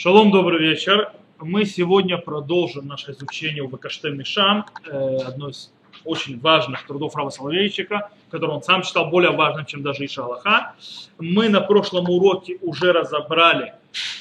Шалом, 0.00 0.30
добрый 0.30 0.60
вечер. 0.60 1.10
Мы 1.40 1.64
сегодня 1.64 2.18
продолжим 2.18 2.86
наше 2.86 3.10
изучение 3.10 3.64
у 3.64 3.68
Вакаштель 3.68 4.14
Мишам, 4.14 4.64
э, 4.86 5.16
одной 5.26 5.50
из 5.50 5.72
очень 6.04 6.38
важных 6.38 6.86
трудов 6.86 7.16
Рава 7.16 7.30
Соловейчика, 7.30 8.08
который 8.30 8.52
он 8.52 8.62
сам 8.62 8.84
считал 8.84 9.10
более 9.10 9.32
важным, 9.32 9.66
чем 9.66 9.82
даже 9.82 10.04
Иша 10.04 10.22
Аллаха. 10.22 10.76
Мы 11.18 11.48
на 11.48 11.60
прошлом 11.60 12.08
уроке 12.08 12.58
уже 12.62 12.92
разобрали, 12.92 13.74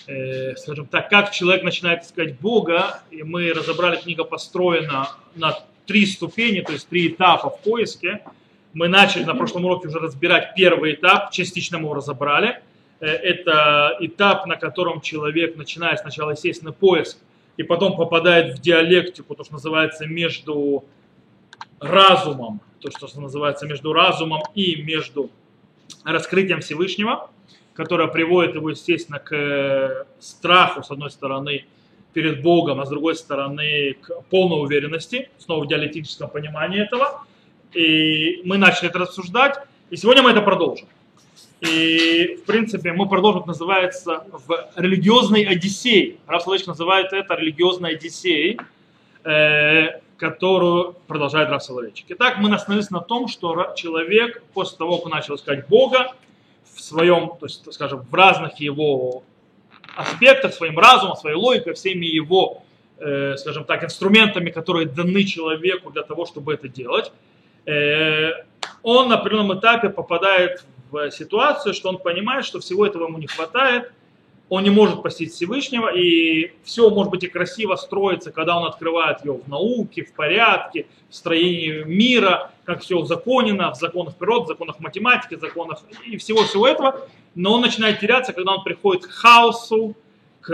э, 0.07 0.55
скажем 0.55 0.87
так, 0.87 1.09
как 1.09 1.29
человек 1.29 1.61
начинает 1.61 2.01
искать 2.01 2.39
Бога, 2.39 3.03
и 3.11 3.21
мы 3.21 3.53
разобрали, 3.53 3.97
книга 3.97 4.23
построена 4.23 5.09
на 5.35 5.59
три 5.85 6.07
ступени, 6.07 6.61
то 6.61 6.73
есть 6.73 6.89
три 6.89 7.09
этапа 7.09 7.51
в 7.51 7.61
поиске. 7.61 8.23
Мы 8.73 8.87
начали 8.87 9.25
на 9.25 9.35
прошлом 9.35 9.65
уроке 9.65 9.89
уже 9.89 9.99
разбирать 9.99 10.55
первый 10.55 10.95
этап, 10.95 11.29
частично 11.29 11.77
мы 11.77 11.83
его 11.83 11.93
разобрали– 11.93 12.63
это 13.05 13.97
этап, 13.99 14.45
на 14.47 14.55
котором 14.55 15.01
человек 15.01 15.55
начинает 15.55 15.99
сначала, 15.99 16.31
естественно, 16.31 16.71
поиск, 16.71 17.17
и 17.57 17.63
потом 17.63 17.95
попадает 17.95 18.57
в 18.57 18.61
диалектику, 18.61 19.35
то, 19.35 19.43
что 19.43 19.53
называется, 19.53 20.05
между 20.05 20.85
разумом, 21.79 22.61
то, 22.79 22.89
что 22.91 23.19
называется, 23.19 23.67
между 23.67 23.93
разумом 23.93 24.41
и 24.55 24.81
между 24.81 25.29
раскрытием 26.03 26.61
Всевышнего, 26.61 27.29
которое 27.73 28.07
приводит 28.07 28.55
его, 28.55 28.69
естественно, 28.69 29.19
к 29.19 29.35
э, 29.35 30.05
страху, 30.19 30.83
с 30.83 30.91
одной 30.91 31.11
стороны, 31.11 31.65
перед 32.13 32.41
Богом, 32.41 32.79
а 32.79 32.85
с 32.85 32.89
другой 32.89 33.15
стороны, 33.15 33.95
к 34.01 34.21
полной 34.29 34.63
уверенности, 34.63 35.29
снова 35.37 35.63
в 35.63 35.67
диалектическом 35.67 36.29
понимании 36.29 36.81
этого. 36.81 37.25
И 37.73 38.41
мы 38.43 38.57
начали 38.57 38.89
это 38.89 38.99
рассуждать, 38.99 39.59
и 39.91 39.97
сегодня 39.97 40.23
мы 40.23 40.31
это 40.31 40.41
продолжим. 40.41 40.87
И, 41.61 42.37
в 42.41 42.45
принципе, 42.45 42.93
мы 42.93 43.09
продолжим, 43.09 43.43
называется 43.47 44.25
в 44.31 44.69
религиозной 44.75 45.43
Одиссее. 45.43 46.17
Раф 46.27 46.43
Соловейчик 46.43 46.67
называет 46.67 47.13
это 47.13 47.33
религиозной 47.33 47.95
Одиссеей, 47.95 48.59
э, 49.23 49.99
которую 50.17 50.93
продолжает 51.07 51.49
Раф 51.49 51.63
Соловейчик. 51.63 52.05
Итак, 52.09 52.37
мы 52.37 52.53
остановились 52.53 52.91
на 52.91 52.99
том, 52.99 53.27
что 53.27 53.73
человек 53.75 54.43
после 54.53 54.77
того, 54.77 54.99
как 54.99 55.11
начал 55.11 55.35
искать 55.35 55.67
Бога 55.67 56.13
в 56.75 56.81
своем, 56.81 57.29
то 57.39 57.47
есть, 57.47 57.73
скажем, 57.73 58.01
в 58.01 58.13
разных 58.13 58.59
его 58.59 59.23
аспектах, 59.95 60.53
своим 60.53 60.77
разумом, 60.77 61.15
своей 61.15 61.37
логикой, 61.37 61.73
всеми 61.73 62.05
его, 62.05 62.61
э, 62.99 63.35
скажем 63.37 63.63
так, 63.63 63.83
инструментами, 63.83 64.51
которые 64.51 64.85
даны 64.85 65.23
человеку 65.23 65.89
для 65.89 66.03
того, 66.03 66.27
чтобы 66.27 66.53
это 66.53 66.67
делать, 66.67 67.11
э, 67.65 68.31
он 68.83 69.09
на 69.09 69.15
определенном 69.15 69.57
этапе 69.57 69.89
попадает 69.89 70.63
в 70.76 70.76
ситуацию, 71.11 71.73
что 71.73 71.89
он 71.89 71.97
понимает, 71.97 72.45
что 72.45 72.59
всего 72.59 72.85
этого 72.85 73.07
ему 73.07 73.17
не 73.17 73.27
хватает, 73.27 73.91
он 74.49 74.63
не 74.63 74.69
может 74.69 75.03
постичь 75.03 75.31
Всевышнего, 75.31 75.93
и 75.93 76.53
все 76.63 76.89
может 76.89 77.11
быть 77.11 77.23
и 77.23 77.27
красиво 77.27 77.75
строится, 77.75 78.31
когда 78.31 78.57
он 78.57 78.65
открывает 78.65 79.23
его 79.25 79.39
в 79.39 79.47
науке, 79.49 80.05
в 80.05 80.13
порядке, 80.13 80.87
в 81.09 81.15
строении 81.15 81.83
мира, 81.83 82.51
как 82.63 82.81
все 82.81 82.97
узаконено, 82.97 83.71
в 83.71 83.75
законах 83.75 84.15
природы, 84.15 84.45
в 84.45 84.47
законах 84.47 84.79
математики, 84.79 85.35
в 85.35 85.41
законах 85.41 85.81
и 86.05 86.17
всего-всего 86.17 86.67
этого, 86.67 87.07
но 87.35 87.53
он 87.53 87.61
начинает 87.61 87.99
теряться, 87.99 88.31
когда 88.31 88.53
он 88.53 88.63
приходит 88.63 89.05
к 89.05 89.11
хаосу, 89.11 89.95
к, 90.39 90.53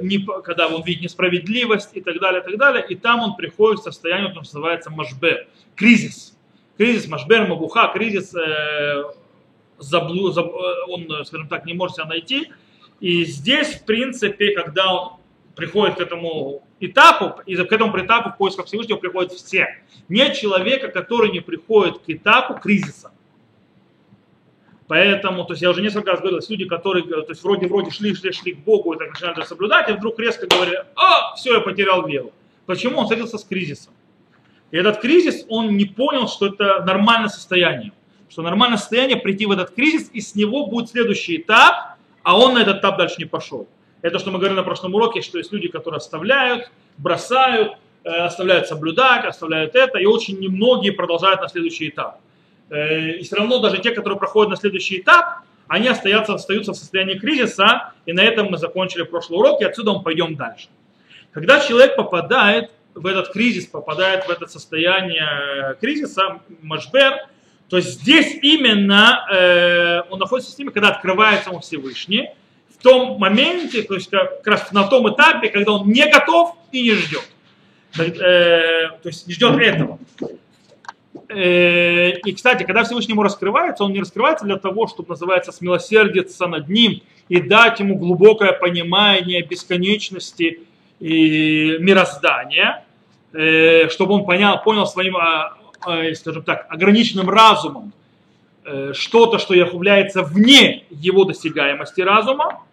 не, 0.00 0.26
когда 0.42 0.68
он 0.68 0.82
видит 0.82 1.02
несправедливость 1.02 1.90
и 1.92 2.00
так 2.00 2.18
далее, 2.18 2.40
и 2.40 2.44
так 2.44 2.56
далее, 2.56 2.84
и 2.88 2.94
там 2.94 3.20
он 3.20 3.36
приходит 3.36 3.80
в 3.80 3.84
состояние, 3.84 4.30
что 4.30 4.40
называется 4.40 4.90
машбер, 4.90 5.46
кризис. 5.76 6.34
Кризис, 6.78 7.06
машбер, 7.06 7.46
мабуха, 7.46 7.88
кризис 7.92 8.34
э, 8.34 9.04
заблу, 9.82 10.30
заб, 10.30 10.46
э, 10.46 10.90
он, 10.90 11.24
скажем 11.24 11.48
так, 11.48 11.64
не 11.66 11.74
может 11.74 11.96
себя 11.96 12.06
найти. 12.06 12.50
И 13.00 13.24
здесь, 13.24 13.74
в 13.74 13.84
принципе, 13.84 14.54
когда 14.54 14.92
он 14.92 15.12
приходит 15.54 15.96
к 15.96 16.00
этому 16.00 16.62
этапу, 16.80 17.40
и 17.46 17.56
к 17.56 17.72
этому 17.72 17.98
этапу 17.98 18.30
в 18.30 18.36
поисках 18.36 18.66
Всевышнего 18.66 18.96
приходят 18.96 19.32
все. 19.32 19.68
Нет 20.08 20.36
человека, 20.36 20.88
который 20.88 21.30
не 21.30 21.40
приходит 21.40 21.98
к 21.98 22.08
этапу 22.08 22.54
кризиса. 22.54 23.12
Поэтому, 24.88 25.44
то 25.44 25.52
есть 25.52 25.62
я 25.62 25.70
уже 25.70 25.80
несколько 25.80 26.10
раз 26.10 26.20
говорил, 26.20 26.40
люди, 26.46 26.64
которые, 26.66 27.04
то 27.04 27.24
есть 27.28 27.42
вроде 27.42 27.66
вроде 27.66 27.90
шли, 27.90 28.14
шли, 28.14 28.32
шли 28.32 28.52
к 28.52 28.58
Богу 28.58 28.92
и 28.92 28.98
так 28.98 29.10
начинали 29.10 29.44
соблюдать, 29.44 29.88
и 29.88 29.92
вдруг 29.92 30.18
резко 30.18 30.46
говорили, 30.46 30.84
а, 30.96 31.34
все, 31.34 31.54
я 31.54 31.60
потерял 31.60 32.06
веру. 32.06 32.32
Почему? 32.66 32.98
Он 32.98 33.04
встретился 33.04 33.38
с 33.38 33.44
кризисом. 33.44 33.94
И 34.70 34.76
этот 34.76 35.00
кризис, 35.00 35.46
он 35.48 35.76
не 35.76 35.86
понял, 35.86 36.28
что 36.28 36.46
это 36.46 36.84
нормальное 36.84 37.28
состояние 37.28 37.92
что 38.32 38.40
нормальное 38.40 38.78
состояние 38.78 39.18
прийти 39.18 39.44
в 39.44 39.50
этот 39.50 39.74
кризис, 39.74 40.08
и 40.10 40.22
с 40.22 40.34
него 40.34 40.64
будет 40.66 40.88
следующий 40.88 41.36
этап, 41.36 41.96
а 42.22 42.38
он 42.38 42.54
на 42.54 42.62
этот 42.62 42.78
этап 42.78 42.96
дальше 42.96 43.16
не 43.18 43.26
пошел. 43.26 43.68
Это, 44.00 44.18
что 44.18 44.30
мы 44.30 44.38
говорили 44.38 44.56
на 44.56 44.62
прошлом 44.62 44.94
уроке, 44.94 45.20
что 45.20 45.36
есть 45.36 45.52
люди, 45.52 45.68
которые 45.68 45.98
оставляют, 45.98 46.70
бросают, 46.96 47.74
э, 48.04 48.08
оставляют 48.08 48.68
соблюдать, 48.68 49.26
оставляют 49.26 49.74
это, 49.74 49.98
и 49.98 50.06
очень 50.06 50.38
немногие 50.38 50.92
продолжают 50.92 51.42
на 51.42 51.48
следующий 51.48 51.90
этап. 51.90 52.20
Э, 52.70 53.10
и 53.10 53.22
все 53.22 53.36
равно 53.36 53.58
даже 53.58 53.78
те, 53.82 53.90
которые 53.90 54.18
проходят 54.18 54.48
на 54.48 54.56
следующий 54.56 55.00
этап, 55.00 55.40
они 55.68 55.88
остаются, 55.88 56.32
остаются 56.32 56.72
в 56.72 56.76
состоянии 56.76 57.18
кризиса, 57.18 57.92
и 58.06 58.14
на 58.14 58.22
этом 58.22 58.46
мы 58.46 58.56
закончили 58.56 59.02
прошлый 59.02 59.40
урок, 59.40 59.60
и 59.60 59.64
отсюда 59.64 59.92
мы 59.92 60.02
пойдем 60.02 60.36
дальше. 60.36 60.68
Когда 61.32 61.60
человек 61.60 61.96
попадает 61.96 62.70
в 62.94 63.06
этот 63.06 63.30
кризис, 63.30 63.66
попадает 63.66 64.24
в 64.24 64.30
это 64.30 64.46
состояние 64.46 65.76
кризиса, 65.82 66.40
машбер, 66.62 67.28
то 67.72 67.80
здесь 67.80 68.38
именно 68.42 69.26
э, 69.32 70.02
он 70.10 70.18
находится 70.18 70.52
с 70.52 70.58
ними, 70.58 70.68
когда 70.68 70.90
открывается 70.90 71.50
он 71.50 71.62
Всевышний, 71.62 72.28
в 72.68 72.82
том 72.82 73.18
моменте, 73.18 73.80
то 73.82 73.94
есть 73.94 74.10
как 74.10 74.46
раз 74.46 74.72
на 74.72 74.86
том 74.86 75.10
этапе, 75.10 75.48
когда 75.48 75.72
он 75.72 75.88
не 75.88 76.06
готов 76.06 76.54
и 76.70 76.82
не 76.82 76.90
ждет. 76.90 77.26
Э, 77.98 78.90
то 79.02 79.08
есть 79.08 79.26
не 79.26 79.32
ждет 79.32 79.58
этого. 79.58 79.98
Э, 81.30 82.10
и, 82.10 82.32
кстати, 82.32 82.64
когда 82.64 82.84
Всевышний 82.84 83.12
ему 83.12 83.22
раскрывается, 83.22 83.84
он 83.84 83.94
не 83.94 84.00
раскрывается 84.00 84.44
для 84.44 84.58
того, 84.58 84.86
чтобы, 84.86 85.08
называется, 85.08 85.50
смилосердиться 85.50 86.48
над 86.48 86.68
ним 86.68 87.00
и 87.30 87.40
дать 87.40 87.80
ему 87.80 87.96
глубокое 87.96 88.52
понимание 88.52 89.40
бесконечности 89.40 90.60
и 91.00 91.78
мироздания, 91.80 92.84
э, 93.32 93.88
чтобы 93.88 94.12
он 94.12 94.26
понял, 94.26 94.62
понял 94.62 94.86
своим 94.86 95.16
а, 95.16 95.56
скажем 96.14 96.42
так, 96.42 96.66
ограниченным 96.68 97.28
разумом 97.28 97.92
э, 98.64 98.92
что-то, 98.94 99.38
что 99.38 99.54
является 99.54 100.22
вне 100.22 100.84
его 100.90 101.24
досягаемости 101.24 102.00
разума, 102.00 102.64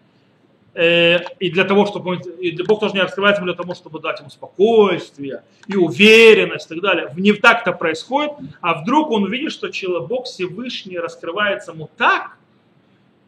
э, 0.74 1.19
и 1.40 1.50
для 1.50 1.64
того, 1.64 1.86
чтобы 1.86 2.18
и 2.18 2.64
Бог 2.64 2.80
тоже 2.80 2.94
не 2.94 3.02
раскрывается 3.02 3.42
для 3.44 3.53
того, 3.53 3.74
чтобы 3.75 4.00
дать 4.00 4.19
ему 4.19 4.30
спокойствие 4.30 5.44
и 5.68 5.75
уверенность 5.75 6.66
и 6.68 6.75
так 6.75 6.81
далее. 6.81 7.12
Не 7.18 7.34
так-то 7.34 7.72
происходит, 7.74 8.31
а 8.62 8.81
вдруг 8.81 9.12
он 9.12 9.24
увидит, 9.24 9.52
что 9.52 9.69
Бог 10.02 10.25
Всевышний 10.25 10.98
раскрывается 10.98 11.72
ему 11.72 11.90
так, 11.98 12.38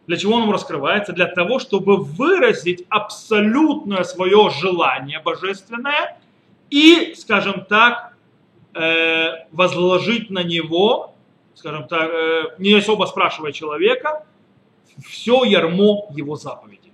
для 0.07 0.17
чего 0.17 0.35
он 0.35 0.43
ему 0.43 0.51
раскрывается? 0.51 1.13
Для 1.13 1.27
того, 1.27 1.59
чтобы 1.59 1.97
выразить 1.97 2.85
абсолютное 2.89 4.03
свое 4.03 4.49
желание 4.49 5.19
божественное 5.19 6.17
и, 6.69 7.13
скажем 7.17 7.65
так, 7.69 8.10
возложить 9.51 10.29
на 10.29 10.43
него, 10.43 11.13
скажем 11.55 11.87
так, 11.87 12.09
э, 12.09 12.43
не 12.57 12.73
особо 12.73 13.05
спрашивая 13.05 13.51
человека, 13.51 14.25
все 15.05 15.43
ярмо 15.43 16.07
его 16.11 16.35
заповеди. 16.35 16.91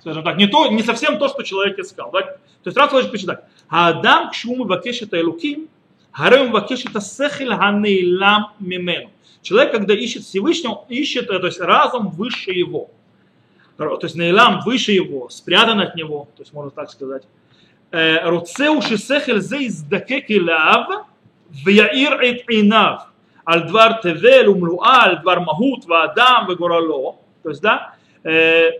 Скажем 0.00 0.24
так, 0.24 0.36
не, 0.36 0.46
то, 0.46 0.68
не 0.68 0.82
совсем 0.82 1.18
то, 1.18 1.28
что 1.28 1.42
человек 1.42 1.78
искал. 1.78 2.10
Да? 2.10 2.22
То 2.22 2.38
есть 2.66 2.76
раз 2.76 2.90
человек 2.90 3.10
почитать. 3.10 3.44
Адам 3.68 4.30
кшуму 4.30 4.64
вакешет 4.64 5.12
элуким, 5.14 5.68
харем 6.12 6.52
вакешет 6.52 6.94
асехил 6.96 7.56
ханейлам 7.56 8.52
мимену. 8.58 9.10
Человек, 9.42 9.72
когда 9.72 9.94
ищет 9.94 10.24
Всевышнего, 10.24 10.84
ищет, 10.88 11.30
э, 11.30 11.38
то 11.38 11.46
есть 11.46 11.60
разум 11.60 12.10
выше 12.10 12.50
его. 12.50 12.90
То 13.76 13.98
есть 14.02 14.14
нейлам 14.14 14.60
выше 14.60 14.92
его, 14.92 15.30
спрятан 15.30 15.80
от 15.80 15.94
него, 15.94 16.28
то 16.36 16.42
есть 16.42 16.52
можно 16.52 16.70
так 16.70 16.90
сказать. 16.90 17.22
רוצהו 18.23 18.81
ששכל 18.81 19.39
זה 19.39 19.57
יזדקק 19.57 20.25
אליו 20.31 20.81
ויאיר 21.65 22.13
את 22.29 22.49
עיניו 22.49 22.95
על 23.45 23.59
דבר 23.59 23.91
תבל 24.01 24.49
ומלואה, 24.49 25.03
על 25.03 25.15
דבר 25.21 25.39
מהות 25.39 25.85
ואדם 25.85 26.45
וגורלו. 26.49 27.15
То 27.43 27.49
есть, 27.49 27.61
да, 27.61 27.93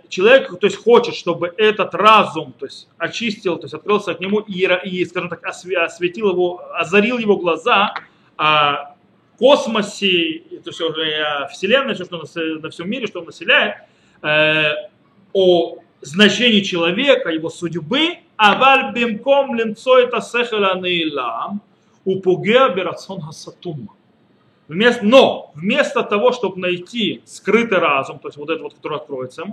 человек, 0.10 0.60
то 0.60 0.66
есть, 0.66 0.84
хочет, 0.84 1.14
чтобы 1.14 1.54
этот 1.58 1.94
разум, 1.94 2.54
то 2.58 2.66
есть, 2.66 2.90
очистил, 2.98 3.58
то 3.58 3.66
есть, 3.66 3.76
открылся 3.76 4.12
от 4.12 4.20
нему 4.20 4.40
и, 4.40 4.68
и 4.86 5.06
скажем 5.06 5.30
так, 5.30 5.46
осветил 5.46 6.32
его, 6.32 6.62
озарил 6.74 7.20
его 7.20 7.38
глаза 7.38 7.94
о 8.38 8.96
космосе, 9.38 10.42
то 10.64 10.70
есть, 10.72 10.82
уже 10.82 11.22
о 11.22 11.48
Вселенной, 11.48 11.94
что 11.94 12.18
на, 12.18 12.60
на 12.60 12.70
всем 12.72 12.90
мире, 12.90 13.06
что 13.06 13.20
он 13.20 13.28
населяет, 13.28 13.76
о 15.32 15.78
значении 16.02 16.62
человека, 16.62 17.30
его 17.30 17.50
судьбы, 17.50 18.18
аваль 18.41 18.93
бимком 18.95 19.55
лимцо 19.55 19.99
это 19.99 20.23
сехала 20.23 20.75
неилам, 20.81 21.61
упугеа 22.07 22.71
берацон 22.71 23.21
хасатума. 23.21 23.95
Вместо, 24.67 25.05
но 25.05 25.51
вместо 25.55 26.03
того, 26.03 26.33
чтобы 26.33 26.59
найти 26.59 27.21
скрытый 27.27 27.79
разум, 27.79 28.19
то 28.19 28.29
есть 28.29 28.39
вот 28.39 28.49
этот 28.49 28.63
вот, 28.63 28.75
который 28.75 28.97
откроется, 28.97 29.45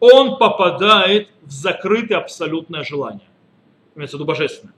он 0.00 0.36
попадает 0.36 1.30
в 1.42 1.50
закрытое 1.50 2.18
абсолютное 2.18 2.84
желание. 2.84 3.28
Имеется 3.94 4.18
в 4.18 4.20
виду 4.20 4.26
божественное. 4.26 4.74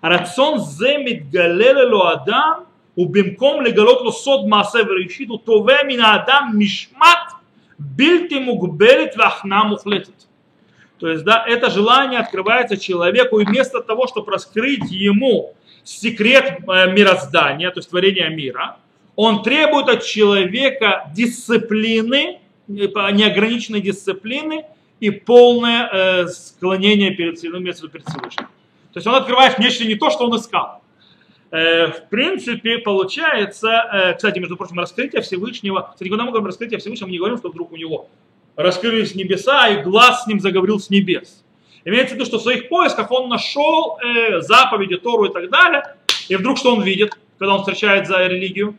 Рацион 0.00 0.58
земит 0.58 1.30
галеле 1.30 1.84
ло 1.84 2.10
адам, 2.10 2.66
убимком 2.96 3.60
легалот 3.60 4.00
лосод 4.00 4.48
маасе 4.48 4.82
верешиту, 4.82 5.38
тове 5.38 5.84
мина 5.84 6.14
адам 6.14 6.58
мишмат, 6.58 7.34
бильти 7.78 8.40
мугбелит 8.40 9.16
вахна 9.16 9.62
мухлетит. 9.64 10.26
То 10.98 11.08
есть, 11.08 11.24
да, 11.24 11.44
это 11.46 11.70
желание 11.70 12.20
открывается 12.20 12.76
человеку, 12.76 13.38
и 13.40 13.44
вместо 13.44 13.80
того, 13.80 14.06
чтобы 14.06 14.32
раскрыть 14.32 14.90
ему 14.90 15.54
секрет 15.84 16.60
э, 16.66 16.92
мироздания, 16.92 17.70
то 17.70 17.78
есть 17.78 17.90
творения 17.90 18.28
мира, 18.28 18.78
он 19.14 19.42
требует 19.42 19.88
от 19.88 20.04
человека 20.04 21.10
дисциплины, 21.14 22.40
э, 22.68 22.72
неограниченной 23.12 23.80
дисциплины 23.80 24.64
и 25.00 25.10
полное 25.10 25.88
э, 25.92 26.28
склонение 26.28 27.10
перед, 27.10 27.42
ну, 27.42 27.60
перед 27.60 28.06
Всевышним. 28.06 28.46
То 28.92 28.98
есть 28.98 29.06
он 29.06 29.14
открывает 29.14 29.58
нечто 29.58 29.84
не 29.84 29.94
то, 29.94 30.10
что 30.10 30.26
он 30.26 30.36
искал. 30.36 30.82
В 31.50 32.06
принципе, 32.10 32.78
получается, 32.78 34.14
кстати, 34.16 34.40
между 34.40 34.56
прочим, 34.56 34.80
раскрытие 34.80 35.22
Всевышнего, 35.22 35.90
кстати, 35.92 36.08
когда 36.08 36.24
мы 36.24 36.30
говорим 36.30 36.46
раскрытие 36.46 36.80
Всевышнего, 36.80 37.06
мы 37.06 37.12
не 37.12 37.18
говорим, 37.18 37.38
что 37.38 37.50
вдруг 37.50 37.70
у 37.72 37.76
него 37.76 38.08
раскрылись 38.56 39.14
небеса, 39.14 39.68
и 39.68 39.82
глаз 39.82 40.24
с 40.24 40.26
ним 40.26 40.40
заговорил 40.40 40.80
с 40.80 40.90
небес. 40.90 41.44
Имеется 41.84 42.14
в 42.14 42.18
виду, 42.18 42.26
что 42.26 42.38
в 42.38 42.42
своих 42.42 42.68
поисках 42.68 43.10
он 43.12 43.28
нашел 43.28 43.98
э, 43.98 44.40
заповеди, 44.40 44.96
Тору 44.96 45.26
и 45.26 45.32
так 45.32 45.50
далее, 45.50 45.94
и 46.28 46.36
вдруг 46.36 46.58
что 46.58 46.74
он 46.74 46.82
видит, 46.82 47.16
когда 47.38 47.54
он 47.54 47.60
встречает 47.60 48.08
за 48.08 48.26
религию? 48.26 48.76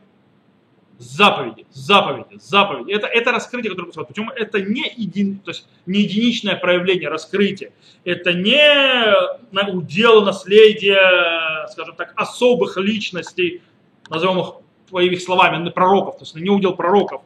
заповеди, 0.99 1.65
заповеди, 1.71 2.39
заповеди. 2.41 2.91
Это, 2.91 3.07
это 3.07 3.31
раскрытие, 3.31 3.69
которое 3.69 3.85
происходит. 3.87 4.09
Почему 4.09 4.31
это 4.31 4.61
не, 4.61 4.91
един, 4.97 5.39
то 5.39 5.51
есть 5.51 5.67
не 5.85 6.01
единичное 6.01 6.55
проявление 6.55 7.09
раскрытия. 7.09 7.71
Это 8.03 8.33
не 8.33 9.71
удел 9.71 10.23
наследия, 10.23 11.67
скажем 11.71 11.95
так, 11.95 12.13
особых 12.15 12.77
личностей, 12.77 13.61
назовем 14.09 14.39
их 14.39 14.53
твоими 14.89 15.15
словами, 15.15 15.69
пророков, 15.69 16.17
то 16.17 16.23
есть 16.23 16.35
не 16.35 16.49
удел 16.49 16.75
пророков. 16.75 17.21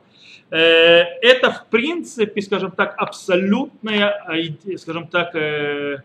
Э, 0.52 1.04
это, 1.22 1.52
в 1.52 1.68
принципе, 1.68 2.42
скажем 2.42 2.72
так, 2.72 2.94
абсолютная, 2.98 4.22
э, 4.30 4.78
скажем 4.78 5.08
так, 5.08 5.34
э, 5.34 6.02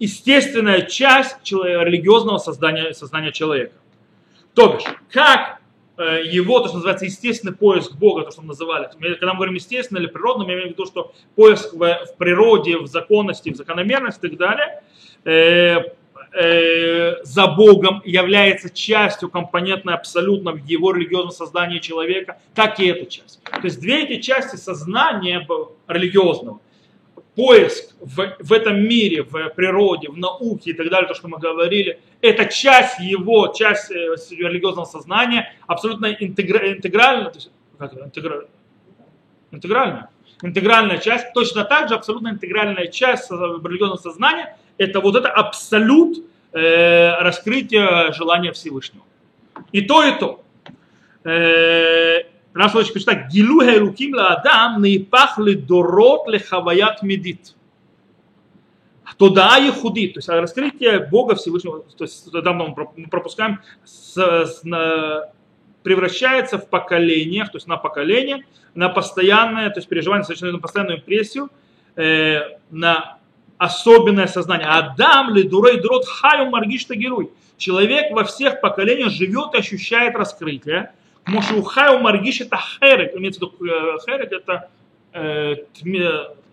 естественная 0.00 0.82
часть 0.82 1.52
религиозного 1.52 2.38
создания, 2.38 2.92
сознания 2.92 3.30
человека. 3.30 3.74
То 4.54 4.74
бишь, 4.74 4.82
как 5.08 5.62
его, 6.24 6.58
то, 6.58 6.66
что 6.66 6.78
называется, 6.78 7.04
естественный 7.04 7.54
поиск 7.54 7.94
Бога, 7.94 8.22
то, 8.22 8.32
что 8.32 8.40
мы 8.40 8.48
называли. 8.48 8.88
Когда 8.90 9.28
мы 9.28 9.36
говорим 9.36 9.54
естественно 9.54 9.98
или 9.98 10.06
природно, 10.06 10.44
мы 10.44 10.54
имеем 10.54 10.70
в 10.70 10.72
виду, 10.72 10.86
что 10.86 11.12
поиск 11.36 11.72
в, 11.74 11.78
в 11.78 12.16
природе, 12.16 12.78
в 12.78 12.88
законности, 12.88 13.50
в 13.50 13.56
закономерности 13.56 14.26
и 14.26 14.30
так 14.30 14.38
далее, 14.38 15.94
э, 16.34 17.22
за 17.24 17.46
Богом 17.48 18.02
является 18.04 18.70
частью 18.70 19.30
компонентной 19.30 19.94
абсолютно 19.94 20.52
в 20.52 20.64
его 20.64 20.92
религиозном 20.92 21.32
создании 21.32 21.78
человека, 21.78 22.40
как 22.54 22.80
и 22.80 22.86
эта 22.86 23.06
часть. 23.06 23.42
То 23.44 23.60
есть 23.64 23.80
две 23.80 24.04
эти 24.04 24.20
части 24.20 24.56
сознания 24.56 25.46
религиозного– 25.88 26.60
поиск 27.34 27.94
в, 28.00 28.36
в 28.38 28.52
этом 28.52 28.82
мире, 28.82 29.22
в 29.22 29.48
природе, 29.50 30.08
в 30.08 30.16
науке 30.16 30.70
и 30.70 30.74
так 30.74 30.90
далее, 30.90 31.08
то, 31.08 31.14
что 31.14 31.28
мы 31.28 31.38
говорили, 31.38 32.00
это 32.20 32.46
часть 32.46 32.98
его, 33.00 33.48
часть 33.48 33.90
э, 33.90 34.16
религиозного 34.30 34.84
сознания, 34.84 35.54
абсолютно 35.66 36.06
интегра, 36.12 36.72
интегральная, 36.72 37.30
то 37.30 37.36
есть, 37.36 37.50
как 37.78 37.94
это, 37.94 38.04
интегра, 38.04 38.46
интегральная, 39.50 40.10
интегральная 40.42 40.98
часть, 40.98 41.32
точно 41.32 41.64
так 41.64 41.88
же 41.88 41.94
абсолютно 41.94 42.28
интегральная 42.28 42.88
часть 42.88 43.30
религиозного 43.30 44.00
сознания, 44.00 44.56
это 44.78 45.00
вот 45.00 45.16
это 45.16 45.28
абсолют 45.28 46.18
э, 46.52 47.14
раскрытия 47.20 48.12
желания 48.12 48.52
Всевышнего. 48.52 49.04
И 49.72 49.82
то, 49.82 50.04
и 50.04 50.18
то. 50.18 50.42
Э, 51.24 52.22
Раш 52.54 52.74
Лович 52.74 52.92
пишет 52.92 53.06
так, 53.06 53.28
гилу 53.28 53.62
хелуким 53.62 54.14
ладам 54.14 54.80
наипах 54.80 55.38
ледорот 55.38 56.28
лехаваят 56.28 57.02
медит. 57.02 57.54
Туда 59.18 59.58
и 59.58 59.70
худит, 59.70 60.14
то 60.14 60.18
есть 60.18 60.28
раскрытие 60.28 61.00
Бога 61.00 61.34
Всевышнего, 61.34 61.80
то 61.96 62.04
есть 62.04 62.32
тогда 62.32 62.52
мы 62.52 62.74
пропускаем, 63.10 63.60
с, 63.84 64.16
с, 64.16 64.64
на, 64.64 65.28
превращается 65.82 66.58
в 66.58 66.68
поколениях, 66.68 67.52
то 67.52 67.56
есть 67.56 67.68
на 67.68 67.76
поколение, 67.76 68.44
на 68.74 68.88
постоянное, 68.88 69.70
то 69.70 69.78
есть 69.78 69.88
переживание, 69.88 70.26
на 70.50 70.58
постоянную 70.58 70.98
импрессию, 70.98 71.50
э, 71.94 72.40
на 72.70 73.18
особенное 73.62 74.26
сознание. 74.26 74.66
Адам 74.66 75.32
ли 75.34 75.44
дурей 75.44 75.80
дрот 75.80 76.04
хаю 76.04 76.50
маргишта 76.50 76.96
герой. 76.96 77.30
Человек 77.56 78.12
во 78.12 78.24
всех 78.24 78.60
поколениях 78.60 79.10
живет 79.10 79.54
и 79.54 79.58
ощущает 79.58 80.16
раскрытие. 80.16 80.92
Мошухай 81.26 81.94
у 81.94 82.00
Маргиш 82.00 82.40
это 82.40 82.56
херек, 82.56 83.14
имеется 83.14 83.40
в 83.46 83.52
виду 83.52 83.64
э, 83.64 83.98
херек, 84.04 84.32
это 84.32 84.68
э, 85.12 85.54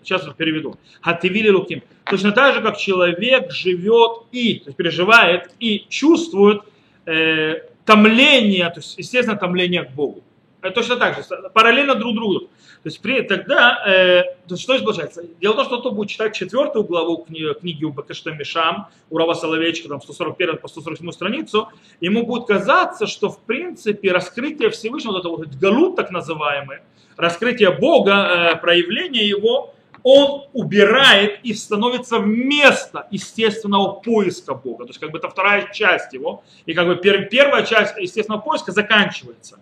сейчас 0.03 0.21
переведу. 0.37 0.77
Хативили 1.01 1.49
луким. 1.49 1.81
Точно 2.05 2.31
так 2.31 2.53
же, 2.53 2.61
как 2.61 2.77
человек 2.77 3.51
живет 3.51 4.27
и 4.31 4.63
переживает 4.77 5.49
и 5.59 5.87
чувствует 5.89 6.61
э, 7.07 7.63
томление, 7.85 8.69
то 8.69 8.81
есть, 8.81 8.99
естественно, 8.99 9.35
томление 9.35 9.85
к 9.85 9.89
Богу. 9.89 10.23
Это 10.61 10.75
точно 10.75 10.97
так 10.97 11.15
же, 11.15 11.23
параллельно 11.55 11.95
друг 11.95 12.13
другу. 12.13 12.49
То 12.83 12.87
есть 12.87 13.01
при, 13.01 13.21
тогда, 13.23 13.83
э, 13.85 14.23
то 14.47 14.55
есть, 14.55 14.63
что 14.63 14.73
здесь 14.73 14.85
получается? 14.85 15.23
Дело 15.41 15.53
в 15.53 15.55
том, 15.57 15.65
что 15.65 15.79
кто 15.79 15.91
будет 15.91 16.09
читать 16.09 16.33
четвертую 16.33 16.85
главу 16.85 17.17
книги, 17.17 17.53
книги 17.59 17.83
у 17.83 17.91
Бакашта 17.91 18.31
Мишам, 18.31 18.87
у 19.09 19.17
Рава 19.17 19.33
Соловейчика, 19.33 19.89
там 19.89 20.01
141 20.01 20.57
по 20.57 20.69
147 20.69 21.11
страницу, 21.11 21.67
ему 21.99 22.25
будет 22.25 22.47
казаться, 22.47 23.05
что 23.05 23.29
в 23.29 23.39
принципе 23.39 24.13
раскрытие 24.13 24.69
Всевышнего, 24.69 25.11
вот 25.11 25.19
это 25.19 25.29
вот 25.29 25.47
галут 25.55 25.97
так 25.97 26.09
называемый, 26.11 26.77
раскрытие 27.17 27.71
Бога, 27.71 28.53
э, 28.53 28.55
проявление 28.55 29.27
его, 29.27 29.73
он 30.03 30.43
убирает 30.53 31.39
и 31.43 31.53
становится 31.53 32.19
вместо 32.19 33.07
естественного 33.11 33.93
поиска 33.99 34.53
Бога. 34.53 34.85
То 34.85 34.91
есть 34.91 34.99
как 34.99 35.11
бы 35.11 35.17
это 35.17 35.29
вторая 35.29 35.69
часть 35.73 36.13
его, 36.13 36.43
и 36.65 36.73
как 36.73 36.87
бы 36.87 36.95
первая 36.95 37.65
часть 37.65 37.97
естественного 37.97 38.41
поиска 38.41 38.71
заканчивается. 38.71 39.59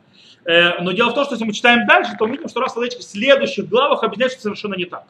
Э, 0.48 0.82
но 0.82 0.94
дело 0.94 1.10
в 1.10 1.14
том, 1.14 1.26
что 1.26 1.34
если 1.36 1.46
мы 1.46 1.52
читаем 1.52 1.86
дальше, 1.86 2.16
то 2.18 2.26
мы 2.26 2.38
видим, 2.38 2.48
что 2.48 2.62
раз 2.62 2.76
в 2.76 3.02
следующих 3.02 3.68
главах 3.68 4.04
объясняет, 4.04 4.32
что 4.32 4.44
совершенно 4.44 4.76
не 4.76 4.86
так. 4.86 5.06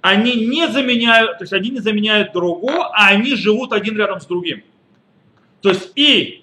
Они 0.00 0.46
не 0.46 0.66
заменяют, 0.68 1.38
то 1.38 1.44
есть 1.44 1.52
один 1.52 1.74
не 1.74 1.80
заменяет 1.80 2.32
другого, 2.32 2.86
а 2.86 3.08
они 3.08 3.36
живут 3.36 3.72
один 3.72 3.96
рядом 3.96 4.20
с 4.20 4.26
другим. 4.26 4.64
То 5.60 5.68
есть 5.70 5.92
и 5.94 6.42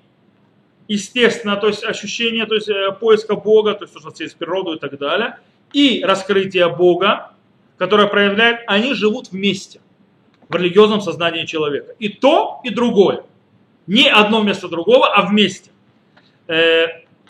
естественно, 0.87 1.57
то 1.57 1.67
есть 1.67 1.83
ощущение, 1.83 2.45
то 2.45 2.55
есть 2.55 2.69
э, 2.69 2.91
поиска 2.93 3.35
Бога, 3.35 3.73
то 3.73 3.83
есть 3.83 3.93
то, 3.93 3.99
что 3.99 4.11
через 4.11 4.33
природу 4.33 4.75
и 4.75 4.79
так 4.79 4.97
далее, 4.97 5.37
и 5.73 6.01
раскрытие 6.01 6.69
Бога, 6.69 7.31
которое 7.77 8.07
проявляет, 8.07 8.61
они 8.67 8.93
живут 8.93 9.31
вместе 9.31 9.81
в 10.47 10.55
религиозном 10.55 11.01
сознании 11.01 11.45
человека. 11.45 11.95
И 11.99 12.07
то, 12.07 12.61
и 12.63 12.69
другое. 12.69 13.23
Не 13.87 14.09
одно 14.09 14.39
вместо 14.39 14.69
другого, 14.69 15.13
а 15.13 15.25
вместе. 15.25 15.71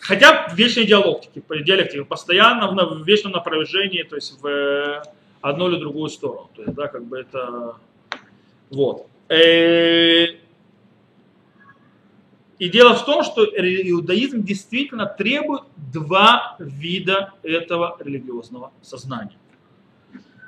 Хотя 0.00 0.48
в 0.48 0.54
вечной 0.54 0.84
диалектике, 0.84 1.42
диалектике 1.64 2.04
постоянно 2.04 2.68
в 2.68 3.06
вечном 3.06 3.32
напряжении, 3.32 4.02
то 4.02 4.16
есть 4.16 4.40
в 4.40 4.46
э, 4.46 5.02
одну 5.40 5.68
или 5.68 5.78
другую 5.78 6.10
сторону. 6.10 6.50
То 6.54 6.62
есть, 6.62 6.74
да, 6.74 6.88
как 6.88 7.04
бы 7.04 7.18
это... 7.18 7.76
Вот. 8.70 9.06
Э, 9.28 10.26
и 12.58 12.68
дело 12.70 12.94
в 12.94 13.04
том, 13.04 13.22
что 13.22 13.44
иудаизм 13.44 14.42
действительно 14.42 15.06
требует 15.06 15.64
два 15.92 16.56
вида 16.58 17.32
этого 17.42 17.96
религиозного 18.00 18.72
сознания. 18.82 19.38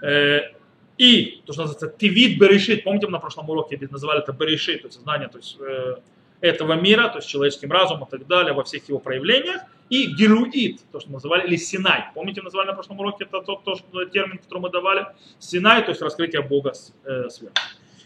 Э, 0.02 0.52
и 0.96 1.42
то, 1.46 1.52
что 1.52 1.62
называется 1.62 1.96
тивид 1.96 2.38
берешит, 2.38 2.84
помните, 2.84 3.06
мы 3.06 3.12
на 3.12 3.18
прошлом 3.20 3.48
уроке 3.48 3.78
называли 3.90 4.20
это 4.20 4.32
берешит, 4.32 4.82
то 4.82 4.88
есть 4.88 4.96
сознание, 4.96 5.28
то 5.28 5.38
есть 5.38 5.58
этого 6.40 6.74
мира, 6.74 7.08
то 7.08 7.18
есть 7.18 7.28
человеческим 7.28 7.72
разумом 7.72 8.06
и 8.06 8.10
так 8.10 8.26
далее, 8.26 8.52
во 8.52 8.64
всех 8.64 8.88
его 8.88 8.98
проявлениях, 8.98 9.62
и 9.90 10.06
геруид, 10.06 10.80
то, 10.92 11.00
что 11.00 11.08
мы 11.08 11.14
называли, 11.14 11.46
или 11.46 11.56
Синай. 11.56 12.04
Помните, 12.14 12.40
мы 12.40 12.46
называли 12.46 12.68
на 12.68 12.74
прошлом 12.74 13.00
уроке 13.00 13.24
это 13.24 13.40
тот, 13.40 13.64
тот, 13.64 13.80
тот 13.90 14.12
термин, 14.12 14.38
который 14.38 14.60
мы 14.60 14.70
давали? 14.70 15.06
Синай, 15.38 15.82
то 15.82 15.90
есть 15.90 16.02
раскрытие 16.02 16.42
Бога 16.42 16.72
э, 17.04 17.28
сверху. 17.30 17.54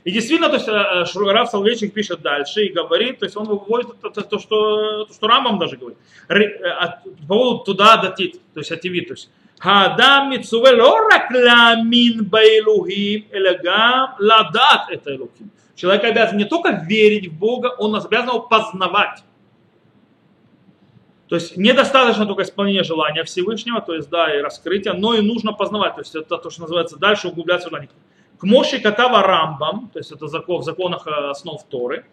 И 0.04 0.10
действительно, 0.10 0.48
то 0.48 0.56
есть 0.56 0.68
э, 0.68 0.72
э, 0.72 1.04
Шругараф 1.06 1.48
Соловейчик 1.48 1.92
пишет 1.94 2.22
дальше 2.22 2.64
и 2.64 2.72
говорит, 2.72 3.20
то 3.20 3.24
есть 3.24 3.36
он 3.36 3.46
выводит 3.46 3.90
это, 4.02 4.22
то, 4.22 4.38
что, 4.38 5.04
то, 5.04 5.12
что 5.12 5.28
Рамам 5.28 5.58
даже 5.58 5.76
говорит, 5.76 5.98
э, 6.28 6.34
по 7.20 7.26
поводу 7.28 7.64
туда 7.64 7.96
датит, 7.98 8.40
то 8.54 8.60
есть 8.60 8.72
ативит, 8.72 9.08
то 9.08 9.14
есть 9.14 9.30
Хадам 9.58 10.30
митсуве 10.30 10.72
ламин 10.72 12.24
баилухим, 12.24 13.26
элегам 13.30 14.16
ладат 14.18 14.90
это 14.90 15.14
элухим. 15.14 15.52
Человек 15.74 16.04
обязан 16.04 16.36
не 16.36 16.44
только 16.44 16.70
верить 16.70 17.28
в 17.28 17.38
Бога, 17.38 17.74
он 17.78 17.94
обязан 17.94 18.28
его 18.28 18.40
познавать. 18.40 19.24
То 21.28 21.36
есть 21.36 21.56
недостаточно 21.56 22.26
только 22.26 22.42
исполнения 22.42 22.82
желания 22.82 23.24
Всевышнего, 23.24 23.80
то 23.80 23.94
есть 23.94 24.10
да, 24.10 24.34
и 24.34 24.42
раскрытия, 24.42 24.92
но 24.92 25.14
и 25.14 25.22
нужно 25.22 25.52
познавать. 25.52 25.94
То 25.94 26.02
есть 26.02 26.14
это 26.14 26.36
то, 26.36 26.50
что 26.50 26.62
называется 26.62 26.98
дальше 26.98 27.28
углубляться 27.28 27.68
в 27.68 27.70
желание. 27.70 27.88
К 28.38 28.42
Моши 28.42 28.80
Катава 28.80 29.22
Рамбам, 29.22 29.88
то 29.92 29.98
есть 29.98 30.12
это 30.12 30.26
закон, 30.26 30.60
в 30.60 30.64
законах 30.64 31.06
э, 31.06 31.30
основ 31.30 31.62
Торы, 31.64 32.04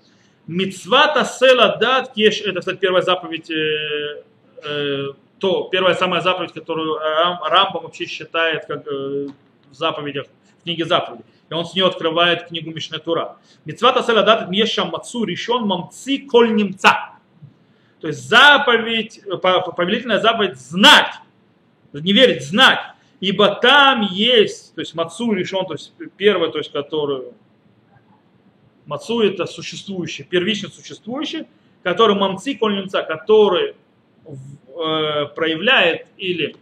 Мицвата 0.50 1.26
села 1.26 1.78
дат 1.80 2.14
кеш, 2.14 2.42
это, 2.42 2.60
кстати, 2.62 2.78
первая 2.78 3.04
заповедь, 3.04 3.52
э, 3.52 4.24
э, 4.64 5.08
то, 5.38 5.70
первая 5.72 5.94
самая 5.94 6.22
заповедь, 6.22 6.54
которую 6.54 6.98
Рам, 6.98 7.40
Рамбам 7.44 7.84
вообще 7.84 8.06
считает 8.06 8.66
как 8.66 8.88
э, 8.88 9.28
в 9.70 9.74
заповедях, 9.74 10.26
в 10.60 10.64
книге 10.64 10.86
заповедей. 10.86 11.24
И 11.50 11.54
он 11.54 11.66
с 11.66 11.74
нее 11.74 11.88
открывает 11.88 12.48
книгу 12.48 12.72
Мишне 12.72 13.00
Тура. 13.00 13.38
Мицвата 13.66 14.04
села 14.04 14.24
дат 14.24 14.52
ешам 14.52 14.90
мацу 14.90 15.24
решен 15.24 15.66
мамци 15.66 16.20
коль 16.20 16.54
немца. 16.54 17.16
То 18.00 18.08
есть 18.08 18.28
заповедь, 18.30 19.22
повелительная 19.76 20.20
заповедь 20.20 20.58
знать, 20.58 21.16
не 21.92 22.14
верить, 22.14 22.44
знать. 22.44 22.80
Ибо 23.20 23.56
там 23.56 24.02
есть, 24.02 24.74
то 24.76 24.82
есть 24.82 24.94
мацу 24.94 25.34
решен, 25.34 25.66
то 25.66 25.74
есть 25.74 25.92
первое, 26.16 26.50
то 26.52 26.60
есть 26.60 26.72
которую 26.72 27.34
мацу 28.86 29.22
это 29.22 29.46
существующее, 29.46 30.26
первично 30.26 30.70
существующее, 30.70 31.48
который 31.84 32.16
мамци 32.16 32.56
кольнемца, 32.56 33.04
который 33.04 33.76
э, 34.26 35.26
проявляет 35.36 36.08
или 36.18 36.56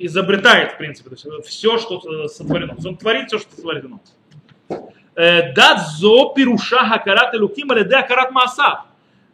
изобретает, 0.00 0.72
в 0.72 0.78
принципе, 0.78 1.10
то 1.10 1.16
есть 1.16 1.48
все, 1.48 1.78
что 1.78 2.26
сотворено. 2.28 2.76
Он 2.84 2.96
творит 2.96 3.28
все, 3.28 3.38
что 3.38 3.54
сотворено. 3.54 4.00
Э, 5.14 5.52
дат 5.52 5.86
зо 5.98 6.32
пируша 6.34 6.78
хакарат 6.88 7.34
элуким 7.34 7.70
аледе 7.70 7.96
акарат 7.96 8.32
маасав 8.32 8.86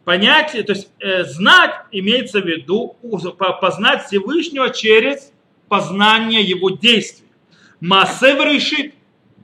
понятие, 0.07 0.63
то 0.63 0.71
есть 0.71 0.89
э, 0.99 1.25
знать 1.25 1.71
имеется 1.91 2.39
в 2.39 2.45
виду 2.45 2.95
познать 3.59 4.05
Всевышнего 4.05 4.69
через 4.69 5.33
познание 5.67 6.41
его 6.41 6.69
действий. 6.69 7.27
Массев 7.81 8.39
решит, 8.41 8.93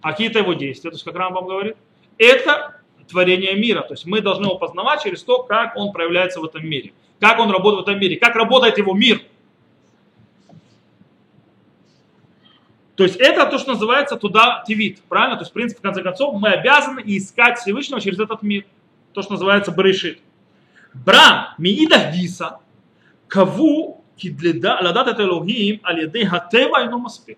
а 0.01 0.11
какие-то 0.11 0.39
его 0.39 0.53
действия, 0.53 0.89
то 0.89 0.95
есть 0.95 1.03
как 1.03 1.15
Рамбам 1.15 1.47
говорит, 1.47 1.75
это 2.17 2.79
творение 3.09 3.55
мира. 3.55 3.81
То 3.81 3.93
есть 3.93 4.05
мы 4.05 4.21
должны 4.21 4.45
его 4.45 4.55
познавать 4.55 5.03
через 5.03 5.21
то, 5.23 5.43
как 5.43 5.75
он 5.75 5.91
проявляется 5.91 6.39
в 6.39 6.45
этом 6.45 6.65
мире, 6.65 6.93
как 7.19 7.39
он 7.39 7.51
работает 7.51 7.85
в 7.85 7.89
этом 7.89 7.99
мире, 7.99 8.15
как 8.15 8.33
работает 8.35 8.77
его 8.77 8.93
мир. 8.93 9.21
То 12.95 13.03
есть 13.03 13.15
это 13.15 13.45
то, 13.47 13.57
что 13.57 13.73
называется 13.73 14.17
туда 14.17 14.63
тивит, 14.67 15.01
правильно? 15.09 15.35
То 15.35 15.41
есть, 15.41 15.51
в 15.51 15.53
принципе, 15.53 15.79
в 15.79 15.81
конце 15.81 16.03
концов, 16.03 16.39
мы 16.39 16.49
обязаны 16.49 17.01
искать 17.05 17.57
Всевышнего 17.57 17.99
через 17.99 18.19
этот 18.19 18.43
мир. 18.43 18.65
То, 19.13 19.21
что 19.21 19.33
называется 19.33 19.71
Баришит. 19.71 20.19
Брам, 20.93 21.55
миидах 21.57 22.13
гиса, 22.13 22.59
каву 23.27 24.03
кидледа 24.15 24.79
ладат 24.81 25.07
это 25.07 25.23
Элогим 25.23 25.81
аль-яды 25.83 26.25
хатева 26.25 26.85
ино 26.85 26.99
маспи. 26.99 27.37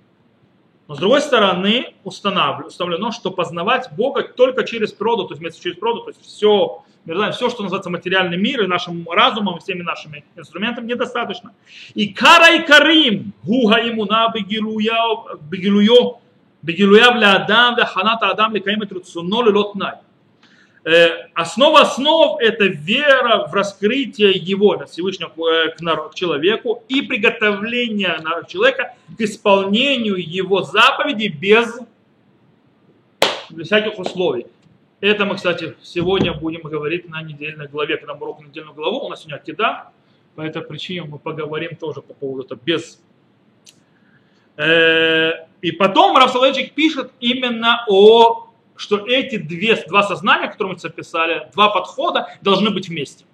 Но 0.87 0.95
с 0.95 0.99
другой 0.99 1.21
стороны 1.21 1.95
установлено, 2.03 3.11
что 3.11 3.31
познавать 3.31 3.89
Бога 3.95 4.23
только 4.23 4.65
через 4.65 4.91
природу, 4.91 5.25
то 5.25 5.35
есть 5.35 5.61
через 5.61 5.77
природу, 5.77 6.01
то 6.01 6.09
есть 6.09 6.21
все, 6.21 6.83
знаем, 7.13 7.33
все, 7.33 7.49
что 7.49 7.63
называется 7.63 7.89
материальный 7.89 8.37
мир, 8.37 8.63
и 8.63 8.67
нашим 8.67 9.07
разумом, 9.09 9.57
и 9.57 9.59
всеми 9.59 9.83
нашими 9.83 10.25
инструментами 10.35 10.87
недостаточно. 10.87 11.53
И 11.93 12.07
кара 12.07 12.55
и 12.55 12.65
карим, 12.65 13.33
гуга 13.43 13.77
имуна 13.87 14.31
бегилуя, 14.33 15.37
бегилуя, 15.41 16.15
бегилуя 16.63 17.11
бля 17.11 17.35
адам, 17.35 17.75
да 17.75 17.85
ханата 17.85 18.27
адам, 18.27 18.55
лекаимет 18.55 18.91
руцуно 18.91 19.43
лилотнай. 19.43 19.95
Э, 20.85 21.29
основа 21.33 21.81
основ– 21.81 22.37
это 22.39 22.65
вера 22.65 23.47
в 23.47 23.53
раскрытие 23.53 24.33
его, 24.33 24.85
Всевышнего, 24.85 25.31
э, 25.49 25.71
к, 25.71 25.81
народ, 25.81 26.11
к 26.11 26.15
человеку 26.15 26.83
и 26.87 27.01
приготовление 27.01 28.19
человека 28.47 28.93
к 29.17 29.19
исполнению 29.19 30.17
его 30.17 30.61
заповедей 30.61 31.29
без, 31.29 31.79
без 33.49 33.65
всяких 33.65 33.97
условий. 33.97 34.45
Это 35.05 35.23
мы, 35.23 35.35
кстати, 35.35 35.75
сегодня 35.83 36.33
будем 36.33 36.61
говорить 36.61 37.07
на 37.07 37.21
недельной 37.21 37.67
главе, 37.67 37.97
когда 37.97 38.15
мы 38.15 38.21
урок 38.21 38.41
на 38.41 38.47
недельную 38.47 38.73
главу, 38.73 39.05
у 39.05 39.09
нас 39.09 39.19
сегодня 39.19 39.35
Акида, 39.35 39.91
по 40.33 40.41
этой 40.41 40.63
причине 40.63 41.03
мы 41.03 41.19
поговорим 41.19 41.75
тоже 41.75 42.01
по 42.01 42.15
поводу 42.15 42.45
этого 42.45 42.59
без. 42.65 42.99
Э, 44.57 45.45
и 45.61 45.71
потом 45.73 46.17
Раф 46.17 46.33
пишет 46.73 47.11
именно 47.19 47.85
о 47.87 48.49
что 48.75 49.05
эти 49.05 49.37
две, 49.37 49.75
два 49.87 50.01
сознания, 50.01 50.47
которые 50.47 50.73
мы 50.73 50.79
записали, 50.79 51.49
два 51.53 51.69
подхода 51.69 52.27
должны 52.41 52.71
быть 52.71 52.89
вместе. 52.89 53.25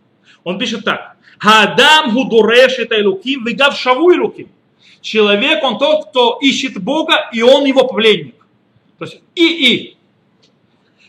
Он 0.43 0.59
пишет 0.59 0.83
так. 0.83 1.15
Хадам 1.39 2.13
гудуреш 2.13 2.79
это 2.79 2.95
илуким, 2.95 3.45
вигав 3.45 3.79
шаву 3.79 4.11
илуким. 4.11 4.49
Человек, 4.99 5.63
он 5.63 5.77
тот, 5.77 6.09
кто 6.09 6.37
ищет 6.41 6.83
Бога, 6.83 7.29
и 7.31 7.41
он 7.41 7.63
его 7.63 7.87
пленник. 7.87 8.35
То 8.97 9.05
есть 9.05 9.21
и-и. 9.35 10.00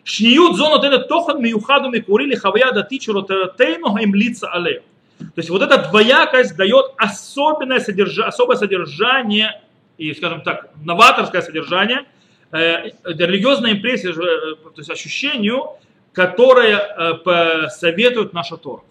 Шниют 0.04 0.56
зону 0.56 0.82
это 0.82 0.98
тохан 0.98 1.40
миюхаду 1.40 1.88
микурили 1.90 2.34
хавая 2.34 2.72
дати 2.72 2.98
чуротейну 2.98 3.96
им 3.98 4.14
лица 4.14 4.48
але. 4.52 4.82
То 5.18 5.38
есть 5.38 5.50
вот 5.50 5.62
эта 5.62 5.88
двоякость 5.88 6.56
дает 6.56 6.86
особенное 6.96 7.78
содержание, 7.78 8.28
особое 8.28 8.56
содержание 8.56 9.62
и, 9.96 10.12
скажем 10.14 10.42
так, 10.42 10.70
новаторское 10.84 11.42
содержание– 11.42 12.04
э, 12.52 12.90
религиозная 13.04 13.72
импрессия, 13.72 14.12
э, 14.12 14.14
то 14.14 14.72
есть 14.76 14.90
ощущению, 14.90 15.70
которое 16.12 16.76
э, 16.76 17.68
советует 17.70 18.32
наша 18.32 18.56
Тора. 18.56 18.82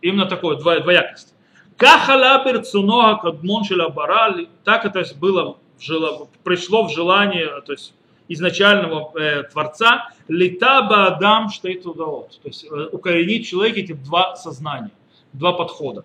Именно 0.00 0.26
такое 0.26 0.56
двоякость. 0.56 1.34
Кахала 1.76 2.42
перцунога 2.44 3.22
кадмон 3.22 3.64
барали, 3.94 4.48
так 4.64 4.84
это 4.84 5.04
было, 5.16 5.58
пришло 6.44 6.86
в 6.86 6.92
желание, 6.92 7.60
то 7.62 7.72
есть 7.72 7.94
изначального 8.32 9.12
э, 9.18 9.42
Творца, 9.44 10.10
литаба 10.28 11.06
адам 11.06 11.50
штейтудаот, 11.50 12.40
то 12.42 12.48
есть 12.48 12.64
э, 12.64 12.88
укоренить 12.92 13.46
в 13.46 13.50
человеке 13.50 13.80
эти 13.82 13.92
два 13.92 14.36
сознания, 14.36 14.90
два 15.32 15.52
подхода. 15.52 16.04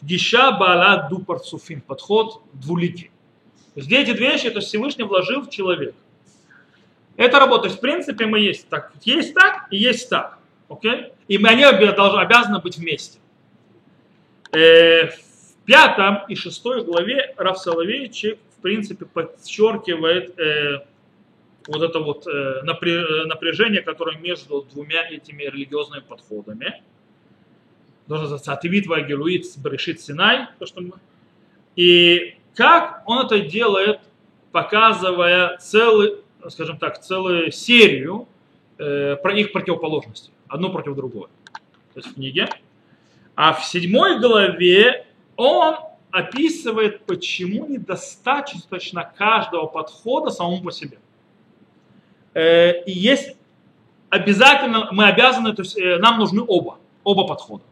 Диша 0.00 0.52
баала 0.52 1.08
ду 1.08 1.20
парцуфин, 1.20 1.80
подход 1.80 2.42
двуликий. 2.52 3.10
То 3.74 3.80
есть 3.80 3.90
эти 3.90 4.12
две 4.12 4.32
вещи, 4.32 4.46
это 4.46 4.60
Всевышний 4.60 5.04
вложил 5.04 5.42
в 5.42 5.50
человека. 5.50 5.94
Это 7.16 7.38
работает. 7.38 7.74
В 7.74 7.80
принципе, 7.80 8.26
мы 8.26 8.40
есть 8.40 8.68
так. 8.68 8.92
Есть 9.02 9.34
так 9.34 9.68
и 9.70 9.76
есть 9.76 10.08
так. 10.08 10.38
Okay? 10.68 11.12
И 11.28 11.38
мы 11.38 11.50
они 11.50 11.62
должны, 11.62 12.20
обязаны 12.20 12.58
быть 12.58 12.76
вместе. 12.76 13.18
Э, 14.52 15.08
в 15.08 15.64
пятом 15.64 16.24
и 16.28 16.34
шестой 16.34 16.84
главе 16.84 17.34
Раф 17.36 17.58
Соловейчик, 17.58 18.38
в 18.58 18.62
принципе, 18.62 19.04
подчеркивает 19.04 20.38
э, 20.38 20.80
вот 21.68 21.82
это 21.82 21.98
вот 22.00 22.26
э, 22.26 22.62
напряжение, 22.62 23.82
которое 23.82 24.18
между 24.18 24.62
двумя 24.62 25.08
этими 25.08 25.44
религиозными 25.44 26.02
подходами. 26.02 26.82
Должен 28.06 28.24
называться 28.24 28.52
Ативит 28.52 28.86
Вагилуит 28.86 29.46
Брешит 29.58 30.00
Синай. 30.00 30.48
То, 30.58 30.66
что 30.66 30.80
мы... 30.80 30.92
И 31.76 32.36
как 32.54 33.02
он 33.06 33.24
это 33.24 33.40
делает, 33.40 34.00
показывая 34.50 35.56
целый 35.58 36.22
скажем 36.50 36.78
так, 36.78 37.00
целую 37.00 37.52
серию 37.52 38.26
э, 38.78 39.16
про 39.16 39.32
их 39.34 39.52
противоположностей, 39.52 40.32
одно 40.48 40.70
против 40.70 40.94
другой. 40.94 41.28
То 41.94 42.00
есть 42.00 42.08
в 42.08 42.14
книге. 42.14 42.48
А 43.34 43.52
в 43.52 43.64
седьмой 43.64 44.20
главе 44.20 45.06
он 45.36 45.76
описывает, 46.10 47.04
почему 47.04 47.66
недостаточно 47.66 49.10
каждого 49.16 49.66
подхода 49.66 50.30
самому 50.30 50.62
по 50.62 50.72
себе. 50.72 50.98
Э, 52.34 52.82
и 52.84 52.92
есть 52.92 53.36
обязательно, 54.10 54.88
мы 54.92 55.06
обязаны, 55.06 55.54
то 55.54 55.62
есть 55.62 55.78
э, 55.78 55.98
нам 55.98 56.18
нужны 56.18 56.42
оба, 56.46 56.78
оба 57.04 57.26
подхода. 57.26 57.64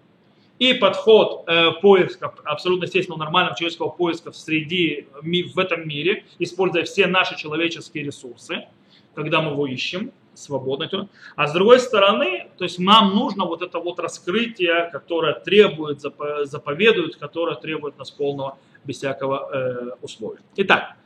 И 0.59 0.75
подход 0.75 1.45
э, 1.47 1.71
поиска, 1.81 2.35
абсолютно 2.45 2.85
естественного, 2.85 3.21
нормального 3.21 3.57
человеческого 3.57 3.89
поиска 3.89 4.31
в 4.31 4.37
среди, 4.37 5.09
в 5.23 5.59
этом 5.59 5.89
мире, 5.89 6.25
используя 6.39 6.85
все 6.85 7.07
наши 7.07 7.37
человеческие 7.37 8.05
ресурсы, 8.05 8.67
когда 9.15 9.41
мы 9.41 9.53
его 9.53 9.67
ищем, 9.67 10.13
свободно. 10.35 11.09
А 11.37 11.47
с 11.47 11.53
другой 11.53 11.81
стороны, 11.81 12.49
то 12.59 12.65
есть 12.65 12.79
нам 12.79 13.15
нужно 13.15 13.45
вот 13.45 13.63
это 13.63 13.79
вот 13.79 13.99
раскрытие, 13.99 14.91
которое 14.93 15.35
требует, 15.35 16.01
заповедует, 16.01 17.17
которое 17.17 17.57
требует 17.57 17.99
нас 17.99 18.11
полного, 18.11 18.59
без 18.85 18.97
всякого 18.97 19.51
э, 19.53 19.91
условия. 20.03 20.41
Итак, 20.57 20.97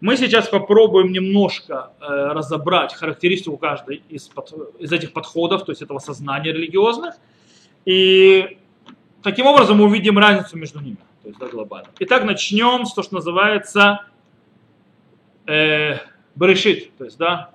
мы 0.00 0.16
сейчас 0.16 0.48
попробуем 0.48 1.12
немножко 1.12 1.92
э, 2.00 2.04
разобрать 2.06 2.94
характеристику 2.94 3.56
каждой 3.56 4.02
из, 4.08 4.28
под, 4.28 4.52
из 4.78 4.92
этих 4.92 5.12
подходов, 5.12 5.64
то 5.64 5.72
есть 5.72 5.82
этого 5.82 5.98
сознания 5.98 6.52
религиозных. 6.52 7.14
И 7.84 8.58
Таким 9.22 9.46
образом 9.46 9.78
мы 9.78 9.84
увидим 9.84 10.18
разницу 10.18 10.56
между 10.58 10.80
ними, 10.80 10.96
то 11.22 11.28
есть 11.28 11.38
да, 11.38 11.46
глобально. 11.46 11.88
Итак, 12.00 12.24
начнем 12.24 12.84
с 12.84 12.92
того, 12.92 13.04
что 13.04 13.14
называется 13.14 14.00
э, 15.46 15.98
Берешит, 16.34 16.96
то 16.96 17.04
есть, 17.04 17.18
да, 17.18 17.50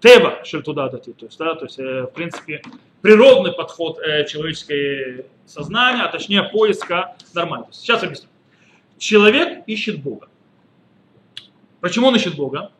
тева 0.00 0.42
туда 0.62 0.90
дати, 0.90 1.12
то 1.12 1.26
есть, 1.26 1.38
да, 1.38 1.54
то 1.54 1.64
есть, 1.64 1.78
э, 1.78 2.02
в 2.02 2.12
принципе, 2.12 2.62
природный 3.00 3.52
подход 3.52 3.98
э, 4.00 4.26
человеческое 4.26 5.24
сознания, 5.46 6.02
а 6.02 6.08
точнее 6.08 6.42
поиска 6.42 7.16
нормально. 7.32 7.68
Сейчас 7.70 8.02
объясню. 8.02 8.28
Человек 8.98 9.64
ищет 9.66 10.02
Бога. 10.02 10.28
Почему 11.82 12.06
он 12.06 12.14
ищет 12.14 12.36
Бога? 12.36 12.70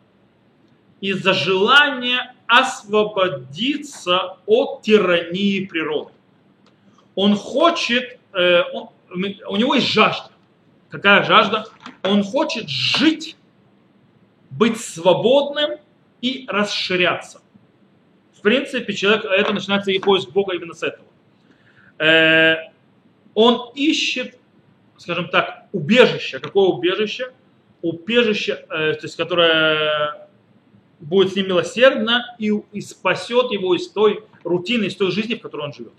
Из-за 1.01 1.35
желания 1.35 2.37
освободиться 2.47 4.37
от 4.47 4.83
тирании 4.83 5.67
природы. 5.67 6.13
Он 7.17 7.35
хочет, 7.35 8.21
э, 8.33 8.61
он, 8.73 8.91
у 9.11 9.57
него 9.57 9.75
есть 9.75 9.89
жажда. 9.89 10.31
Какая 10.89 11.25
жажда? 11.25 11.67
Он 12.05 12.23
хочет 12.23 12.69
жить, 12.69 13.37
быть 14.51 14.81
свободным 14.81 15.81
и 16.21 16.47
расширяться. 16.49 17.43
В 18.39 18.41
принципе, 18.41 18.93
человек, 18.93 19.25
это 19.25 19.53
начинается 19.53 19.91
и 19.91 19.99
поиск 19.99 20.31
Бога 20.31 20.55
именно 20.55 20.75
с 20.75 20.83
этого. 20.85 21.09
Э, 21.99 22.71
он 23.35 23.73
ищет, 23.75 24.39
скажем 24.97 25.29
так, 25.29 25.67
убежище. 25.73 26.39
Какое 26.39 26.69
убежище? 26.69 27.33
Убежище, 27.83 28.65
э, 28.71 28.95
то 28.95 29.01
есть, 29.03 29.17
которое 29.17 30.29
будет 31.01 31.33
с 31.33 31.37
ним 31.37 31.49
милосердно 31.49 32.35
и, 32.39 32.53
и 32.73 32.81
спасет 32.81 33.51
его 33.51 33.75
из 33.75 33.89
той 33.89 34.25
рутины, 34.45 34.85
из 34.85 34.97
той 34.97 35.11
жизни, 35.11 35.35
в 35.35 35.41
которой 35.41 35.67
он 35.67 35.73
живет. 35.73 35.95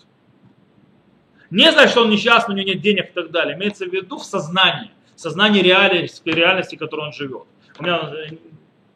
Не 1.49 1.71
знает, 1.71 1.91
что 1.91 2.01
он 2.01 2.09
несчастный, 2.09 2.55
у 2.55 2.57
него 2.57 2.69
нет 2.69 2.81
денег 2.81 3.09
и 3.09 3.13
так 3.13 3.31
далее. 3.31 3.55
Имеется 3.55 3.85
в 3.85 3.93
виду 3.93 4.17
в 4.17 4.23
сознании, 4.23 4.91
в 5.15 5.19
сознании 5.19 5.61
реальности, 5.61 6.27
реальности, 6.29 6.75
в 6.75 6.79
которой 6.79 7.07
он 7.07 7.13
живет. 7.13 7.43
У 7.77 7.83
меня 7.83 8.11
э, 8.11 8.35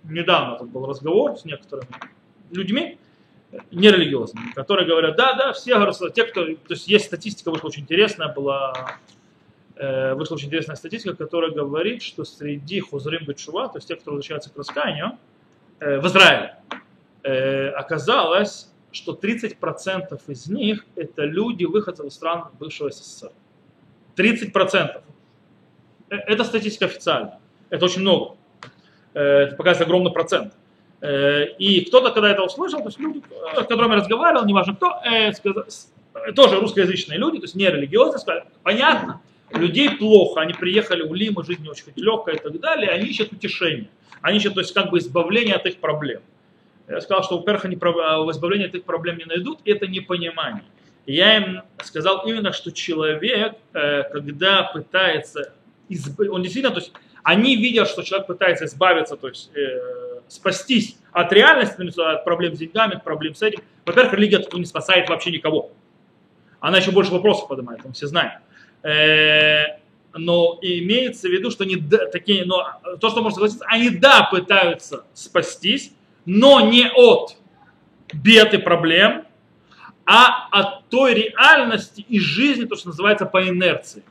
недавно 0.03 0.57
тут 0.57 0.69
был 0.69 0.85
разговор 0.85 1.37
с 1.37 1.45
некоторыми 1.45 1.89
людьми, 2.51 2.97
нерелигиозными, 3.71 4.51
которые 4.53 4.87
говорят, 4.87 5.15
да, 5.15 5.33
да, 5.33 5.53
все 5.53 5.79
те, 6.13 6.23
кто, 6.23 6.45
то 6.45 6.55
есть 6.69 6.87
есть 6.87 7.05
статистика, 7.05 7.51
вышла 7.51 7.67
очень 7.67 7.83
интересная, 7.83 8.33
была, 8.33 8.97
вышла 10.15 10.35
очень 10.35 10.47
интересная 10.47 10.75
статистика, 10.75 11.15
которая 11.15 11.51
говорит, 11.51 12.01
что 12.01 12.23
среди 12.25 12.79
хузрим 12.79 13.25
бетшува, 13.25 13.67
то 13.67 13.77
есть 13.77 13.87
те, 13.87 13.95
кто 13.95 14.11
возвращается 14.11 14.49
к 14.49 14.57
раскаянию, 14.57 15.17
э, 15.79 15.99
в 15.99 16.07
Израиле, 16.07 16.55
э, 17.23 17.69
оказалось, 17.69 18.71
что 18.91 19.13
30% 19.13 20.19
из 20.27 20.47
них 20.47 20.85
это 20.95 21.23
люди, 21.23 21.65
выходцы 21.65 22.05
из 22.05 22.13
стран 22.13 22.45
бывшего 22.59 22.91
СССР. 22.91 23.31
30%. 24.15 25.01
Э, 26.09 26.15
это 26.15 26.43
статистика 26.43 26.85
официальная. 26.85 27.39
Это 27.69 27.85
очень 27.85 28.01
много. 28.01 28.35
Э, 29.13 29.21
это 29.21 29.55
показывает 29.55 29.87
огромный 29.87 30.11
процент. 30.11 30.53
Э, 31.01 31.45
и 31.59 31.85
кто-то, 31.85 32.11
когда 32.11 32.31
это 32.31 32.43
услышал, 32.43 32.79
то 32.79 32.87
есть 32.87 32.99
люди, 32.99 33.21
с 33.53 33.67
которыми 33.67 33.91
я 33.91 33.97
разговаривал, 33.97 34.45
неважно 34.45 34.75
кто, 34.75 35.01
тоже 36.35 36.59
русскоязычные 36.59 37.19
люди, 37.19 37.37
то 37.37 37.43
есть 37.43 37.55
не 37.55 37.69
религиозные, 37.69 38.19
сказали, 38.19 38.45
понятно, 38.63 39.21
людей 39.51 39.89
плохо, 39.91 40.41
они 40.41 40.53
приехали 40.53 41.07
в 41.07 41.13
Лиму, 41.13 41.43
жизнь 41.43 41.63
не 41.63 41.69
очень 41.69 41.85
легкая 41.95 42.35
и 42.35 42.39
так 42.39 42.59
далее, 42.59 42.89
они 42.89 43.05
ищут 43.07 43.31
утешение, 43.31 43.89
они 44.21 44.37
ищут, 44.37 44.55
то 44.55 44.61
есть 44.61 44.73
как 44.73 44.89
бы 44.89 44.97
избавление 44.99 45.55
от 45.55 45.65
их 45.65 45.77
проблем. 45.77 46.21
Я 46.87 47.01
сказал, 47.01 47.23
что, 47.23 47.37
во-первых, 47.37 47.65
они 47.65 47.77
а, 47.81 48.25
избавление 48.31 48.67
от 48.67 48.75
их 48.75 48.83
проблем 48.83 49.17
не 49.17 49.25
найдут, 49.25 49.59
это 49.65 49.87
непонимание. 49.87 50.63
Я 51.05 51.37
им 51.37 51.61
сказал 51.83 52.25
именно, 52.27 52.51
что 52.51 52.71
человек, 52.71 53.55
когда 53.71 54.63
пытается, 54.63 55.53
изб... 55.87 56.19
он 56.29 56.41
действительно, 56.43 56.73
то 56.73 56.81
есть 56.81 56.91
они 57.23 57.55
видят, 57.55 57.87
что 57.87 58.03
человек 58.03 58.27
пытается 58.27 58.65
избавиться, 58.65 59.15
то 59.15 59.27
есть 59.27 59.51
э, 59.53 60.21
спастись 60.29 60.97
от 61.11 61.31
реальности, 61.33 61.81
от 61.99 62.23
проблем 62.23 62.55
с 62.55 62.59
деньгами, 62.59 62.95
от 62.95 63.03
проблем 63.03 63.35
с 63.35 63.41
этим. 63.41 63.59
Во-первых, 63.85 64.13
религия 64.13 64.45
не 64.53 64.65
спасает 64.65 65.09
вообще 65.09 65.31
никого. 65.31 65.71
Она 66.59 66.77
еще 66.77 66.91
больше 66.91 67.11
вопросов 67.11 67.47
поднимает, 67.47 67.83
мы 67.83 67.91
все 67.93 68.07
знаем. 68.07 68.39
Э, 68.87 69.79
но 70.13 70.57
имеется 70.61 71.27
в 71.27 71.31
виду, 71.31 71.51
что 71.51 71.65
они 71.65 71.75
такие, 72.11 72.45
но 72.45 72.65
то, 73.01 73.09
что 73.09 73.21
можно 73.21 73.35
согласиться, 73.35 73.65
они 73.67 73.89
да 73.89 74.23
пытаются 74.23 75.05
спастись, 75.13 75.91
но 76.25 76.61
не 76.61 76.89
от 76.89 77.35
бед 78.13 78.53
и 78.53 78.57
проблем, 78.57 79.25
а 80.05 80.47
от 80.51 80.87
той 80.87 81.13
реальности 81.15 82.05
и 82.07 82.19
жизни, 82.19 82.63
то, 82.63 82.77
что 82.77 82.87
называется 82.87 83.25
по 83.25 83.47
инерции. 83.47 84.03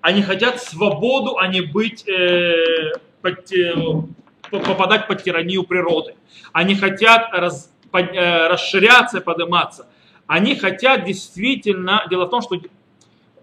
Они 0.00 0.22
хотят 0.22 0.60
свободу, 0.60 1.38
а 1.38 1.46
не 1.46 1.60
быть, 1.60 2.06
э, 2.08 2.94
под, 3.22 3.52
э, 3.52 3.74
попадать 4.50 5.06
под 5.06 5.22
тиранию 5.22 5.62
природы. 5.62 6.16
Они 6.52 6.74
хотят 6.74 7.28
раз, 7.32 7.72
под, 7.92 8.12
э, 8.14 8.48
расширяться, 8.48 9.20
подниматься. 9.20 9.86
Они 10.26 10.56
хотят 10.56 11.04
действительно, 11.04 12.04
дело 12.10 12.26
в 12.26 12.30
том, 12.30 12.42
что 12.42 12.60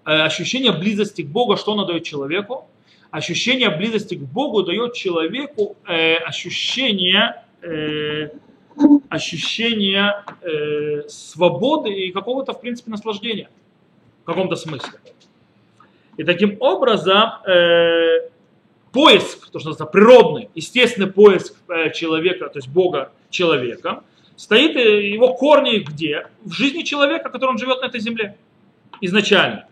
ощущение 0.06 0.72
близости 0.72 1.24
к 1.24 1.28
Богу, 1.28 1.58
что 1.58 1.74
оно 1.74 1.86
дает 1.86 2.04
человеку? 2.04 2.68
Ощущение 3.12 3.70
близости 3.70 4.16
к 4.16 4.22
Богу 4.22 4.64
дает 4.64 4.94
человеку 4.94 5.78
э, 5.88 6.16
ощущение, 6.18 7.44
э, 7.62 8.30
ощущение 9.10 10.24
э, 10.42 11.08
свободы 11.08 11.92
и 11.94 12.12
какого-то, 12.12 12.54
в 12.54 12.62
принципе, 12.62 12.92
наслаждения 12.92 13.50
в 14.24 14.26
каком-то 14.26 14.56
смысле. 14.56 15.00
И 16.18 16.24
таким 16.24 16.58
образом 16.60 17.30
э, 17.48 18.30
поиск, 18.92 19.50
то, 19.52 19.60
что 19.60 19.70
называется 19.70 19.86
природный, 19.86 20.50
естественный 20.56 21.12
поиск 21.12 21.56
э, 21.68 21.92
человека, 21.92 22.48
то 22.50 22.60
есть 22.60 22.70
Бога 22.70 23.12
человека, 23.30 24.04
стоит 24.36 24.76
э, 24.78 25.08
его 25.08 25.36
корни 25.36 25.80
где? 25.80 26.28
В 26.44 26.52
жизни 26.54 26.84
человека, 26.84 27.30
который 27.30 27.52
он 27.52 27.58
живет 27.58 27.82
на 27.82 27.88
этой 27.88 28.00
земле 28.00 28.38
изначально. 29.02 29.68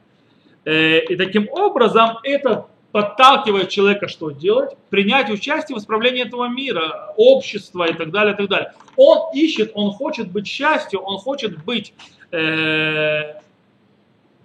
Э, 0.66 1.00
и 1.00 1.16
таким 1.16 1.50
образом 1.50 2.18
это 2.24 2.68
подталкивает 2.92 3.70
человека 3.70 4.08
что 4.08 4.30
делать? 4.30 4.78
Принять 4.90 5.30
участие 5.30 5.76
в 5.76 5.80
исправлении 5.80 6.26
этого 6.26 6.48
мира, 6.48 7.14
общества 7.18 7.90
и 7.90 7.94
так 7.94 8.12
далее, 8.12 8.34
и 8.34 8.38
так 8.38 8.48
далее. 8.48 8.74
Он 8.96 9.36
ищет, 9.36 9.72
он 9.74 9.92
хочет 9.92 10.32
быть 10.32 10.48
счастью, 10.48 11.00
он 11.02 11.18
хочет 11.18 11.64
быть 11.64 11.94
э, 12.32 13.34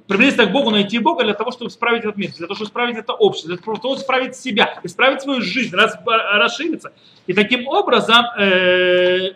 приблизиться 0.08 0.46
к 0.46 0.52
Богу, 0.52 0.70
найти 0.70 0.98
Бога 0.98 1.22
для 1.22 1.34
того, 1.34 1.52
чтобы 1.52 1.68
исправить 1.68 2.02
этот 2.02 2.16
мир, 2.16 2.30
для 2.30 2.46
того, 2.46 2.54
чтобы 2.54 2.68
исправить 2.68 2.96
это 2.96 3.12
общество, 3.12 3.54
для 3.54 3.62
того, 3.62 3.76
чтобы 3.76 3.94
исправить 3.96 4.34
себя, 4.34 4.80
исправить 4.82 5.20
свою 5.20 5.42
жизнь, 5.42 5.76
рас, 5.76 5.98
расшириться. 6.06 6.92
И 7.26 7.34
таким 7.34 7.68
образом 7.68 8.24
э, 8.38 9.34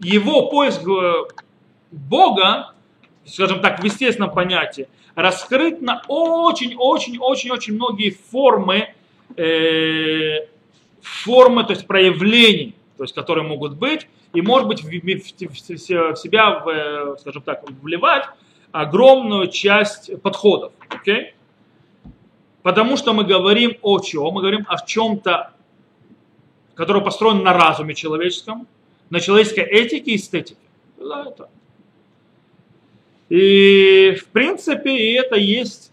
его 0.00 0.50
поиск 0.50 0.86
э, 0.86 1.24
Бога, 1.90 2.74
скажем 3.24 3.60
так, 3.60 3.80
в 3.80 3.84
естественном 3.84 4.32
понятии, 4.32 4.86
раскрыт 5.14 5.80
на 5.82 6.02
очень-очень-очень-очень 6.08 7.74
многие 7.74 8.10
формы, 8.10 8.94
э, 9.36 10.46
формы, 11.02 11.64
то 11.64 11.72
есть 11.72 11.86
проявлений, 11.86 12.74
то 12.96 13.04
есть 13.04 13.14
которые 13.14 13.46
могут 13.46 13.76
быть, 13.76 14.06
и 14.32 14.40
может 14.40 14.68
быть 14.68 14.82
в, 14.82 14.88
в, 14.88 14.92
в, 14.92 16.16
себя, 16.16 16.60
в, 16.60 17.16
скажем 17.20 17.42
так, 17.42 17.62
вливать 17.82 18.24
огромную 18.70 19.48
часть 19.48 20.22
подходов. 20.22 20.72
Okay? 20.88 21.32
Потому 22.62 22.96
что 22.96 23.12
мы 23.12 23.24
говорим 23.24 23.76
о 23.82 24.00
чем? 24.00 24.32
Мы 24.32 24.40
говорим 24.40 24.64
о 24.68 24.84
чем-то, 24.84 25.52
которое 26.74 27.00
построено 27.00 27.42
на 27.42 27.52
разуме 27.52 27.94
человеческом, 27.94 28.66
на 29.10 29.20
человеческой 29.20 29.64
этике 29.64 30.12
и 30.12 30.16
эстетике. 30.16 30.60
Да, 30.96 31.26
это. 31.28 31.50
И 33.32 34.14
в 34.20 34.26
принципе 34.26 35.14
это 35.14 35.36
есть, 35.36 35.90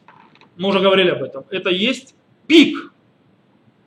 мы 0.58 0.68
уже 0.68 0.82
говорили 0.82 1.10
об 1.10 1.24
этом, 1.24 1.46
это 1.50 1.70
есть 1.70 2.14
пик 2.48 2.92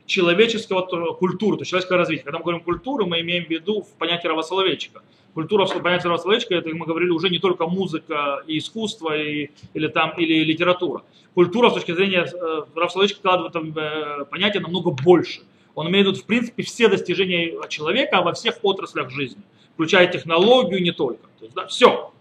человеческого 0.07 0.81
культуры, 1.13 1.59
то 1.59 1.61
есть 1.61 1.69
человеческого 1.69 1.99
развития. 1.99 2.23
Когда 2.23 2.39
мы 2.39 2.45
говорим 2.45 2.63
культуру, 2.63 3.05
мы 3.05 3.21
имеем 3.21 3.45
в 3.45 3.51
виду 3.51 3.87
понятие 3.99 4.31
Рава 4.31 4.41
Соловейчика. 4.41 5.03
Культура, 5.35 5.67
понятие 5.67 6.09
Рава 6.09 6.17
Соловейчика, 6.17 6.55
это, 6.55 6.71
мы 6.71 6.87
говорили, 6.87 7.11
уже 7.11 7.29
не 7.29 7.41
только 7.41 7.67
музыка 7.67 8.43
и 8.47 8.57
искусство, 8.57 9.15
и, 9.15 9.51
или, 9.75 9.89
там, 9.89 10.15
или 10.17 10.45
литература. 10.45 11.03
Культура 11.35 11.69
с 11.69 11.75
точки 11.75 11.93
зрения 11.93 12.25
э, 12.25 12.63
Рава 12.75 12.89
Соловейчика 12.89 13.21
вкладывает 13.21 13.77
э, 13.77 14.25
понятие 14.31 14.63
намного 14.63 14.93
больше. 14.93 15.43
Он 15.75 15.91
имеет 15.91 16.07
в 16.07 16.11
виду, 16.13 16.21
в 16.23 16.25
принципе, 16.25 16.63
все 16.63 16.89
достижения 16.89 17.53
человека 17.69 18.23
во 18.23 18.33
всех 18.33 18.61
отраслях 18.63 19.11
жизни, 19.11 19.43
включая 19.75 20.07
технологию 20.07 20.83
не 20.83 20.93
только. 20.93 21.25
То 21.39 21.45
есть, 21.45 21.55
да, 21.55 21.67
все. 21.67 22.12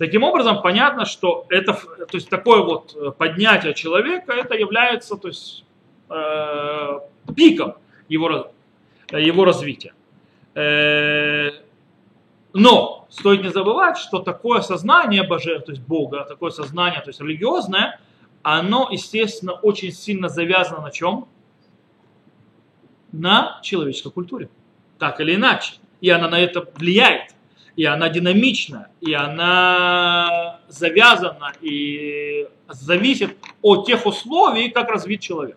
Таким 0.00 0.22
образом, 0.22 0.62
понятно, 0.62 1.04
что 1.04 1.44
это, 1.50 1.74
то 1.74 2.14
есть 2.14 2.30
такое 2.30 2.62
вот 2.62 2.96
э, 2.96 3.10
поднятие 3.10 3.74
человека, 3.74 4.32
это 4.32 4.54
является, 4.54 5.14
то 5.16 5.28
есть 5.28 5.66
э, 6.08 7.00
пиком 7.36 7.74
его, 8.08 8.50
его 9.12 9.44
развития. 9.44 9.92
Э, 10.54 11.50
но 12.54 13.06
стоит 13.10 13.42
не 13.42 13.50
забывать, 13.50 13.98
что 13.98 14.20
такое 14.20 14.62
сознание 14.62 15.22
божественного, 15.22 15.66
то 15.66 15.72
есть 15.72 15.82
Бога, 15.82 16.24
такое 16.24 16.50
сознание, 16.50 17.02
то 17.02 17.10
есть 17.10 17.20
религиозное, 17.20 18.00
оно, 18.40 18.88
естественно, 18.90 19.52
очень 19.52 19.92
сильно 19.92 20.30
завязано 20.30 20.80
на 20.80 20.90
чем? 20.90 21.28
На 23.12 23.60
человеческой 23.62 24.12
культуре. 24.12 24.48
Так 24.98 25.20
или 25.20 25.34
иначе. 25.34 25.74
и 26.00 26.08
она 26.08 26.26
на 26.30 26.40
это 26.40 26.66
влияет, 26.76 27.34
и 27.76 27.84
она 27.84 28.08
динамична, 28.08 28.88
и 29.00 29.12
она 29.12 30.60
завязана, 30.68 31.52
и 31.60 32.48
зависит 32.68 33.36
от 33.62 33.86
тех 33.86 34.06
условий, 34.06 34.70
как 34.70 34.90
развит 34.90 35.20
человек. 35.20 35.56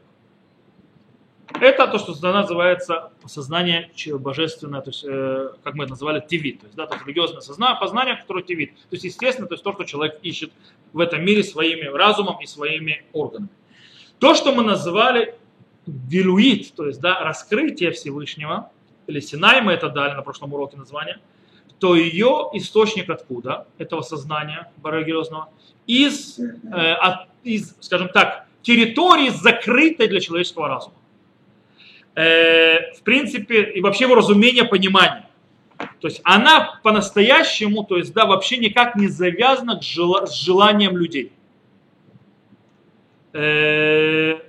Это 1.60 1.88
то, 1.88 2.00
что 2.00 2.14
называется 2.32 3.12
сознание 3.26 3.92
божественное, 4.18 4.82
то 4.82 4.90
есть, 4.90 5.04
э, 5.08 5.50
как 5.64 5.76
мы 5.76 5.84
это 5.84 5.92
называли, 5.92 6.24
тивит, 6.28 6.62
то 6.62 6.66
есть, 6.66 6.76
да, 6.76 6.88
то 6.88 6.96
есть 6.96 7.06
религиозное 7.06 7.42
сознание, 7.42 7.80
познание, 7.80 8.16
которое 8.16 8.44
тивит. 8.44 8.76
То 8.76 8.96
есть, 8.96 9.04
естественно, 9.04 9.48
то 9.48 9.54
есть 9.54 9.64
то, 9.64 9.74
что 9.74 9.84
человек 9.84 10.20
ищет 10.24 10.52
в 10.94 11.00
этом 11.00 11.24
мире 11.24 11.44
своими 11.44 11.86
разумом 11.86 12.42
и 12.42 12.48
своими 12.48 13.04
органами. 13.14 13.50
То, 14.20 14.34
что 14.34 14.54
мы 14.54 14.64
называли 14.64 15.36
вилуит, 15.86 16.74
то 16.76 16.88
есть 16.88 17.02
да, 17.02 17.20
раскрытие 17.24 17.92
Всевышнего, 17.92 18.72
или 19.08 19.20
Синай 19.20 19.62
мы 19.62 19.74
это 19.74 19.90
дали 19.90 20.14
на 20.14 20.22
прошлом 20.22 20.54
уроке 20.54 20.78
название, 20.78 21.20
то 21.84 21.98
ее 21.98 22.48
источник 22.54 23.10
откуда, 23.10 23.68
этого 23.78 24.04
сознания 24.04 24.72
религиозного, 24.86 25.50
из, 25.86 26.40
э, 26.40 26.94
от, 26.94 27.28
из, 27.44 27.76
скажем 27.82 28.08
так, 28.08 28.46
территории, 28.62 29.28
закрытой 29.28 30.08
для 30.08 30.22
человеческого 30.22 30.70
разума. 30.70 30.96
Э, 32.16 32.94
в 32.94 33.02
принципе, 33.04 33.64
и 33.64 33.82
вообще 33.82 34.06
его 34.06 34.16
разумение, 34.16 34.64
понимание. 34.64 35.28
То 36.00 36.08
есть 36.08 36.22
она 36.24 36.80
по-настоящему, 36.84 37.84
то 37.84 37.98
есть 37.98 38.14
да, 38.14 38.28
вообще 38.28 38.60
никак 38.60 38.96
не 38.96 39.10
завязана 39.10 39.82
с, 39.82 39.84
жел, 39.84 40.26
с 40.26 40.36
желанием 40.36 40.96
людей. 40.96 41.34
Э, 43.34 44.40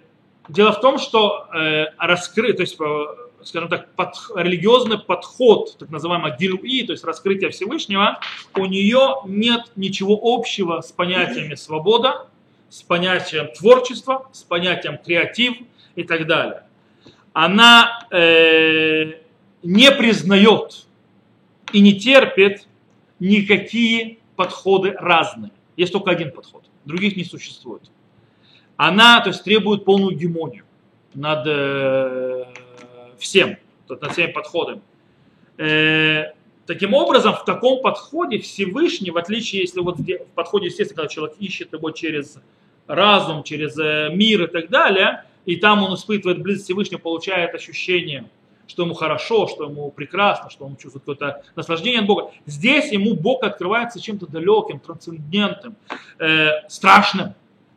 дело 0.48 0.70
в 0.70 0.80
том, 0.80 0.98
что 0.98 1.48
э, 1.52 1.86
раскрыть, 1.98 2.58
то 2.58 2.62
есть, 2.62 2.80
э, 2.80 3.06
скажем 3.46 3.68
так, 3.68 3.92
под, 3.94 4.14
религиозный 4.34 4.98
подход, 4.98 5.76
так 5.78 5.90
называемый 5.90 6.32
гилуи, 6.38 6.84
то 6.84 6.92
есть 6.92 7.04
раскрытие 7.04 7.50
Всевышнего, 7.50 8.20
у 8.56 8.66
нее 8.66 9.16
нет 9.26 9.72
ничего 9.76 10.18
общего 10.22 10.80
с 10.80 10.92
понятиями 10.92 11.54
свобода, 11.54 12.26
с 12.68 12.82
понятием 12.82 13.48
творчества, 13.52 14.28
с 14.32 14.42
понятием 14.42 14.98
креатив 14.98 15.54
и 15.94 16.02
так 16.02 16.26
далее. 16.26 16.64
Она 17.32 18.06
э, 18.10 19.14
не 19.62 19.90
признает 19.92 20.86
и 21.72 21.80
не 21.80 21.98
терпит 21.98 22.66
никакие 23.18 24.18
подходы 24.36 24.92
разные. 24.92 25.50
Есть 25.76 25.92
только 25.92 26.10
один 26.10 26.30
подход, 26.32 26.64
других 26.84 27.16
не 27.16 27.24
существует 27.24 27.82
она 28.76 29.20
то 29.20 29.30
есть, 29.30 29.44
требует 29.44 29.84
полную 29.84 30.16
гемонию 30.16 30.64
над 31.14 31.46
э, 31.46 32.44
всем, 33.24 33.56
над 33.88 34.12
всеми 34.12 34.32
подходами. 34.32 34.80
Э, 35.58 36.32
таким 36.66 36.94
образом, 36.94 37.34
в 37.34 37.44
таком 37.44 37.82
подходе 37.82 38.38
Всевышний, 38.38 39.10
в 39.10 39.16
отличие, 39.16 39.62
если 39.62 39.80
вот 39.80 39.98
в 39.98 40.34
подходе, 40.34 40.66
естественно, 40.66 40.96
когда 41.02 41.12
человек 41.12 41.36
ищет 41.38 41.72
его 41.72 41.90
через 41.90 42.38
разум, 42.86 43.42
через 43.42 43.78
э, 43.78 44.10
мир 44.12 44.44
и 44.44 44.46
так 44.46 44.68
далее, 44.70 45.24
и 45.46 45.56
там 45.56 45.82
он 45.82 45.94
испытывает 45.94 46.40
близость 46.42 46.66
Всевышнего, 46.66 47.00
получает 47.00 47.54
ощущение, 47.54 48.28
что 48.66 48.84
ему 48.84 48.94
хорошо, 48.94 49.46
что 49.46 49.64
ему 49.64 49.90
прекрасно, 49.90 50.48
что 50.48 50.64
он 50.64 50.76
чувствует 50.76 51.04
какое-то 51.04 51.42
наслаждение 51.54 52.00
от 52.00 52.06
Бога. 52.06 52.30
Здесь 52.46 52.92
ему 52.92 53.14
Бог 53.14 53.42
открывается 53.42 54.00
чем-то 54.00 54.26
далеким, 54.26 54.80
трансцендентным, 54.80 55.76
э, 56.18 56.68
страшным. 56.68 57.34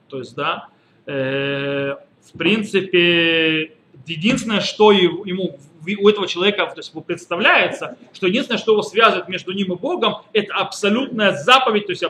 То 0.07 0.19
есть, 0.19 0.35
да, 0.35 0.69
Э, 1.07 1.95
в 2.21 2.37
принципе, 2.37 3.71
единственное, 4.07 4.61
что 4.61 4.91
ему 4.91 5.59
у 5.99 6.09
этого 6.09 6.27
человека 6.27 6.65
то 6.65 6.77
есть, 6.77 6.91
представляется, 7.05 7.97
что 8.13 8.27
единственное, 8.27 8.57
что 8.57 8.73
его 8.73 8.81
связывает 8.81 9.29
между 9.29 9.53
ним 9.53 9.73
и 9.73 9.75
Богом, 9.75 10.23
это 10.33 10.53
абсолютная 10.53 11.33
заповедь, 11.33 11.85
то 11.85 11.91
есть 11.91 12.03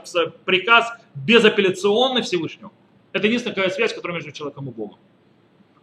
приказ 0.46 0.92
безапелляционный 1.14 2.22
Всевышнего. 2.24 2.72
Это 3.14 3.28
единственная 3.28 3.70
связь, 3.70 3.94
которая 3.94 4.16
между 4.16 4.32
человеком 4.32 4.68
и 4.70 4.72
Богом. 4.72 4.98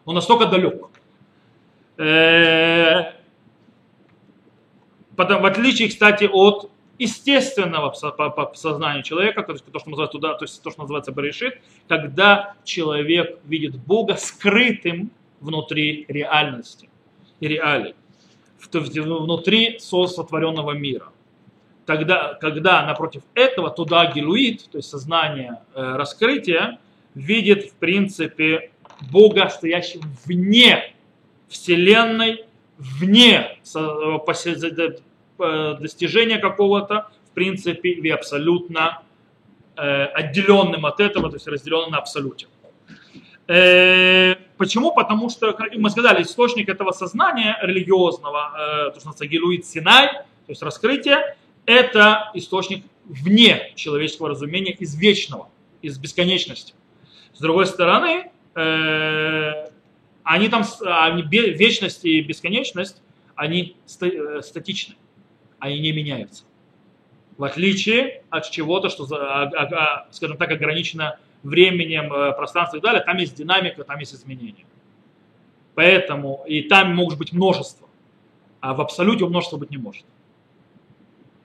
Он 0.05 0.15
настолько 0.15 0.47
далек. 0.47 0.87
Э, 1.97 3.13
в 5.17 5.47
отличие, 5.47 5.89
кстати, 5.89 6.29
от 6.31 6.71
естественного 6.99 7.91
по 7.91 8.53
сознанию 8.55 9.03
человека, 9.03 9.43
то, 9.43 9.53
есть, 9.53 9.65
то, 9.65 9.79
что 9.79 9.91
называется 9.91 10.13
туда, 10.13 10.35
то 10.35 10.45
есть 10.45 10.63
то, 10.63 10.71
что 10.71 10.83
называется 10.83 11.13
Баришит, 11.13 11.61
когда 11.89 12.55
человек 12.65 13.39
видит 13.45 13.77
Бога 13.77 14.17
скрытым 14.17 15.11
внутри 15.45 16.05
реальности 16.09 16.89
и 17.41 17.49
реалий, 17.49 17.95
внутри 18.73 19.79
сотворенного 19.79 20.73
мира. 20.73 21.09
Тогда, 21.87 22.35
когда 22.35 22.85
напротив 22.87 23.23
этого 23.35 23.71
туда 23.71 24.11
гилуит, 24.11 24.71
то 24.71 24.79
есть 24.79 24.89
сознание 24.89 25.61
э, 25.75 25.97
раскрытия, 25.97 26.79
видит 27.15 27.67
в 27.67 27.75
принципе 27.75 28.71
Бога, 29.13 29.49
стоящим 29.51 30.01
вне 30.25 30.95
Вселенной, 31.49 32.47
вне 32.79 33.59
Э, 35.39 35.77
достижения 35.81 36.39
какого-то, 36.39 37.11
в 37.31 37.35
принципе, 37.35 37.89
или 37.91 38.09
абсолютно 38.09 39.03
э, 39.77 40.05
отделенным 40.05 40.87
от 40.87 41.01
этого, 41.01 41.29
то 41.29 41.37
есть 41.37 41.49
разделенным 41.49 41.91
на 41.91 41.99
абсолюте. 41.99 42.47
Э, 43.49 44.37
почему? 44.57 44.93
Потому 44.95 45.31
что, 45.31 45.53
как 45.53 45.75
мы 45.77 45.91
сказали, 45.91 46.23
источник 46.23 46.69
этого 46.69 46.93
сознания 46.93 47.59
религиозного, 47.63 48.89
э, 48.89 48.91
то, 48.93 49.01
что 49.01 49.09
называется 49.09 49.71
Синай, 49.71 50.09
то 50.13 50.51
есть 50.51 50.63
раскрытие, 50.63 51.37
это 51.67 52.31
источник 52.35 52.85
вне 53.05 53.73
человеческого 53.75 54.31
разумения, 54.31 54.73
из 54.73 54.95
вечного, 54.95 55.49
из 55.83 55.99
бесконечности. 55.99 56.75
С 57.33 57.41
другой 57.41 57.67
стороны, 57.67 58.31
э, 58.55 59.69
они 60.23 60.49
там, 60.49 60.65
они, 60.85 61.23
вечность 61.23 62.05
и 62.05 62.21
бесконечность, 62.21 63.03
они 63.37 63.77
э, 64.01 64.41
статичны 64.43 64.97
они 65.65 65.81
не 65.81 65.93
меняются. 65.93 66.45
В 67.39 67.45
отличие 67.45 68.23
от 68.29 68.51
чего-то, 68.51 68.91
что, 68.91 69.07
а, 69.13 69.45
а, 69.45 69.65
а, 69.65 70.09
скажем 70.11 70.37
так, 70.37 70.51
ограничено 70.51 71.19
временем, 71.45 72.13
э, 72.13 72.33
пространством 72.33 72.79
и 72.79 72.83
так 72.83 72.91
далее, 72.91 73.05
там 73.05 73.17
есть 73.19 73.37
динамика, 73.37 73.85
там 73.85 73.99
есть 73.99 74.15
изменения. 74.15 74.65
Поэтому 75.75 76.45
и 76.47 76.63
там 76.63 76.95
может 76.95 77.19
быть 77.19 77.33
множество, 77.33 77.89
а 78.61 78.75
в 78.75 78.81
абсолюте 78.81 79.27
множество 79.27 79.57
быть 79.57 79.71
не 79.71 79.77
может. 79.77 80.05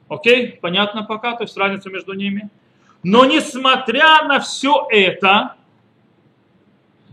Окей, 0.08 0.58
понятно 0.62 1.04
пока, 1.04 1.36
то 1.36 1.44
есть 1.44 1.56
разница 1.58 1.90
между 1.90 2.14
ними. 2.14 2.50
Но 3.04 3.26
несмотря 3.26 4.24
на 4.28 4.40
все 4.40 4.88
это, 4.90 5.56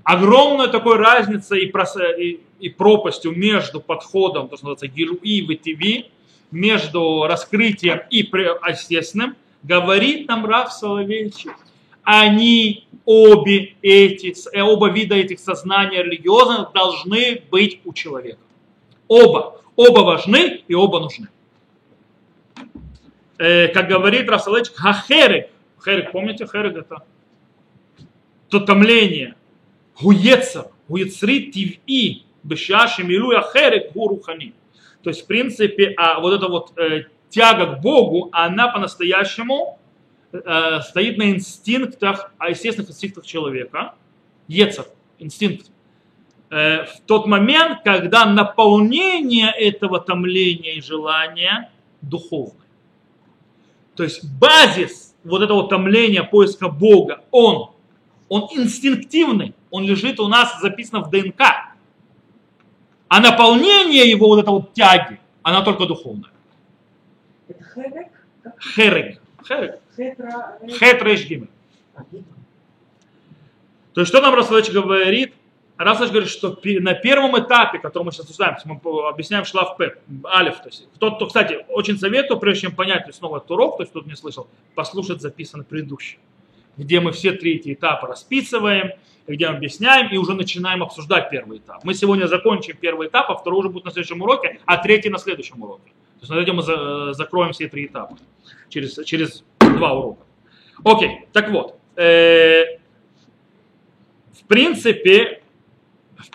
огромная 0.02 0.68
такой 0.68 0.96
разница 0.96 1.56
и, 1.56 1.70
и, 2.18 2.40
и 2.60 2.68
пропастью 2.70 3.32
между 3.32 3.80
подходом, 3.80 4.48
то, 4.48 4.56
что 4.56 4.66
называется 4.66 4.88
гилуи 4.88 5.18
и 5.22 5.46
ВТВ, 5.46 6.10
между 6.50 7.26
раскрытием 7.26 8.02
и 8.10 8.18
естественным, 8.18 9.36
говорит 9.62 10.28
нам 10.28 10.46
Раф 10.46 10.72
Соловейчик. 10.72 11.54
Они 12.06 12.86
обе 13.04 13.74
эти, 13.82 14.32
э, 14.52 14.62
оба 14.62 14.90
вида 14.90 15.16
этих 15.16 15.40
сознаний 15.40 16.00
религиозных 16.00 16.70
должны 16.72 17.42
быть 17.50 17.80
у 17.84 17.92
человека. 17.92 18.38
Оба. 19.08 19.60
Оба 19.74 20.00
важны 20.00 20.62
и 20.68 20.74
оба 20.74 21.00
нужны. 21.00 21.26
Э, 23.38 23.66
как 23.68 23.88
говорит 23.88 24.30
Раф 24.30 24.42
Соловейчик, 24.42 24.76
хахерек. 24.76 25.50
Херек, 25.84 26.12
помните, 26.12 26.46
херек 26.46 26.76
это 26.76 27.02
то 28.50 28.60
томление. 28.60 29.34
Гуецер, 30.00 30.66
гуецри 30.88 31.50
тиви, 31.50 32.24
бешаши 32.44 33.02
милуя 33.02 33.42
херек 33.42 33.92
гурухани. 33.94 34.52
То 35.02 35.10
есть, 35.10 35.24
в 35.24 35.26
принципе, 35.26 35.92
а 35.96 36.20
вот 36.20 36.34
эта 36.34 36.46
вот 36.46 36.78
э, 36.78 37.06
тяга 37.30 37.74
к 37.74 37.80
Богу, 37.80 38.28
она 38.30 38.68
по-настоящему 38.68 39.80
э, 40.44 40.80
стоит 40.82 41.18
на 41.18 41.30
инстинктах, 41.30 42.32
а 42.38 42.50
естественных 42.50 42.90
инстинктах 42.90 43.24
человека. 43.24 43.94
Ецер, 44.48 44.86
инстинкт. 45.18 45.70
Э, 46.50 46.84
в 46.84 47.00
тот 47.06 47.26
момент, 47.26 47.80
когда 47.84 48.24
наполнение 48.24 49.50
этого 49.50 50.00
томления 50.00 50.74
и 50.74 50.80
желания 50.80 51.70
духовное. 52.02 52.66
То 53.96 54.04
есть 54.04 54.24
базис 54.38 55.14
вот 55.24 55.42
этого 55.42 55.68
томления, 55.68 56.22
поиска 56.22 56.68
Бога, 56.68 57.24
он, 57.30 57.70
он 58.28 58.48
инстинктивный, 58.52 59.54
он 59.70 59.84
лежит 59.84 60.20
у 60.20 60.28
нас 60.28 60.60
записано 60.60 61.00
в 61.00 61.10
ДНК. 61.10 61.40
А 63.08 63.20
наполнение 63.20 64.08
его 64.08 64.28
вот 64.28 64.40
этой 64.40 64.50
вот 64.50 64.74
тяги, 64.74 65.18
она 65.42 65.62
только 65.62 65.86
духовная. 65.86 66.30
Это 67.48 67.64
херек? 67.74 68.08
Херек. 68.74 69.20
Херек. 69.46 69.80
Хет 69.96 71.02
рейш 71.02 71.26
То 73.94 74.00
есть 74.00 74.08
что 74.08 74.20
нам 74.20 74.34
Расулович 74.34 74.70
говорит? 74.70 75.32
Рафсач 75.78 76.08
говорит, 76.08 76.30
что 76.30 76.58
на 76.64 76.94
первом 76.94 77.38
этапе, 77.38 77.78
который 77.78 78.04
мы 78.04 78.12
сейчас 78.12 78.28
есть 78.28 78.64
мы 78.64 79.08
объясняем 79.08 79.44
шлаф 79.44 79.76
П, 79.76 79.96
алиф, 80.24 80.56
то 80.56 80.68
есть 80.68 80.88
кто, 80.94 81.14
кто, 81.14 81.26
кстати, 81.26 81.66
очень 81.68 81.98
советую, 81.98 82.40
прежде 82.40 82.62
чем 82.62 82.74
понять, 82.74 83.04
то 83.04 83.12
снова 83.12 83.38
этот 83.38 83.50
урок, 83.50 83.76
то 83.76 83.82
есть 83.82 83.90
кто 83.90 84.00
не 84.00 84.16
слышал, 84.16 84.48
послушать 84.74 85.20
записанный 85.20 85.66
предыдущий, 85.66 86.18
где 86.78 87.00
мы 87.00 87.12
все 87.12 87.32
три 87.32 87.56
эти 87.56 87.74
этапа 87.74 88.06
расписываем, 88.06 88.92
где 89.26 89.50
мы 89.50 89.56
объясняем 89.56 90.10
и 90.10 90.16
уже 90.16 90.32
начинаем 90.32 90.82
обсуждать 90.82 91.28
первый 91.28 91.58
этап. 91.58 91.84
Мы 91.84 91.92
сегодня 91.92 92.26
закончим 92.26 92.76
первый 92.80 93.08
этап, 93.08 93.30
а 93.30 93.34
второй 93.34 93.60
уже 93.60 93.68
будет 93.68 93.84
на 93.84 93.90
следующем 93.90 94.22
уроке, 94.22 94.60
а 94.64 94.78
третий 94.78 95.10
на 95.10 95.18
следующем 95.18 95.62
уроке. 95.62 95.90
То 96.20 96.20
есть 96.22 96.30
на 96.30 96.36
этом 96.36 96.56
мы 96.56 96.62
за- 96.62 97.12
закроем 97.12 97.52
все 97.52 97.68
три 97.68 97.84
этапа 97.84 98.16
через, 98.68 99.04
через 99.04 99.44
два 99.58 99.92
урока. 99.92 100.24
Окей, 100.84 101.26
так 101.32 101.50
вот, 101.50 101.78
э, 101.96 102.78
в 104.32 104.44
принципе, 104.46 105.42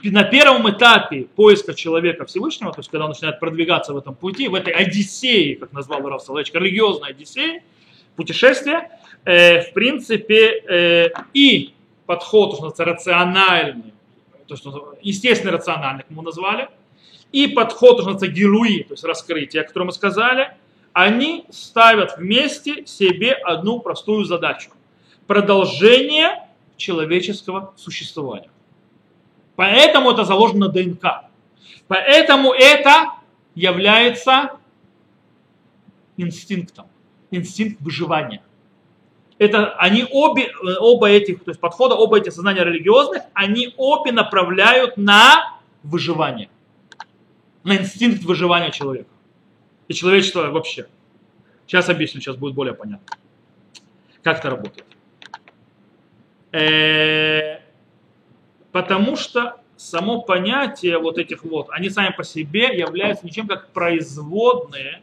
на 0.04 0.24
первом 0.24 0.70
этапе 0.70 1.28
поиска 1.36 1.74
человека 1.74 2.26
Всевышнего, 2.26 2.72
то 2.72 2.80
есть 2.80 2.90
когда 2.90 3.06
он 3.06 3.12
начинает 3.12 3.40
продвигаться 3.40 3.94
в 3.94 3.98
этом 3.98 4.16
пути, 4.16 4.48
в 4.48 4.56
этой 4.56 4.74
одиссее, 4.74 5.56
как 5.58 5.74
назвал 5.74 6.02
Раф 6.08 6.22
Соловейчик, 6.22 6.56
религиозной 6.56 7.12
одиссее, 7.12 7.64
путешествие, 8.16 8.90
э, 9.26 9.62
в 9.62 9.74
принципе, 9.74 10.64
э, 10.68 11.10
и 11.34 11.74
подход, 12.06 12.56
что 12.56 12.66
называется, 12.66 12.86
рациональный, 12.86 13.94
то 14.48 14.54
есть 14.54 14.66
ну, 14.66 14.96
естественный 15.02 15.54
рациональный, 15.54 16.04
как 16.04 16.12
мы 16.12 16.24
назвали, 16.24 16.68
и 17.32 17.48
подход, 17.48 18.02
что 18.02 18.12
называется, 18.12 18.28
гилуи, 18.28 18.84
то 18.84 18.94
есть 18.94 19.04
раскрытие, 19.04 19.62
о 19.62 19.66
котором 19.66 19.88
мы 19.88 19.94
сказали, 19.94 20.52
они 20.94 21.46
ставят 21.50 22.18
вместе 22.18 22.86
себе 22.86 23.34
одну 23.34 23.80
простую 23.80 24.26
задачу. 24.26 24.72
Продолжение 25.28 26.48
человеческого 26.76 27.74
существования. 27.78 28.50
Поэтому 29.56 30.12
это 30.12 30.26
заложено 30.26 30.68
ДНК. 30.68 31.26
Поэтому 31.88 32.54
это 32.54 33.12
является 33.56 34.52
инстинктом. 36.18 36.88
Инстинкт 37.32 37.82
выживания. 37.82 38.42
Это 39.38 39.74
они 39.78 40.06
обе, 40.12 40.44
э, 40.44 40.76
оба 40.80 41.10
этих, 41.10 41.44
то 41.44 41.52
есть 41.52 41.60
подхода, 41.60 41.96
оба 41.96 42.20
эти 42.20 42.30
сознания 42.30 42.64
религиозных, 42.64 43.24
они 43.34 43.74
обе 43.78 44.12
направляют 44.12 44.98
на 44.98 45.58
выживание. 45.84 46.50
На 47.64 47.78
инстинкт 47.78 48.24
выживания 48.24 48.72
человека. 48.72 49.10
И 49.92 49.94
человечества 49.94 50.50
вообще. 50.52 50.88
Сейчас 51.68 51.90
объясню, 51.90 52.22
сейчас 52.22 52.38
будет 52.38 52.54
более 52.54 52.74
понятно. 52.74 53.06
Как 54.24 54.40
это 54.40 54.50
работает. 54.50 54.86
Э, 56.54 57.60
Потому 58.72 59.18
что 59.18 59.58
само 59.76 60.22
понятие 60.22 60.98
вот 60.98 61.18
этих 61.18 61.44
вот, 61.44 61.68
они 61.72 61.90
сами 61.90 62.14
по 62.16 62.24
себе 62.24 62.78
являются 62.78 63.26
ничем 63.26 63.50
как 63.50 63.74
производные 63.74 65.02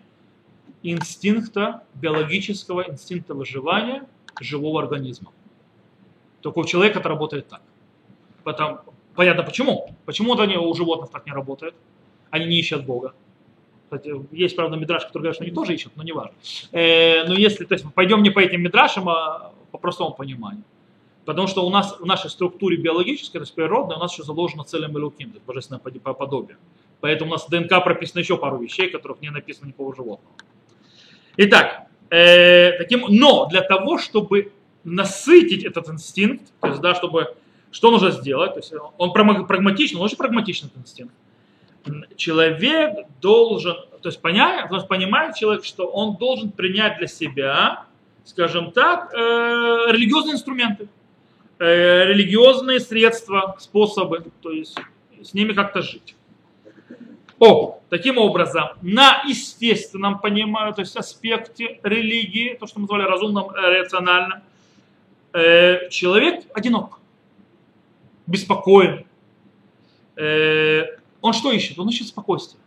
инстинкта, 0.83 1.83
биологического 1.93 2.91
инстинкта 2.91 3.35
выживания 3.35 4.07
живого 4.41 4.81
организма. 4.81 5.33
Только 6.41 6.61
у 6.61 6.65
человека 6.65 7.01
это 7.01 7.11
работает 7.11 7.47
так. 7.49 7.61
Потом, 8.43 8.81
понятно 9.15 9.43
почему. 9.43 9.95
Почему 10.07 10.33
это 10.33 10.45
они 10.45 10.57
у 10.57 10.73
животных 10.73 11.11
так 11.11 11.27
не 11.27 11.33
работает? 11.33 11.75
Они 12.31 12.47
не 12.47 12.59
ищут 12.59 12.87
Бога. 12.87 13.13
Есть, 14.33 14.57
правда, 14.57 14.77
мидраж, 14.77 15.05
который 15.05 15.23
говорит, 15.23 15.37
что 15.37 15.45
они 15.45 15.53
тоже 15.53 15.75
ищут, 15.75 15.93
но 15.97 16.03
не 16.03 16.13
важно. 16.13 16.35
Э, 16.73 17.25
но 17.25 17.35
если, 17.35 17.65
то 17.65 17.75
есть, 17.75 17.85
пойдем 17.95 18.23
не 18.23 18.31
по 18.31 18.41
этим 18.41 18.63
мидрашам, 18.63 19.09
а 19.09 19.53
по 19.71 19.79
простому 19.79 20.15
пониманию. 20.15 20.65
Потому 21.25 21.47
что 21.47 21.67
у 21.67 21.71
нас 21.71 21.99
в 22.01 22.07
нашей 22.07 22.31
структуре 22.31 22.79
биологической, 22.79 23.39
то 23.39 23.43
есть 23.43 23.55
природной, 23.55 23.97
у 23.97 23.99
нас 23.99 24.13
еще 24.13 24.23
заложено 24.23 24.65
целым 24.65 24.97
илюким, 24.97 25.31
то 25.31 25.37
есть 25.37 25.47
божественное 25.47 25.81
подобие. 25.81 26.57
Поэтому 27.01 27.31
у 27.31 27.35
нас 27.35 27.47
в 27.47 27.51
ДНК 27.51 27.85
прописано 27.85 28.21
еще 28.21 28.39
пару 28.39 28.59
вещей, 28.59 28.89
которых 28.89 29.21
не 29.21 29.31
написано 29.31 29.67
никакого 29.67 29.95
животного. 29.95 30.35
Итак, 31.37 31.87
э, 32.11 32.73
таким, 32.79 33.05
но 33.09 33.47
для 33.47 33.61
того, 33.61 33.99
чтобы 33.99 34.53
насытить 34.85 35.65
этот 35.65 35.89
инстинкт, 35.91 36.51
то 36.61 36.69
есть, 36.69 36.81
да, 36.81 36.95
чтобы, 36.95 37.37
что 37.71 37.91
нужно 37.91 38.11
сделать, 38.11 38.55
то 38.55 38.61
есть 38.61 38.73
он 38.97 39.13
прагма- 39.13 39.47
прагматичный, 39.47 39.99
он 39.99 40.07
очень 40.07 40.17
прагматичный 40.17 40.69
этот 40.69 40.83
инстинкт. 40.83 41.15
Человек 42.17 43.07
должен, 43.21 43.77
то 44.03 44.09
есть 44.09 44.21
понять, 44.21 44.69
то 44.69 44.77
есть 44.77 44.89
понимает 44.89 45.37
человек, 45.37 45.65
что 45.65 45.87
он 45.87 46.17
должен 46.17 46.51
принять 46.51 46.99
для 46.99 47.07
себя, 47.07 47.85
скажем 48.25 48.73
так, 48.73 49.13
э, 49.15 49.17
религиозные 49.91 50.35
инструменты, 50.35 50.89
э, 51.59 52.05
религиозные 52.07 52.81
средства, 52.81 53.57
способы, 53.59 54.25
то 54.43 54.51
есть 54.51 54.79
с 55.23 55.35
ними 55.35 55.53
как-то 55.53 55.83
жить. 55.83 56.15
О, 57.39 57.81
таким 57.89 58.19
образом, 58.19 58.71
на 58.83 59.23
естественном 59.23 60.19
понимании, 60.19 60.73
то 60.75 60.81
есть 60.81 60.97
аспекте 60.97 61.79
религии, 61.85 62.57
то, 62.59 62.67
что 62.67 62.81
мы 62.81 62.83
называли 62.83 63.09
разумным, 63.09 63.51
э, 63.51 63.81
рациональным, 63.83 64.43
э, 65.33 65.89
человек 65.89 66.45
одинок, 66.53 66.99
беспокоен. 68.27 69.05
Э, 70.17 70.98
он 71.21 71.33
что 71.33 71.53
ищет? 71.53 71.79
Он 71.79 71.89
ищет 71.89 72.09
спокойствие. 72.09 72.61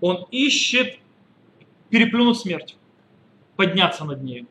Он 0.00 0.26
ищет 0.30 0.98
переплюнуть 1.90 2.38
смерть, 2.38 2.76
подняться 3.56 4.04
над 4.04 4.22
ней. 4.22 4.46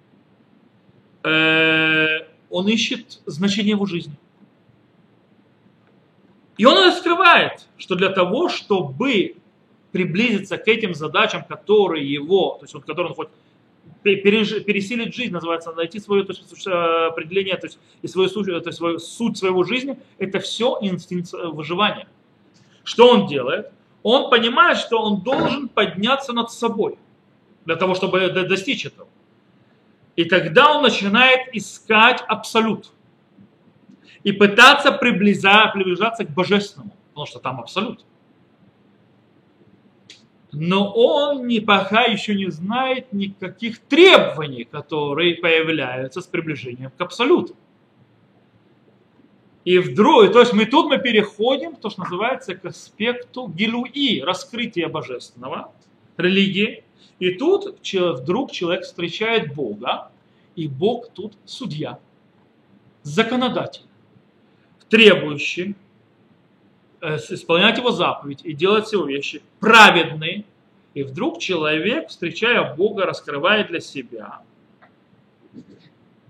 Э, 1.23 2.27
он 2.49 2.67
ищет 2.67 3.21
значение 3.25 3.71
его 3.71 3.85
жизни. 3.85 4.15
И 6.57 6.65
он 6.65 6.85
раскрывает, 6.85 7.67
что 7.77 7.95
для 7.95 8.09
того, 8.09 8.49
чтобы 8.49 9.35
приблизиться 9.91 10.57
к 10.57 10.67
этим 10.67 10.93
задачам, 10.93 11.43
которые 11.43 12.11
его, 12.11 12.57
то 12.59 12.65
есть 12.65 12.73
вот, 12.73 12.85
которые 12.85 13.13
он 13.13 13.27
переж- 14.03 14.61
пересилить 14.61 15.13
жизнь, 15.15 15.31
называется, 15.31 15.71
найти 15.71 15.99
свое 15.99 16.23
то 16.23 16.33
есть, 16.33 16.67
э, 16.67 16.71
определение, 17.07 17.57
то 17.57 17.67
есть, 17.67 17.79
и 18.01 18.07
свою, 18.07 18.29
суть- 18.29 18.47
то 18.47 18.69
есть, 18.69 18.77
свою 18.77 18.99
суть 18.99 19.37
своего 19.37 19.63
жизни, 19.63 19.97
это 20.17 20.39
все 20.39 20.77
инстинкт 20.81 21.33
э, 21.33 21.47
выживания. 21.47 22.07
Что 22.87 23.09
он 23.09 23.27
делает? 23.27 23.69
Он 24.01 24.29
понимает, 24.29 24.77
что 24.77 25.01
он 25.01 25.19
должен 25.19 25.67
подняться 25.67 26.31
над 26.31 26.51
собой 26.51 26.97
для 27.65 27.75
того, 27.75 27.95
чтобы 27.95 28.29
до- 28.29 28.47
достичь 28.47 28.85
этого. 28.85 29.09
И 30.15 30.23
тогда 30.23 30.73
он 30.73 30.83
начинает 30.83 31.53
искать 31.53 32.23
абсолют 32.29 32.93
и 34.23 34.31
пытаться 34.31 34.91
приблиза- 34.93 35.69
приближаться 35.73 36.23
к 36.23 36.29
божественному, 36.29 36.95
потому 37.09 37.25
что 37.25 37.39
там 37.39 37.59
абсолют. 37.59 38.05
Но 40.53 40.89
он 40.93 41.45
не, 41.45 41.59
пока 41.59 42.03
еще 42.03 42.35
не 42.35 42.49
знает 42.49 43.11
никаких 43.11 43.79
требований, 43.79 44.63
которые 44.63 45.35
появляются 45.35 46.21
с 46.21 46.25
приближением 46.25 46.91
к 46.97 47.01
абсолюту. 47.01 47.53
И 49.67 49.79
вдруг, 49.79 50.31
то 50.31 50.39
есть 50.39 50.53
мы 50.53 50.65
тут 50.65 50.89
мы 50.89 50.97
переходим, 50.97 51.75
то, 51.75 51.89
что 51.89 52.03
называется, 52.03 52.55
к 52.55 52.63
аспекту 52.63 53.49
гилуи, 53.49 54.21
раскрытия 54.21 54.87
божественного, 54.87 55.73
религии. 56.15 56.85
И 57.19 57.31
тут 57.31 57.77
вдруг 57.93 58.53
человек 58.53 58.85
встречает 58.85 59.53
Бога, 59.53 60.09
и 60.55 60.69
Бог 60.69 61.09
тут 61.09 61.33
судья, 61.43 61.99
законодатель, 63.03 63.83
требующий 64.87 65.75
э, 67.01 67.17
исполнять 67.17 67.77
его 67.77 67.91
заповедь 67.91 68.45
и 68.45 68.53
делать 68.53 68.85
все 68.85 69.05
вещи 69.05 69.41
праведные. 69.59 70.45
И 70.93 71.03
вдруг 71.03 71.39
человек, 71.39 72.07
встречая 72.07 72.73
Бога, 72.73 73.05
раскрывает 73.05 73.67
для 73.67 73.81
себя, 73.81 74.39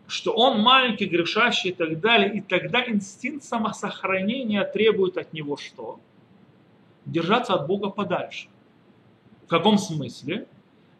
что 0.07 0.31
он 0.33 0.61
маленький, 0.61 1.05
грешащий 1.05 1.71
и 1.71 1.73
так 1.73 1.99
далее. 1.99 2.33
И 2.33 2.41
тогда 2.41 2.83
инстинкт 2.87 3.43
самосохранения 3.43 4.63
требует 4.63 5.17
от 5.17 5.33
него 5.33 5.57
что? 5.57 5.99
Держаться 7.05 7.53
от 7.53 7.67
Бога 7.67 7.89
подальше. 7.89 8.47
В 9.45 9.49
каком 9.49 9.77
смысле? 9.77 10.47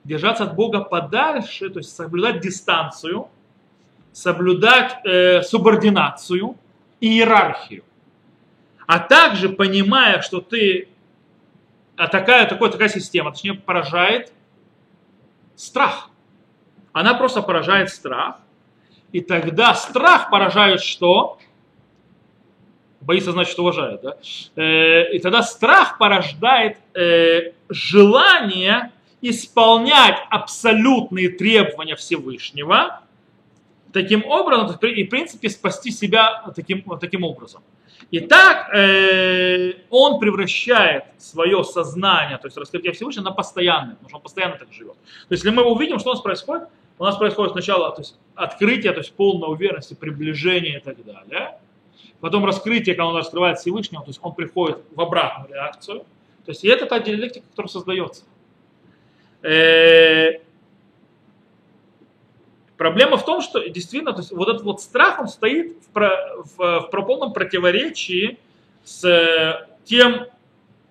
Держаться 0.04 0.44
от 0.44 0.56
Бога 0.56 0.82
подальше, 0.82 1.70
то 1.70 1.80
есть 1.80 1.96
соблюдать 1.96 2.42
дистанцию, 2.42 3.28
соблюдать 4.12 4.98
э, 5.06 5.42
субординацию 5.42 6.56
и 7.00 7.08
иерархию. 7.08 7.84
А 8.86 9.00
также 9.00 9.50
понимая, 9.50 10.22
что 10.22 10.40
ты 10.40 10.88
а 11.98 12.08
такая, 12.08 12.48
такой, 12.48 12.72
такая 12.72 12.90
система, 12.90 13.32
точнее, 13.32 13.56
поражает 13.56 14.32
страх. 15.56 16.12
Она 16.94 17.16
просто 17.16 17.42
поражает 17.42 17.90
страх. 17.90 18.38
И 19.12 19.22
тогда 19.22 19.74
страх 19.74 20.30
поражает 20.30 20.82
что? 20.82 21.38
Боится, 23.02 23.32
значит, 23.32 23.58
уважает. 23.58 24.02
Да? 24.02 24.18
Э, 24.56 25.14
и 25.14 25.20
тогда 25.20 25.44
страх 25.44 25.98
порождает 25.98 26.78
э, 26.94 27.54
желание 27.70 28.92
исполнять 29.22 30.18
абсолютные 30.30 31.30
требования 31.30 31.96
Всевышнего, 31.96 33.02
таким 33.94 34.26
образом, 34.26 34.78
и 34.82 35.04
в 35.04 35.10
принципе 35.10 35.50
спасти 35.50 35.92
себя 35.92 36.44
таким, 36.56 36.84
таким 37.00 37.24
образом. 37.24 37.62
Итак, 38.12 38.70
э, 38.74 39.74
он 39.90 40.20
превращает 40.20 41.06
свое 41.18 41.64
сознание, 41.64 42.38
то 42.38 42.48
есть 42.48 42.58
раскрытие 42.58 42.94
Всевышнего, 42.94 43.26
на 43.26 43.32
постоянное, 43.32 43.96
потому 43.96 44.10
что 44.10 44.18
он 44.18 44.24
постоянно 44.24 44.56
так 44.56 44.72
живет. 44.72 44.94
То 44.94 45.34
есть, 45.34 45.44
если 45.44 45.56
мы 45.56 45.64
увидим, 45.64 46.00
что 46.00 46.12
у 46.12 46.14
нас 46.14 46.22
происходит, 46.22 46.70
у 47.00 47.04
нас 47.04 47.18
происходит 47.18 47.54
сначала 47.54 47.92
то 47.92 48.02
есть, 48.02 48.16
открытие, 48.36 48.92
то 48.92 49.00
есть 49.00 49.14
полная 49.14 49.50
уверенность, 49.50 49.98
приближение 49.98 50.78
и 50.78 50.82
так 50.82 51.04
далее. 51.04 51.60
Потом 52.20 52.46
раскрытие, 52.46 52.96
когда 52.96 53.08
он 53.08 53.16
раскрывает 53.16 53.60
Всевышнего, 53.60 54.04
то 54.04 54.10
есть 54.10 54.20
он 54.24 54.34
приходит 54.34 54.80
в 54.96 55.02
обратную 55.02 55.54
реакцию. 55.54 56.00
То 56.46 56.52
есть 56.52 56.64
и 56.64 56.68
это 56.68 56.86
та 56.86 57.00
диалектика, 57.00 57.46
которая 57.50 57.70
создается. 57.70 58.24
Э, 59.44 60.40
Проблема 62.78 63.18
в 63.18 63.26
том, 63.26 63.42
что 63.42 63.68
действительно 63.68 64.14
то 64.14 64.20
есть, 64.20 64.32
вот 64.32 64.48
этот 64.48 64.62
вот 64.62 64.82
страх, 64.82 65.20
он 65.20 65.28
стоит 65.28 65.78
в, 65.84 65.90
про, 65.90 66.12
в, 66.58 66.58
в 66.58 66.90
полном 66.92 67.34
противоречии 67.34 68.38
с 68.86 69.68
тем, 69.84 70.28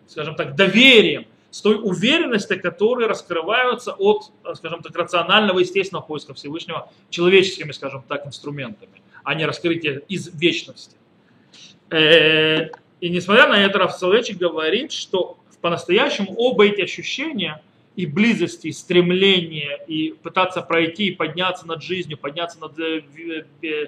скажем 0.09 0.35
так, 0.35 0.57
доверием, 0.57 1.27
с 1.57 1.63
той 1.63 1.77
уверенностью, 1.83 2.61
которые 2.61 3.09
раскрываются 3.09 3.93
от, 3.93 4.31
скажем 4.57 4.83
так, 4.83 4.95
рационального, 4.95 5.61
естественного 5.61 6.05
поиска 6.05 6.35
Всевышнего 6.35 6.93
человеческими, 7.09 7.73
скажем 7.73 8.03
так, 8.07 8.27
инструментами, 8.27 9.01
а 9.25 9.35
не 9.35 9.47
раскрытие 9.47 10.03
из 10.07 10.29
вечности. 10.35 10.97
Э, 11.89 12.69
и 13.01 13.09
несмотря 13.09 13.49
на 13.49 13.59
это, 13.65 13.79
Рафсалечик 13.79 14.37
говорит, 14.37 14.93
что 14.93 15.39
по-настоящему 15.63 16.35
оба 16.37 16.67
эти 16.67 16.83
ощущения– 16.83 17.63
и 17.97 18.05
близости, 18.05 18.69
и 18.69 18.73
стремление, 18.73 19.81
и 19.89 20.15
пытаться 20.23 20.61
пройти, 20.61 21.07
и 21.07 21.11
подняться 21.13 21.67
над 21.67 21.83
жизнью, 21.83 22.19
подняться 22.19 22.61
над 22.61 22.79
э, 22.79 23.03
э, 23.63 23.87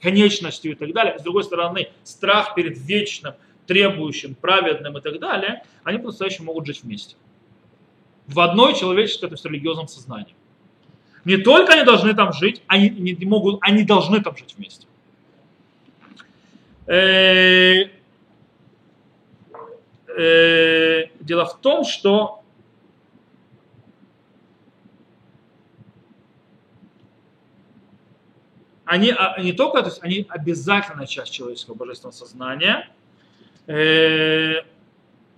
конечностью 0.00 0.72
и 0.72 0.74
так 0.74 0.92
далее. 0.94 1.18
С 1.18 1.22
другой 1.22 1.44
стороны, 1.44 1.90
страх 2.04 2.54
перед 2.54 2.78
вечным, 2.78 3.34
требующим, 3.66 4.34
праведным 4.34 4.98
и 4.98 5.00
так 5.00 5.18
далее, 5.18 5.62
они 5.82 5.98
по-настоящему 5.98 6.46
могут 6.46 6.66
жить 6.66 6.82
вместе. 6.82 7.16
В 8.26 8.40
одной 8.40 8.74
человеческой, 8.74 9.28
то 9.28 9.34
есть 9.34 9.44
религиозном 9.44 9.88
сознании. 9.88 10.34
Не 11.24 11.38
только 11.38 11.72
они 11.74 11.84
должны 11.84 12.14
там 12.14 12.32
жить, 12.32 12.62
они, 12.66 12.90
не 12.90 13.24
могут, 13.24 13.58
они 13.62 13.82
должны 13.82 14.20
там 14.20 14.36
жить 14.36 14.54
вместе. 14.56 14.86
Э, 16.86 17.88
дело 21.20 21.46
в 21.46 21.58
том, 21.60 21.84
что 21.84 22.42
они 28.84 29.10
а, 29.10 29.40
не 29.40 29.52
только, 29.52 29.82
то 29.82 29.88
есть 29.88 30.02
они 30.02 30.26
обязательная 30.28 31.06
часть 31.06 31.32
человеческого 31.32 31.74
божественного 31.74 32.14
сознания, 32.14 32.90
э, 33.66 34.62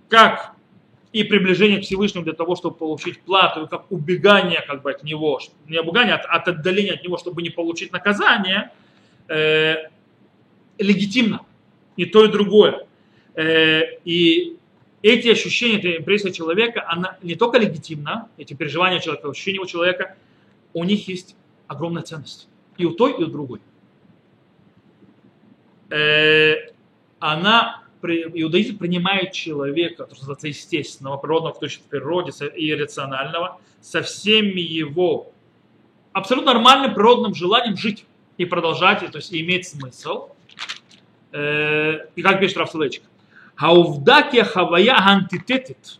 как 0.09 0.53
и 1.13 1.23
приближение 1.23 1.79
к 1.79 1.83
Всевышнему 1.83 2.23
для 2.23 2.33
того, 2.33 2.55
чтобы 2.55 2.75
получить 2.75 3.21
плату, 3.21 3.67
как 3.67 3.91
убегание 3.91 4.61
как 4.61 4.81
бы 4.81 4.91
от 4.91 5.03
него, 5.03 5.39
не 5.67 5.79
убегание, 5.79 6.15
а 6.15 6.37
от 6.37 6.47
отдаления 6.47 6.93
от 6.93 7.03
него, 7.03 7.17
чтобы 7.17 7.41
не 7.41 7.49
получить 7.49 7.91
наказание, 7.91 8.71
э, 9.27 9.75
легитимно. 10.77 11.41
И 11.95 12.05
то, 12.05 12.25
и 12.25 12.31
другое. 12.31 12.85
Э, 13.35 13.81
и 14.05 14.57
эти 15.01 15.29
ощущения, 15.29 15.77
эта 15.77 15.97
импрессия 15.97 16.31
человека, 16.31 16.85
она 16.87 17.17
не 17.21 17.35
только 17.35 17.57
легитимна, 17.57 18.29
эти 18.37 18.53
переживания 18.53 18.99
человека, 18.99 19.29
ощущения 19.29 19.59
у 19.59 19.65
человека, 19.65 20.15
у 20.73 20.83
них 20.83 21.07
есть 21.07 21.35
огромная 21.67 22.03
ценность 22.03 22.47
и 22.77 22.85
у 22.85 22.91
той, 22.91 23.19
и 23.19 23.23
у 23.23 23.27
другой. 23.27 23.59
Э, 25.89 26.71
она, 27.19 27.83
иудаизм 28.02 28.78
принимает 28.78 29.32
человека, 29.32 30.04
то, 30.04 30.14
что 30.14 30.24
называется 30.24 30.48
естественного, 30.48 31.16
природного, 31.16 31.54
в 31.54 31.60
точке 31.60 31.84
природе 31.88 32.32
и 32.56 32.74
рационального, 32.74 33.60
со 33.80 34.02
всеми 34.02 34.60
его 34.60 35.32
абсолютно 36.12 36.52
нормальным 36.52 36.94
природным 36.94 37.34
желанием 37.34 37.76
жить 37.76 38.04
и 38.38 38.44
продолжать, 38.44 39.00
то 39.10 39.18
есть 39.18 39.32
иметь 39.32 39.68
смысл. 39.68 40.28
Э, 41.32 42.06
и 42.14 42.22
как 42.22 42.40
пишет 42.40 42.56
Рафсалечик. 42.58 43.02
העובדה 43.58 44.18
כי 44.30 44.40
החוויה 44.40 44.96
האנטיתטית 44.96 45.98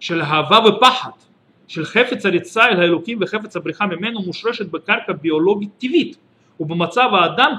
של 0.00 0.22
אהבה 0.22 0.58
ופחד 0.68 1.10
של 1.68 1.84
חפץ 1.84 2.26
הריצה 2.26 2.68
אל 2.68 2.80
האלוקים 2.80 3.18
וחפץ 3.20 3.56
הבריחה 3.56 3.86
ממנו 3.86 4.22
מושרשת 4.22 4.66
בקרקע 4.66 5.12
ביולוגית 5.12 5.70
טבעית 5.78 6.16
ובמצב 6.60 7.10
האדם 7.12 7.52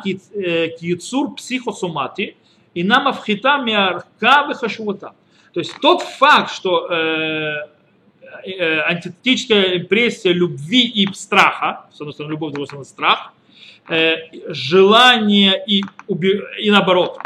כיצור 0.80 1.34
פסיכוסומטי 1.38 2.32
и 2.77 2.85
нам 2.85 3.09
афхита 3.09 3.57
миарка 3.57 4.53
хашвута. 4.55 5.15
То 5.55 5.61
есть 5.61 5.75
тот 5.81 6.03
факт, 6.03 6.53
что 6.53 6.87
э, 6.91 7.69
э, 8.45 8.81
антитетическая 8.81 9.79
импрессия 9.79 10.35
любви 10.35 10.87
и 10.87 11.11
страха, 11.15 11.87
с 11.91 11.99
одной 12.03 12.13
стороны 12.13 12.33
любовь, 12.33 12.51
с 12.51 12.53
другой 12.53 12.67
стороны 12.67 12.85
страх, 12.85 13.33
э, 13.89 14.17
желание 14.49 15.65
и, 15.67 15.85
уби, 16.07 16.43
и 16.61 16.71
наоборот, 16.71 17.19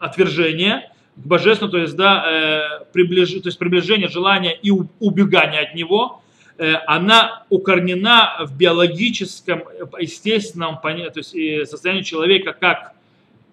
отвержение 0.00 0.90
к 1.14 1.24
божественному, 1.24 1.70
то 1.70 1.78
есть, 1.78 1.94
да, 1.94 2.24
э, 2.26 2.84
приближ, 2.92 3.30
то 3.30 3.46
есть 3.46 3.58
приближение 3.60 4.08
желания 4.08 4.58
и 4.60 4.72
убегание 4.98 5.60
от 5.60 5.76
него, 5.76 6.20
э, 6.58 6.72
она 6.88 7.44
укорнена 7.48 8.38
в 8.40 8.58
биологическом, 8.58 9.62
естественном 10.00 10.80
то 10.80 11.12
есть, 11.14 11.32
э, 11.36 11.64
состоянии 11.64 12.02
человека 12.02 12.52
как 12.52 12.94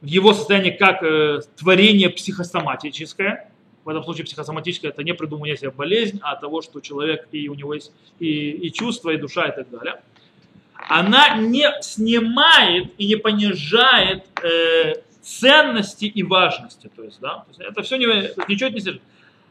его 0.01 0.33
состоянии 0.33 0.71
как 0.71 1.03
э, 1.03 1.41
творение 1.57 2.09
психосоматическое. 2.09 3.51
В 3.83 3.89
этом 3.89 4.03
случае 4.03 4.25
психосоматическое 4.25 4.91
это 4.91 5.03
не 5.03 5.13
придумывание 5.13 5.57
себе 5.57 5.71
болезнь, 5.71 6.19
а 6.23 6.35
того, 6.35 6.61
что 6.61 6.81
человек 6.81 7.27
и 7.31 7.49
у 7.49 7.55
него 7.55 7.73
есть 7.73 7.91
и, 8.19 8.51
и 8.51 8.71
чувства, 8.71 9.11
и 9.11 9.17
душа, 9.17 9.47
и 9.47 9.55
так 9.55 9.69
далее. 9.69 10.01
Она 10.89 11.37
не 11.37 11.71
снимает 11.81 12.91
и 12.97 13.07
не 13.07 13.15
понижает 13.15 14.23
э, 14.43 14.95
ценности 15.21 16.05
и 16.05 16.23
важности. 16.23 16.89
То 16.95 17.03
есть, 17.03 17.19
да, 17.19 17.39
то 17.39 17.45
есть 17.49 17.59
это 17.59 17.81
все 17.83 17.97
не, 17.97 18.05
ничего 18.47 18.69
не 18.69 18.79
содержит. 18.79 19.01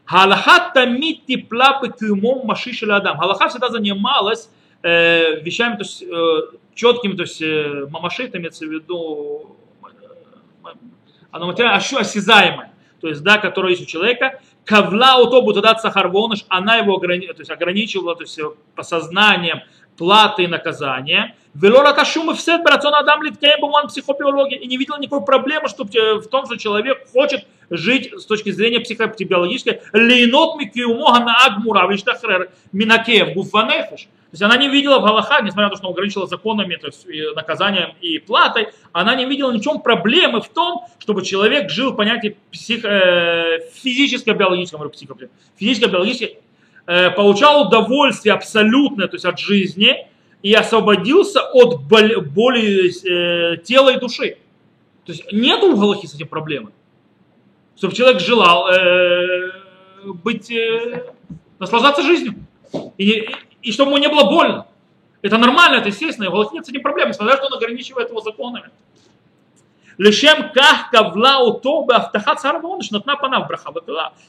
Галаха 0.09 0.71
тамит 0.73 1.25
тепла 1.25 1.79
пекюмом 1.81 2.45
машишеля 2.45 2.97
адам. 2.97 3.17
Галаха 3.17 3.47
всегда 3.47 3.69
занималась 3.69 4.49
э, 4.83 5.41
вещами, 5.41 5.75
то 5.75 5.83
есть 5.83 6.03
э, 6.03 6.57
четкими, 6.75 7.15
то 7.15 7.23
есть 7.23 7.41
э, 7.41 7.87
мамашит 7.89 8.35
имеется 8.35 8.65
в 8.65 8.69
виду, 8.69 9.55
э, 10.65 10.69
оно 11.31 11.47
материально 11.47 11.77
осязаемое, 11.77 12.71
то 12.99 13.07
есть, 13.07 13.23
да, 13.23 13.37
которое 13.37 13.71
есть 13.71 13.83
у 13.83 13.85
человека. 13.85 14.39
Кавла 14.65 15.17
утобу 15.17 15.53
тогда 15.53 15.75
сахарвоныш, 15.75 16.45
она 16.47 16.75
его 16.75 16.95
ограни, 16.95 17.27
то 17.27 17.39
есть, 17.39 17.49
ограничивала 17.49 18.15
то 18.15 18.23
есть, 18.23 18.39
по 18.75 18.83
сознанием 18.83 19.61
платы 19.97 20.43
и 20.43 20.47
наказания. 20.47 21.35
Велора 21.53 21.93
кашум 21.93 22.31
и 22.31 22.35
все 22.35 22.57
барацион 22.59 22.95
адам 22.95 23.23
литкеем 23.23 23.59
буман 23.59 23.87
психобиологии. 23.87 24.57
И 24.57 24.67
не 24.67 24.77
видел 24.77 24.97
никакой 24.97 25.25
проблемы, 25.25 25.67
что 25.67 25.83
в 25.83 26.27
том, 26.27 26.45
что 26.45 26.57
человек 26.57 27.09
хочет 27.11 27.45
жить 27.71 28.11
с 28.15 28.25
точки 28.25 28.51
зрения 28.51 28.79
психобиологической. 28.79 29.81
Лейнот 29.93 30.59
микиумога 30.59 31.19
на 31.19 31.35
агмура, 31.45 31.87
виштахрер, 31.91 32.51
минакеев, 32.71 33.33
гуфанефеш. 33.33 34.01
То 34.31 34.35
есть 34.35 34.43
она 34.43 34.55
не 34.55 34.69
видела 34.69 34.99
в 34.99 35.03
Галаха, 35.03 35.41
несмотря 35.41 35.65
на 35.65 35.69
то, 35.71 35.75
что 35.75 35.87
она 35.87 35.93
ограничила 35.93 36.25
законами, 36.25 36.75
то 36.77 36.87
есть 36.87 37.05
наказанием 37.35 37.95
и 37.99 38.17
платой, 38.17 38.69
она 38.93 39.13
не 39.15 39.25
видела 39.25 39.51
ничем 39.51 39.81
проблемы 39.81 40.39
в 40.39 40.47
том, 40.47 40.85
чтобы 40.99 41.25
человек 41.25 41.69
жил 41.69 41.91
в 41.91 41.95
понятии 41.97 42.37
псих, 42.49 42.85
э, 42.85 43.59
физическо-биологическом, 43.73 44.89
физическо-биологически, 45.59 46.37
э, 46.85 47.11
получал 47.11 47.67
удовольствие 47.67 48.33
абсолютное, 48.33 49.07
то 49.07 49.15
есть 49.15 49.25
от 49.25 49.37
жизни, 49.37 50.07
и 50.41 50.53
освободился 50.53 51.41
от 51.41 51.81
боли, 51.83 52.15
боли 52.15 52.89
э, 52.89 53.57
тела 53.57 53.89
и 53.89 53.99
души. 53.99 54.37
То 55.05 55.11
есть 55.11 55.31
нет 55.33 55.61
у 55.61 55.75
Галахи 55.75 56.05
с 56.05 56.15
этим 56.15 56.27
проблемы. 56.27 56.71
Чтобы 57.77 57.95
человек 57.95 58.19
желал 58.19 58.69
э, 58.69 59.51
быть, 60.23 60.51
э, 60.51 61.05
наслаждаться 61.59 62.03
жизнью. 62.03 62.35
И, 62.97 63.29
и 63.61 63.71
чтобы 63.71 63.91
ему 63.91 63.97
не 63.99 64.07
было 64.07 64.29
больно. 64.29 64.67
Это 65.21 65.37
нормально, 65.37 65.77
это 65.77 65.89
естественно. 65.89 66.29
У 66.29 66.31
Галахи 66.31 66.53
нет 66.53 66.65
с 66.65 66.69
этим 66.69 66.81
проблем, 66.81 67.09
несмотря 67.09 67.35
на 67.35 67.37
то, 67.37 67.45
что 67.45 67.55
он 67.55 67.61
ограничивает 67.61 68.09
его 68.09 68.21
законами. 68.21 68.69
Лешем 69.97 70.51
ках 70.51 70.89
кавла 70.91 71.37
ото 71.37 71.83
бафтахат 71.83 72.39
сарвоныш 72.39 72.91
натна 72.91 73.17
панав 73.17 73.47
браха 73.47 73.71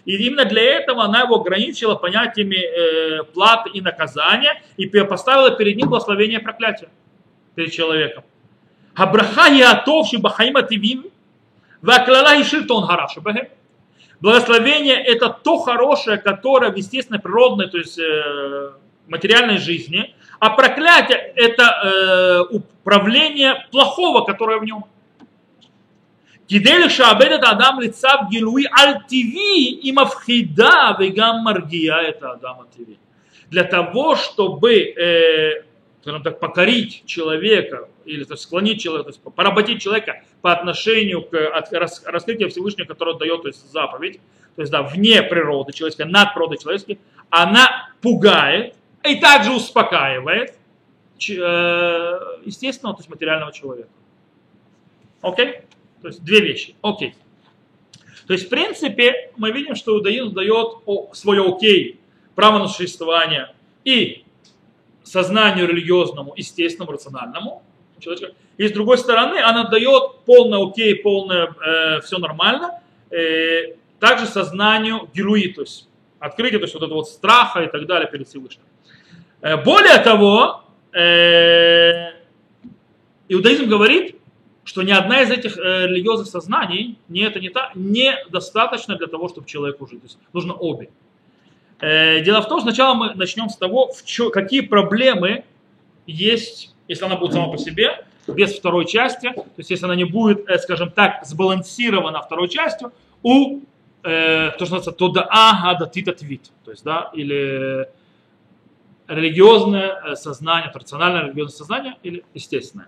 И 0.05 0.16
именно 0.16 0.45
для 0.45 0.62
этого 0.62 1.05
она 1.05 1.22
его 1.22 1.36
ограничила 1.36 1.95
понятиями 1.95 2.57
э, 2.57 3.24
платы 3.24 3.70
и 3.70 3.80
наказания 3.80 4.62
и 4.76 4.86
поставила 4.86 5.51
перед 5.51 5.76
ним 5.76 5.88
благословение 5.88 6.40
и 6.40 6.43
проклятие 6.43 6.90
перед 7.55 7.72
человеком. 7.72 8.24
Абраха 8.95 9.47
ятов 9.51 10.09
шибахаима 10.09 10.62
тивим 10.62 11.07
Ваклала 11.83 12.37
и 12.37 12.45
шильтон 12.45 12.87
гараша 12.87 13.20
Благословение– 14.20 15.03
это 15.05 15.30
то 15.30 15.59
хорошее, 15.59 16.16
которое 16.16 16.70
в 16.70 16.76
естественной 16.76 17.18
природной, 17.18 17.68
то 17.68 17.78
есть 17.78 17.99
э, 17.99 18.70
материальной 19.09 19.59
жизни, 19.59 20.14
а 20.39 20.51
проклятие– 20.51 21.18
это 21.37 21.64
э, 21.64 22.55
управление 22.55 23.66
плохого, 23.72 24.24
которое 24.24 24.61
в 24.61 24.64
нем. 24.64 24.85
Кидель 26.47 26.89
шабед 26.89 27.33
это 27.33 27.51
Адам 27.51 27.80
лица 27.80 28.18
в 28.18 28.30
гилуи 28.30 28.68
альтиви 28.70 29.70
и 29.70 29.91
мавхида 29.91 30.97
вегам 31.01 31.41
маргия 31.43 31.97
это 31.97 32.33
Адам 32.33 32.61
альтиви. 32.61 32.99
Для 33.51 33.64
того, 33.64 34.14
чтобы 34.14 34.74
э, 34.74 35.64
скажем 36.03 36.22
так, 36.22 36.40
покорить 36.40 37.05
человека 37.07 37.88
или 38.05 38.24
то 38.24 38.34
есть, 38.34 38.42
склонить 38.42 38.82
человека, 38.82 39.12
то 39.12 39.16
есть, 39.16 39.22
поработить 39.34 39.80
человека 39.80 40.24
по 40.40 40.53
отношению 40.53 41.22
к 41.22 41.36
раскрытию 42.07 42.50
Всевышнего, 42.50 42.86
которое 42.86 43.16
дает 43.16 43.42
то 43.42 43.48
есть, 43.48 43.70
заповедь, 43.70 44.20
то 44.57 44.62
есть 44.62 44.72
да, 44.72 44.82
вне 44.82 45.22
природы 45.22 45.72
человеческой, 45.72 46.07
над 46.07 46.34
природой 46.34 46.59
человеческой, 46.59 46.98
она 47.30 47.90
пугает 48.00 48.74
и 49.05 49.20
также 49.20 49.53
успокаивает, 49.53 50.59
э, 51.18 52.18
естественно, 52.44 52.92
то 52.92 52.98
есть 52.98 53.09
материального 53.09 53.53
человека. 53.53 53.88
Окей? 55.20 55.61
То 56.03 56.09
есть 56.09 56.24
две 56.24 56.40
вещи. 56.40 56.74
Окей. 56.82 57.14
То 58.26 58.32
есть, 58.32 58.46
в 58.46 58.48
принципе, 58.48 59.30
мы 59.36 59.53
видим, 59.53 59.76
что 59.76 59.96
иудаизм 59.96 60.32
дает 60.32 60.78
свое 61.12 61.44
окей, 61.44 62.00
право 62.34 62.59
на 62.59 62.66
существование 62.66 63.55
и 63.84 64.22
сознанию 65.12 65.68
религиозному, 65.68 66.32
естественному, 66.36 66.92
рациональному 66.92 67.62
человека. 67.98 68.34
И 68.56 68.66
с 68.66 68.72
другой 68.72 68.96
стороны, 68.96 69.38
она 69.38 69.68
дает 69.68 70.24
полное 70.24 70.66
окей, 70.66 70.94
полное 70.96 71.54
э, 71.54 72.00
все 72.00 72.18
нормально, 72.18 72.80
э, 73.10 73.74
также 74.00 74.26
сознанию 74.26 75.08
гилуи, 75.14 75.48
то 75.48 75.60
есть 75.60 75.88
открытие, 76.18 76.58
то 76.58 76.64
есть 76.64 76.74
вот 76.74 76.82
это 76.82 76.94
вот 76.94 77.08
страха 77.08 77.60
и 77.62 77.70
так 77.70 77.86
далее 77.86 78.10
перед 78.10 78.26
Всевышним. 78.26 78.64
Э, 79.42 79.62
более 79.62 79.98
того, 79.98 80.64
э, 80.92 82.12
иудаизм 83.28 83.68
говорит, 83.68 84.16
что 84.64 84.82
ни 84.82 84.92
одна 84.92 85.22
из 85.22 85.30
этих 85.30 85.58
э, 85.58 85.86
религиозных 85.88 86.28
сознаний, 86.28 86.96
не 87.08 87.20
это 87.20 87.38
не 87.38 87.50
та, 87.50 87.70
недостаточно 87.74 88.96
для 88.96 89.08
того, 89.08 89.28
чтобы 89.28 89.46
человеку 89.46 89.86
жить. 89.86 90.00
То 90.00 90.06
есть 90.06 90.18
нужно 90.32 90.54
обе. 90.54 90.88
Э, 91.83 92.20
дело 92.20 92.41
в 92.41 92.49
том, 92.49 92.61
сначала 92.61 92.95
мы 92.95 93.12
начнем 93.14 93.49
с 93.49 93.57
того, 93.57 93.91
чё, 94.05 94.30
какие 94.30 94.61
проблемы 94.61 95.45
есть, 96.07 96.72
если 96.87 97.05
она 97.05 97.16
будет 97.16 97.33
сама 97.33 97.49
по 97.49 97.59
себе, 97.59 98.07
без 98.28 98.57
второй 98.57 98.87
части, 98.87 99.30
то 99.33 99.45
есть 99.57 99.68
если 99.70 99.87
она 99.87 99.97
не 99.97 100.05
будет, 100.05 100.49
э, 100.49 100.59
скажем 100.59 100.93
так, 100.93 101.26
сбалансирована 101.26 102.22
второй 102.22 102.49
частью, 102.49 102.93
у 103.24 103.62
э, 104.05 104.51
то, 104.59 104.64
что 104.64 104.76
называется 104.76 104.93
тодаа 104.93 105.74
гадатит 105.78 106.22
вид, 106.22 106.53
то 106.64 106.70
есть, 106.70 106.85
да, 106.85 107.11
или 107.14 107.89
религиозное 109.09 110.03
э, 110.05 110.14
сознание, 110.14 110.70
традициональное 110.70 111.24
религиозное 111.24 111.57
сознание 111.57 111.97
или 112.05 112.24
естественное. 112.33 112.87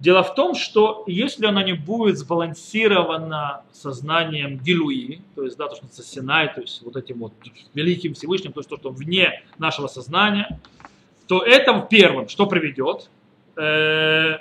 Дело 0.00 0.22
в 0.22 0.34
том, 0.36 0.54
что 0.54 1.02
если 1.08 1.46
она 1.46 1.64
не 1.64 1.72
будет 1.72 2.18
сбалансирована 2.18 3.62
сознанием 3.72 4.56
Гилуи, 4.58 5.22
то 5.34 5.42
есть, 5.42 5.56
да, 5.56 5.66
то, 5.66 5.74
что 5.74 6.02
Синай, 6.02 6.54
то 6.54 6.60
есть 6.60 6.82
вот 6.82 6.96
этим 6.96 7.18
вот 7.18 7.32
великим 7.74 8.14
Всевышним, 8.14 8.52
то 8.52 8.60
есть 8.60 8.70
то, 8.70 8.76
что 8.76 8.90
вне 8.90 9.42
нашего 9.58 9.88
сознания, 9.88 10.60
то 11.26 11.42
это 11.42 11.86
первым, 11.90 12.28
что 12.28 12.46
приведет, 12.46 13.10
э, 13.56 14.38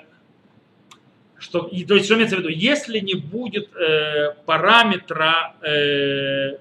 что, 1.40 1.68
и, 1.72 1.86
то 1.86 1.96
есть, 1.96 2.06
что 2.06 2.16
имеется 2.16 2.36
в 2.36 2.40
виду, 2.40 2.50
если 2.50 3.00
не 3.00 3.16
будет 3.16 3.76
э, 3.76 4.36
параметра 4.46 5.56
э, 5.62 6.58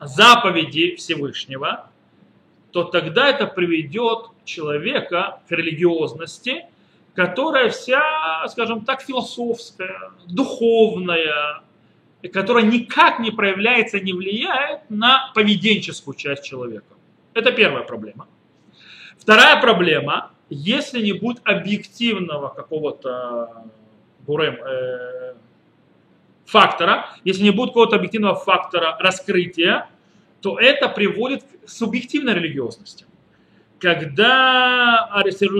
заповеди 0.00 0.96
Всевышнего, 0.96 1.90
то 2.72 2.84
тогда 2.84 3.28
это 3.28 3.46
приведет 3.46 4.30
человека 4.44 5.40
к 5.48 5.52
религиозности, 5.52 6.64
которая 7.20 7.68
вся, 7.68 8.00
скажем 8.48 8.86
так, 8.86 9.02
философская, 9.02 10.12
духовная, 10.26 11.60
которая 12.32 12.64
никак 12.64 13.18
не 13.20 13.30
проявляется, 13.30 14.00
не 14.00 14.14
влияет 14.14 14.88
на 14.88 15.30
поведенческую 15.34 16.14
часть 16.14 16.44
человека. 16.44 16.94
Это 17.34 17.52
первая 17.52 17.82
проблема. 17.82 18.26
Вторая 19.18 19.60
проблема, 19.60 20.30
если 20.48 21.02
не 21.02 21.12
будет 21.12 21.42
объективного 21.44 22.48
какого-то 22.48 23.66
бурем, 24.26 24.54
э, 24.54 25.34
фактора, 26.46 27.04
если 27.24 27.42
не 27.42 27.50
будет 27.50 27.70
какого-то 27.70 27.96
объективного 27.96 28.36
фактора 28.36 28.96
раскрытия, 28.98 29.90
то 30.40 30.58
это 30.58 30.88
приводит 30.88 31.42
к 31.42 31.68
субъективной 31.68 32.32
религиозности 32.32 33.04
когда 33.80 35.10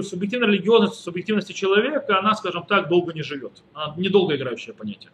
субъективная 0.02 0.48
религиозность, 0.48 1.00
субъективности 1.00 1.52
человека, 1.52 2.18
она, 2.18 2.34
скажем 2.34 2.64
так, 2.64 2.88
долго 2.88 3.12
не 3.12 3.22
живет. 3.22 3.62
Она 3.72 3.94
недолго 3.96 4.36
играющее 4.36 4.74
понятие. 4.74 5.10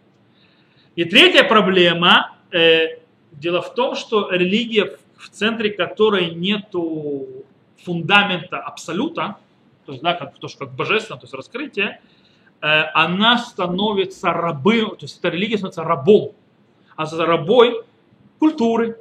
И 0.96 1.04
третья 1.04 1.44
проблема, 1.44 2.36
э, 2.50 2.98
дело 3.32 3.62
в 3.62 3.74
том, 3.74 3.94
что 3.94 4.30
религия, 4.30 4.96
в 5.16 5.28
центре 5.30 5.70
которой 5.70 6.34
нету 6.34 7.44
фундамента 7.84 8.59
абсолюта, 8.59 9.36
то 9.84 9.92
есть, 9.92 10.02
да, 10.02 10.14
как, 10.14 10.36
то, 10.38 10.48
что 10.48 10.66
как 10.66 10.74
божественно, 10.74 11.18
то 11.18 11.24
есть 11.24 11.34
раскрытие, 11.34 12.00
э, 12.61 12.66
она 12.94 13.38
становится 13.38 14.32
рабым, 14.32 14.90
то 14.90 15.04
есть 15.04 15.18
эта 15.18 15.28
религия 15.28 15.59
становится 15.59 15.84
рабом. 15.84 16.32
А 16.96 17.07
за 17.07 17.24
рабой 17.24 17.82
культуры, 18.38 18.98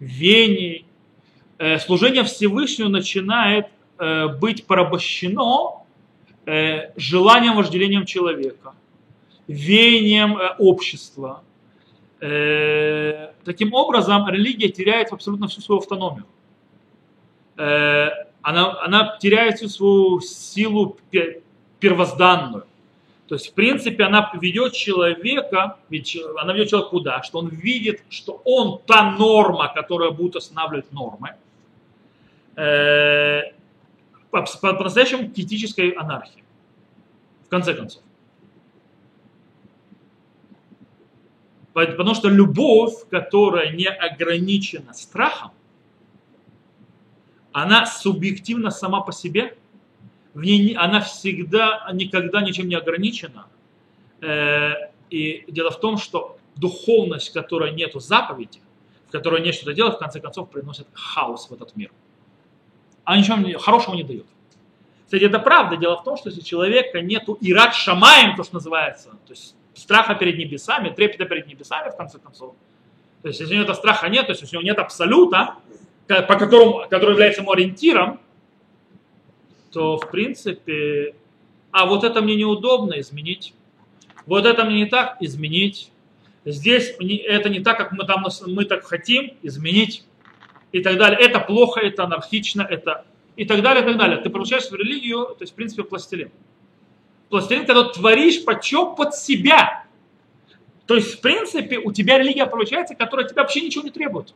вений, 0.00 0.84
служение 1.78 2.24
Всевышнему 2.24 2.90
начинает 2.90 3.68
э, 3.98 4.26
быть 4.26 4.66
порабощено 4.66 5.84
э, 6.44 6.90
желанием, 6.96 7.56
вожделением 7.56 8.04
человека, 8.04 8.74
веянием 9.46 10.38
общества. 10.58 11.42
Таким 13.44 13.74
образом, 13.74 14.28
религия 14.28 14.68
теряет 14.68 15.12
абсолютно 15.12 15.48
всю 15.48 15.60
свою 15.60 15.80
автономию. 15.80 16.24
Она, 17.56 18.80
она 18.80 19.18
теряет 19.20 19.56
всю 19.56 19.68
свою 19.68 20.20
силу 20.20 20.96
первозданную. 21.80 22.64
То 23.26 23.34
есть, 23.34 23.50
в 23.50 23.54
принципе, 23.54 24.04
она 24.04 24.30
ведет 24.40 24.72
человека, 24.72 25.78
ведь 25.90 26.16
она 26.38 26.52
ведет 26.52 26.70
человека 26.70 26.90
куда? 26.90 27.22
Что 27.24 27.40
он 27.40 27.48
видит, 27.48 28.04
что 28.08 28.40
он 28.44 28.80
та 28.86 29.10
норма, 29.10 29.72
которая 29.74 30.12
будет 30.12 30.36
останавливать 30.36 30.92
нормы 30.92 31.34
э, 32.56 33.42
по-настоящему 34.30 35.28
по 35.28 35.34
критической 35.34 35.90
анархии. 35.90 36.42
В 37.46 37.48
конце 37.48 37.74
концов. 37.74 38.02
Потому 41.72 42.14
что 42.14 42.28
любовь, 42.28 42.94
которая 43.10 43.72
не 43.72 43.86
ограничена 43.86 44.92
страхом, 44.92 45.52
она 47.52 47.86
субъективна 47.86 48.70
сама 48.70 49.00
по 49.00 49.12
себе, 49.12 49.56
в 50.34 50.42
ней, 50.42 50.74
она 50.74 51.00
всегда, 51.00 51.86
никогда 51.92 52.40
ничем 52.40 52.68
не 52.68 52.74
ограничена. 52.74 53.46
Э, 54.22 54.90
и 55.10 55.44
дело 55.48 55.70
в 55.70 55.78
том, 55.78 55.98
что 55.98 56.38
духовность, 56.56 57.30
в 57.30 57.32
которой 57.34 57.72
нету 57.72 58.00
заповеди, 58.00 58.60
в 59.08 59.12
которой 59.12 59.42
нет 59.42 59.54
делать, 59.74 59.96
в 59.96 59.98
конце 59.98 60.20
концов 60.20 60.50
приносит 60.50 60.86
хаос 60.94 61.50
в 61.50 61.52
этот 61.52 61.76
мир 61.76 61.90
а 63.04 63.16
ничего 63.16 63.58
хорошего 63.58 63.94
не 63.94 64.04
дает. 64.04 64.26
Кстати, 65.04 65.24
это 65.24 65.38
правда. 65.38 65.76
Дело 65.76 65.96
в 65.96 66.04
том, 66.04 66.16
что 66.16 66.30
если 66.30 66.40
человека 66.40 67.00
нету 67.02 67.36
ират 67.40 67.74
шамаем, 67.74 68.34
то, 68.36 68.44
что 68.44 68.54
называется, 68.54 69.10
то 69.26 69.32
есть 69.32 69.54
страха 69.74 70.14
перед 70.14 70.38
небесами, 70.38 70.90
трепета 70.90 71.24
перед 71.24 71.46
небесами, 71.46 71.90
в 71.90 71.96
конце 71.96 72.18
концов, 72.18 72.54
то 73.22 73.28
есть 73.28 73.40
если 73.40 73.52
у 73.52 73.56
него 73.56 73.64
этого 73.64 73.76
страха 73.76 74.08
нет, 74.08 74.26
то 74.26 74.32
есть 74.32 74.42
если 74.42 74.56
у 74.56 74.60
него 74.60 74.70
нет 74.70 74.78
абсолюта, 74.78 75.56
по 76.06 76.36
которому, 76.36 76.86
который 76.88 77.12
является 77.12 77.42
ему 77.42 77.52
ориентиром, 77.52 78.20
то 79.70 79.96
в 79.96 80.10
принципе, 80.10 81.14
а 81.70 81.86
вот 81.86 82.04
это 82.04 82.20
мне 82.20 82.36
неудобно 82.36 83.00
изменить, 83.00 83.54
вот 84.26 84.44
это 84.44 84.64
мне 84.64 84.76
не 84.76 84.86
так 84.86 85.16
изменить, 85.20 85.90
здесь 86.44 86.94
это 86.98 87.48
не 87.48 87.60
так, 87.60 87.78
как 87.78 87.92
мы, 87.92 88.04
там, 88.04 88.24
мы 88.46 88.64
так 88.64 88.84
хотим 88.84 89.34
изменить 89.42 90.04
и 90.72 90.80
так 90.80 90.98
далее. 90.98 91.20
Это 91.20 91.38
плохо, 91.38 91.80
это 91.80 92.04
анархично, 92.04 92.62
это 92.62 93.04
и 93.36 93.44
так 93.44 93.62
далее, 93.62 93.82
и 93.82 93.86
так 93.86 93.96
далее. 93.96 94.18
Ты 94.18 94.30
получаешь 94.30 94.64
в 94.64 94.74
религию, 94.74 95.26
то 95.26 95.42
есть, 95.42 95.52
в 95.52 95.56
принципе, 95.56 95.84
пластилин. 95.84 96.30
Пластилин, 97.28 97.66
когда 97.66 97.84
творишь 97.84 98.44
почем 98.44 98.94
под 98.94 99.14
себя. 99.14 99.84
То 100.86 100.96
есть, 100.96 101.18
в 101.18 101.20
принципе, 101.20 101.78
у 101.78 101.92
тебя 101.92 102.18
религия 102.18 102.46
получается, 102.46 102.94
которая 102.94 103.26
тебя 103.26 103.42
вообще 103.42 103.60
ничего 103.60 103.84
не 103.84 103.90
требует. 103.90 104.34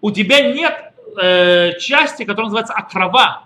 У 0.00 0.10
тебя 0.10 0.52
нет 0.52 0.92
э, 1.20 1.78
части, 1.78 2.24
которая 2.24 2.46
называется 2.46 2.74
акрова, 2.74 3.44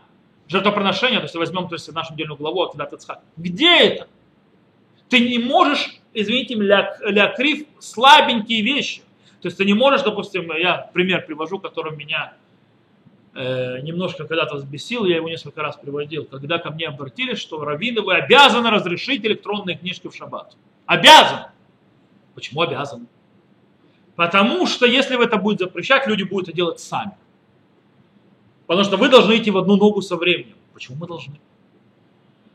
жертвоприношение, 0.48 1.20
то 1.20 1.26
есть 1.26 1.34
возьмем 1.34 1.68
то 1.68 1.74
есть, 1.74 1.92
нашу 1.92 2.14
недельную 2.14 2.36
главу 2.36 2.62
от 2.62 2.92
Ицхак. 2.92 3.20
Где 3.36 3.76
это? 3.76 4.08
Ты 5.08 5.20
не 5.20 5.38
можешь, 5.38 6.00
извините, 6.12 6.54
ля, 6.54 6.96
ля 7.02 7.34
слабенькие 7.78 8.62
вещи. 8.62 9.02
То 9.40 9.46
есть 9.46 9.56
ты 9.56 9.64
не 9.64 9.74
можешь, 9.74 10.02
допустим, 10.02 10.52
я 10.56 10.90
пример 10.92 11.24
привожу, 11.24 11.58
который 11.58 11.96
меня 11.96 12.34
э, 13.34 13.80
немножко 13.80 14.24
когда-то 14.26 14.56
взбесил, 14.56 15.04
я 15.04 15.16
его 15.16 15.28
несколько 15.28 15.62
раз 15.62 15.76
приводил, 15.76 16.24
когда 16.24 16.58
ко 16.58 16.70
мне 16.70 16.86
обратились, 16.86 17.38
что 17.38 17.64
раввины, 17.64 18.02
вы 18.02 18.14
обязаны 18.14 18.70
разрешить 18.70 19.24
электронные 19.24 19.78
книжки 19.78 20.08
в 20.08 20.14
шаббат. 20.14 20.56
Обязан. 20.86 21.46
Почему 22.34 22.62
обязан? 22.62 23.06
Потому 24.16 24.66
что 24.66 24.86
если 24.86 25.14
вы 25.14 25.24
это 25.24 25.36
будете 25.36 25.64
запрещать, 25.64 26.08
люди 26.08 26.24
будут 26.24 26.48
это 26.48 26.56
делать 26.56 26.80
сами. 26.80 27.12
Потому 28.66 28.84
что 28.84 28.96
вы 28.96 29.08
должны 29.08 29.36
идти 29.36 29.52
в 29.52 29.58
одну 29.58 29.76
ногу 29.76 30.02
со 30.02 30.16
временем. 30.16 30.56
Почему 30.74 30.96
мы 30.96 31.06
должны? 31.06 31.38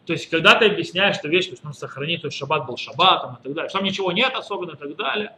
То 0.06 0.12
есть, 0.12 0.30
когда 0.30 0.56
ты 0.56 0.66
объясняешь, 0.66 1.16
что 1.16 1.30
вещь, 1.30 1.46
то 1.46 1.52
есть, 1.52 1.64
нужно 1.64 1.80
сохранить, 1.80 2.22
то 2.22 2.28
есть, 2.28 2.38
шаббат 2.38 2.66
был 2.66 2.76
шаббатом 2.76 3.36
и 3.36 3.44
так 3.44 3.54
далее, 3.54 3.70
что 3.70 3.80
там 3.80 3.86
ничего 3.86 4.12
нет 4.12 4.34
особенно 4.36 4.72
и 4.72 4.76
так 4.76 4.96
далее, 4.98 5.36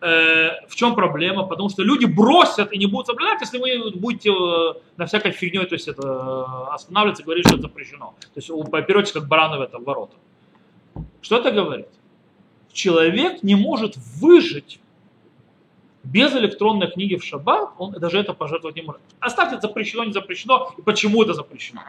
э, 0.00 0.66
в 0.68 0.74
чем 0.74 0.94
проблема? 0.94 1.44
Потому 1.44 1.68
что 1.68 1.82
люди 1.82 2.06
бросят 2.06 2.72
и 2.72 2.78
не 2.78 2.86
будут 2.86 3.06
соблюдать, 3.06 3.40
если 3.40 3.58
вы 3.58 3.90
будете 3.94 4.30
э, 4.30 4.74
на 4.96 5.06
всякой 5.06 5.32
фигней, 5.32 5.66
то 5.66 5.74
есть, 5.74 5.88
это, 5.88 6.02
э, 6.06 6.74
останавливаться 6.74 7.22
и 7.22 7.24
говорить, 7.24 7.46
что 7.46 7.56
это 7.56 7.62
запрещено. 7.62 8.14
То 8.34 8.40
есть, 8.40 8.50
поперете 8.70 9.12
как 9.12 9.28
бараны 9.28 9.58
в 9.58 9.62
это 9.62 9.78
ворота. 9.78 10.14
Что 11.20 11.38
это 11.38 11.50
говорит? 11.50 11.88
Человек 12.72 13.42
не 13.42 13.54
может 13.54 13.96
выжить 14.20 14.80
без 16.04 16.32
электронной 16.34 16.90
книги 16.90 17.16
в 17.16 17.24
шаббат, 17.24 17.70
он 17.78 17.92
даже 17.92 18.18
это 18.18 18.32
пожертвовать 18.34 18.76
не 18.76 18.82
может. 18.82 19.00
Оставьте 19.20 19.60
запрещено, 19.60 20.04
не 20.04 20.12
запрещено, 20.12 20.72
и 20.78 20.82
почему 20.82 21.22
это 21.22 21.34
запрещено 21.34 21.82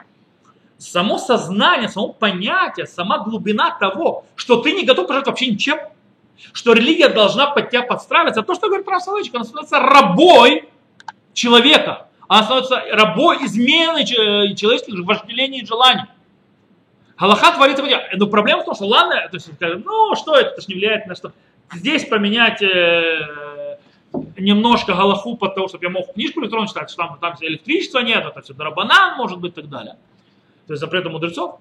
само 0.80 1.18
сознание, 1.18 1.90
само 1.90 2.14
понятие, 2.14 2.88
сама 2.88 3.20
глубина 3.20 3.78
того, 3.78 4.26
что 4.36 4.62
ты 4.62 4.72
не 4.72 4.86
готов 4.86 5.08
пожертвовать 5.08 5.40
вообще 5.40 5.52
ничем, 5.52 5.78
что 6.54 6.74
религия 6.74 7.10
должна 7.10 7.48
под 7.48 7.70
тебя 7.70 7.84
подстраиваться, 7.84 8.44
то, 8.44 8.56
что 8.56 8.68
говорит 8.68 8.88
Рав 8.88 9.04
Соловейчик, 9.04 9.36
она 9.36 9.44
становится 9.44 9.80
рабой 9.80 10.70
человека, 11.34 12.08
она 12.28 12.44
становится 12.44 12.82
рабой 12.92 13.38
измены 13.46 14.06
человеческих 14.06 15.06
вожделений 15.06 15.62
и 15.62 15.66
желаний. 15.66 16.04
Галаха 17.18 17.52
творится 17.54 17.84
Но 18.16 18.28
проблема 18.28 18.62
в 18.62 18.66
том, 18.66 18.76
что 18.76 18.86
ладно, 18.86 19.28
то 19.30 19.36
есть, 19.36 19.50
ну 19.60 20.16
что 20.16 20.36
это, 20.36 20.52
это 20.52 20.62
же 20.62 20.68
не 20.70 20.76
влияет 20.76 21.06
на 21.06 21.16
что. 21.16 21.34
Здесь 21.74 22.06
поменять 22.06 22.62
э, 22.62 23.78
немножко 24.38 24.94
галаху 24.94 25.36
под 25.36 25.56
того, 25.56 25.68
чтобы 25.68 25.86
я 25.86 25.90
мог 25.90 26.14
книжку 26.14 26.42
электронную 26.42 26.68
читать, 26.68 26.90
что 26.90 27.04
там, 27.04 27.18
там 27.20 27.36
электричества 27.42 28.00
нет, 28.00 28.26
это 28.26 28.42
все 28.42 28.54
дарабанан 28.54 29.18
может 29.18 29.40
быть 29.40 29.52
и 29.52 29.56
так 29.56 29.70
далее. 29.70 29.98
То 30.68 30.74
есть 30.74 30.82
запрета 30.82 31.10
мудрецов, 31.10 31.60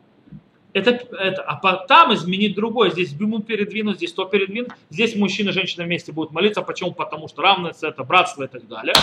это, 0.72 0.90
это, 1.16 1.42
а 1.42 1.86
там 1.86 2.14
изменить 2.14 2.54
другое. 2.54 2.90
Здесь 2.90 3.12
ему 3.12 3.40
передвинуть, 3.40 3.96
здесь 3.96 4.12
то 4.12 4.24
передвинуть. 4.24 4.70
Здесь 4.90 5.16
мужчина 5.16 5.50
и 5.50 5.52
женщина 5.52 5.84
вместе 5.84 6.12
будут 6.12 6.32
молиться. 6.32 6.62
Почему? 6.62 6.92
Потому 6.92 7.28
что 7.28 7.42
равенство, 7.42 7.86
это 7.86 8.04
братство 8.04 8.44
и 8.44 8.48
так 8.48 8.66
далее. 8.68 8.94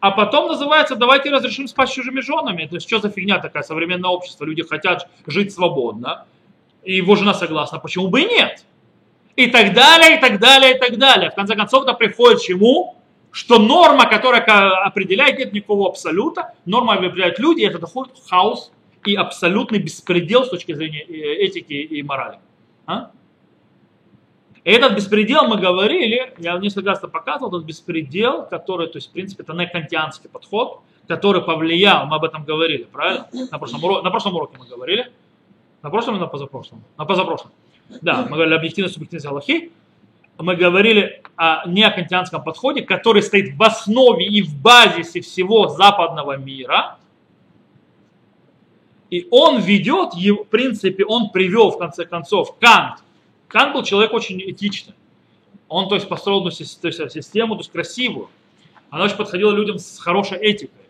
А 0.00 0.10
потом 0.10 0.48
называется, 0.48 0.94
давайте 0.94 1.30
разрешим 1.30 1.66
спать 1.68 1.88
с 1.88 1.92
чужими 1.92 2.20
женами. 2.20 2.66
То 2.66 2.76
есть 2.76 2.86
что 2.86 3.00
за 3.00 3.08
фигня 3.08 3.38
такая, 3.38 3.62
современное 3.62 4.10
общество, 4.10 4.44
люди 4.44 4.62
хотят 4.62 5.08
жить 5.26 5.52
свободно. 5.52 6.26
И 6.84 6.94
его 6.96 7.16
жена 7.16 7.34
согласна, 7.34 7.78
почему 7.78 8.08
бы 8.08 8.20
и 8.22 8.26
нет? 8.26 8.64
И 9.34 9.48
так 9.48 9.74
далее, 9.74 10.18
и 10.18 10.20
так 10.20 10.38
далее, 10.38 10.76
и 10.76 10.78
так 10.78 10.98
далее. 10.98 11.30
В 11.30 11.34
конце 11.34 11.56
концов, 11.56 11.84
это 11.84 11.94
приходит 11.94 12.38
к 12.38 12.42
чему? 12.42 12.96
Что 13.32 13.58
норма, 13.58 14.06
которая 14.06 14.42
определяет, 14.84 15.38
нет 15.38 15.52
никакого 15.52 15.88
абсолюта, 15.88 16.54
норма 16.64 16.94
определяют 16.94 17.38
люди, 17.38 17.62
и 17.62 17.66
это 17.66 17.78
доходит 17.78 18.16
в 18.16 18.28
хаос 18.28 18.70
и 19.06 19.14
абсолютный 19.14 19.78
беспредел 19.78 20.44
с 20.44 20.50
точки 20.50 20.74
зрения 20.74 21.02
э, 21.02 21.46
этики 21.46 21.72
и 21.72 22.02
морали. 22.02 22.38
А? 22.86 23.10
этот 24.64 24.94
беспредел 24.94 25.46
мы 25.46 25.58
говорили, 25.58 26.34
я 26.38 26.58
несколько 26.58 26.90
раз 26.90 26.98
это 26.98 27.06
показывал, 27.06 27.54
этот 27.54 27.66
беспредел, 27.66 28.44
который, 28.46 28.88
то 28.88 28.98
есть, 28.98 29.10
в 29.10 29.12
принципе, 29.12 29.44
это 29.44 29.52
некантианский 29.52 30.28
подход, 30.28 30.80
который 31.06 31.40
повлиял, 31.40 32.04
мы 32.06 32.16
об 32.16 32.24
этом 32.24 32.44
говорили, 32.44 32.82
правильно? 32.82 33.28
На 33.52 33.58
прошлом, 33.58 33.84
уроке, 33.84 34.02
на 34.02 34.10
прошлом 34.10 34.34
уроке 34.34 34.56
мы 34.58 34.66
говорили. 34.66 35.12
На 35.82 35.90
прошлом 35.90 36.14
или 36.14 36.22
на 36.22 36.26
позапрошлом? 36.26 36.82
На 36.98 37.04
позапрошлом. 37.04 37.52
Да, 38.02 38.22
мы 38.22 38.30
говорили 38.30 38.54
об 38.54 38.58
объективной 38.58 38.90
субъективности 38.90 39.28
Аллахи. 39.28 39.70
Мы 40.38 40.56
говорили 40.56 41.22
о 41.36 41.68
неокантианском 41.68 42.42
подходе, 42.42 42.82
который 42.82 43.22
стоит 43.22 43.54
в 43.54 43.62
основе 43.62 44.26
и 44.26 44.42
в 44.42 44.60
базисе 44.60 45.20
всего 45.20 45.68
западного 45.68 46.36
мира– 46.36 46.98
и 49.10 49.28
он 49.30 49.60
ведет, 49.60 50.14
в 50.14 50.44
принципе, 50.44 51.04
он 51.04 51.30
привел 51.30 51.70
в 51.70 51.78
конце 51.78 52.04
концов 52.04 52.56
Кант. 52.58 53.00
Кант 53.48 53.74
был 53.74 53.82
человек 53.82 54.12
очень 54.12 54.40
этичный. 54.50 54.94
Он, 55.68 55.88
то 55.88 55.94
есть, 55.94 56.08
построил 56.08 56.44
есть, 56.46 56.60
систему, 56.60 57.54
то 57.54 57.60
есть, 57.60 57.72
красивую. 57.72 58.28
Она 58.90 59.04
очень 59.04 59.16
подходила 59.16 59.52
людям 59.52 59.78
с 59.78 59.98
хорошей 59.98 60.38
этикой. 60.38 60.84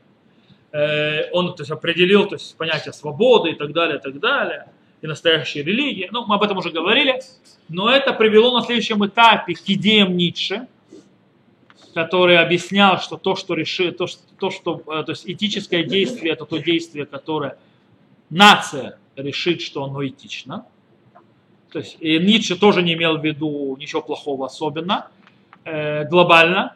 Э, 0.72 1.30
он 1.32 1.54
то 1.54 1.62
есть, 1.62 1.70
определил 1.70 2.26
то 2.26 2.34
есть, 2.34 2.56
понятие 2.56 2.92
свободы 2.92 3.50
и 3.50 3.54
так 3.54 3.72
далее, 3.72 3.98
и 3.98 4.00
так 4.00 4.18
далее. 4.18 4.68
И 5.02 5.06
настоящей 5.06 5.62
религии. 5.62 6.08
Ну, 6.10 6.26
мы 6.26 6.36
об 6.36 6.42
этом 6.42 6.58
уже 6.58 6.70
говорили. 6.70 7.20
Но 7.68 7.90
это 7.90 8.12
привело 8.12 8.58
на 8.58 8.64
следующем 8.64 9.04
этапе 9.06 9.54
к 9.54 9.62
идеям 9.66 10.16
Ницше, 10.16 10.66
который 11.94 12.38
объяснял, 12.38 12.98
что 13.00 13.16
то, 13.16 13.36
что 13.36 13.54
решит, 13.54 13.98
то, 13.98 14.06
что, 14.06 14.22
то, 14.38 14.50
что 14.50 14.82
э, 14.86 15.02
то 15.04 15.12
есть 15.12 15.28
этическое 15.28 15.82
действие, 15.84 16.32
это 16.32 16.44
то 16.44 16.58
действие, 16.58 17.06
которое 17.06 17.58
нация 18.30 18.98
решит, 19.16 19.60
что 19.60 19.84
оно 19.84 20.06
этично. 20.06 20.66
То 21.72 21.80
есть 21.80 21.96
и 22.00 22.18
Ницше 22.18 22.58
тоже 22.58 22.82
не 22.82 22.94
имел 22.94 23.18
в 23.18 23.24
виду 23.24 23.76
ничего 23.78 24.02
плохого 24.02 24.46
особенно, 24.46 25.08
э, 25.64 26.04
глобально. 26.08 26.74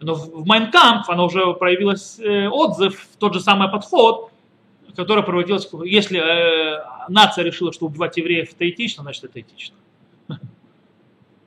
Но 0.00 0.14
в 0.14 0.44
Майнкамп 0.46 1.08
она 1.08 1.24
уже 1.24 1.54
проявилась 1.54 2.18
э, 2.18 2.48
отзыв, 2.48 3.08
тот 3.18 3.34
же 3.34 3.40
самый 3.40 3.70
подход, 3.70 4.30
который 4.96 5.22
проводился, 5.22 5.68
если 5.84 6.18
э, 6.18 6.84
нация 7.08 7.44
решила, 7.44 7.72
что 7.72 7.86
убивать 7.86 8.16
евреев 8.16 8.52
это 8.52 8.68
этично, 8.68 9.02
значит 9.02 9.24
это 9.24 9.40
этично. 9.40 9.76
То 10.28 10.38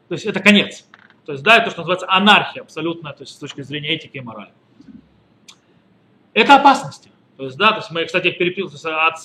есть 0.09 0.25
это 0.25 0.39
конец. 0.39 0.85
То 1.25 1.31
есть, 1.31 1.43
да, 1.43 1.57
это 1.57 1.65
то, 1.65 1.71
что 1.71 1.81
называется 1.81 2.05
анархия 2.09 2.61
абсолютно, 2.61 3.11
то 3.11 3.23
есть 3.23 3.33
с 3.33 3.37
точки 3.37 3.61
зрения 3.61 3.89
этики 3.89 4.17
и 4.17 4.21
морали. 4.21 4.51
Это 6.33 6.55
опасности. 6.55 7.09
То 7.37 7.43
есть, 7.43 7.57
да, 7.57 7.71
то 7.71 7.77
есть 7.77 7.91
мы, 7.91 8.05
кстати, 8.05 8.31
переписываемся 8.31 9.07
от 9.07 9.19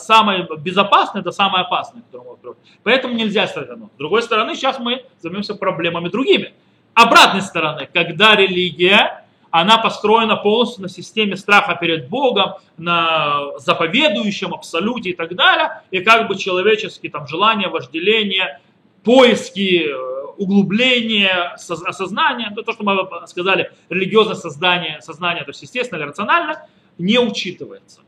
самой 0.00 0.46
безопасной 0.58 1.22
до 1.22 1.32
самой 1.32 1.62
опасной, 1.62 2.02
которую 2.02 2.38
мы 2.42 2.54
Поэтому 2.84 3.14
нельзя 3.14 3.48
ставить 3.48 3.70
одно. 3.70 3.90
С 3.94 3.98
другой 3.98 4.22
стороны, 4.22 4.54
сейчас 4.54 4.78
мы 4.78 5.04
займемся 5.20 5.54
проблемами 5.54 6.08
другими. 6.08 6.54
Обратной 6.94 7.42
стороны, 7.42 7.88
когда 7.92 8.36
религия, 8.36 9.24
она 9.50 9.78
построена 9.78 10.36
полностью 10.36 10.82
на 10.82 10.88
системе 10.88 11.36
страха 11.36 11.74
перед 11.74 12.08
Богом, 12.08 12.54
на 12.76 13.58
заповедующем 13.58 14.54
абсолюте 14.54 15.10
и 15.10 15.14
так 15.14 15.34
далее, 15.34 15.82
и 15.90 16.00
как 16.00 16.28
бы 16.28 16.36
человеческие 16.36 17.10
там 17.10 17.26
желания, 17.26 17.68
вожделения, 17.68 18.60
поиски, 19.02 19.88
э, 19.88 20.16
углубление 20.36 21.54
осознания, 21.54 22.52
то, 22.54 22.72
что 22.72 22.84
мы 22.84 23.26
сказали, 23.26 23.72
религиозное 23.88 24.34
создание, 24.34 25.00
сознание, 25.00 25.44
то 25.44 25.50
есть 25.50 25.62
естественно 25.62 25.98
или 25.98 26.08
рационально, 26.08 26.66
не 26.98 27.18
учитывается. 27.18 28.00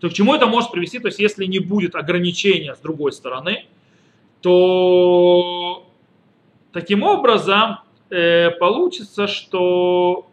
То 0.00 0.08
к 0.08 0.12
чему 0.12 0.34
это 0.34 0.46
может 0.46 0.72
привести? 0.72 0.98
То 0.98 1.08
есть 1.08 1.20
если 1.20 1.44
не 1.44 1.60
будет 1.60 1.94
ограничения 1.94 2.74
с 2.74 2.80
другой 2.80 3.12
стороны, 3.12 3.66
то 4.40 5.86
таким 6.72 7.04
образом 7.04 7.78
э, 8.10 8.50
получится, 8.50 9.28
что 9.28 10.26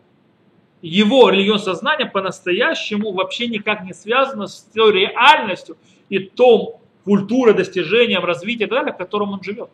его 0.81 1.29
религиозное 1.29 1.75
сознание 1.75 2.07
по-настоящему 2.07 3.11
вообще 3.11 3.47
никак 3.47 3.83
не 3.83 3.93
связано 3.93 4.47
с 4.47 4.61
той 4.73 4.93
реальностью 4.93 5.77
и 6.09 6.19
том 6.19 6.79
культурой, 7.03 7.53
достижением, 7.53 8.23
развитием 8.23 8.67
и 8.67 8.69
так 8.69 8.79
далее, 8.79 8.93
в 8.93 8.97
котором 8.97 9.33
он 9.33 9.43
живет. 9.43 9.69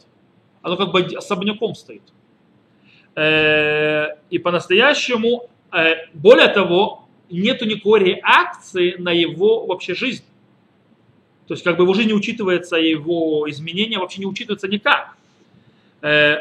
Оно 0.62 0.78
как 0.78 0.92
бы 0.92 1.02
особняком 1.16 1.76
стоит. 1.76 2.04
Э, 3.16 4.16
и 4.30 4.40
по-настоящему, 4.40 5.50
э, 5.72 6.08
более 6.14 6.50
того, 6.50 7.05
нету 7.30 7.66
никакой 7.66 8.04
реакции 8.04 8.96
на 8.98 9.12
его 9.12 9.66
вообще 9.66 9.96
жизнь. 9.96 10.24
То 11.48 11.54
есть 11.54 11.64
как 11.64 11.78
бы 11.78 11.94
жизнь 11.94 12.10
не 12.10 12.14
учитывается, 12.14 12.78
его 12.78 13.50
изменения 13.50 14.00
вообще 14.00 14.20
не 14.20 14.26
учитываются 14.26 14.68
никак. 14.68 15.16
Э, 16.02 16.38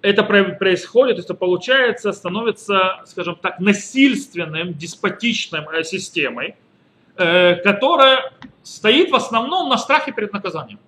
это 0.00 0.22
происходит, 0.22 1.16
то 1.16 1.22
это 1.22 1.34
получается, 1.34 2.12
становится, 2.12 3.02
скажем 3.06 3.36
так, 3.36 3.58
насильственным, 3.58 4.74
деспотичным 4.74 5.68
э, 5.68 5.84
системой, 5.84 6.54
э, 7.16 7.56
которая 7.56 8.32
стоит 8.62 9.10
в 9.10 9.14
основном 9.14 9.68
на 9.68 9.76
страхе 9.76 10.12
перед 10.12 10.32
наказанием. 10.32 10.78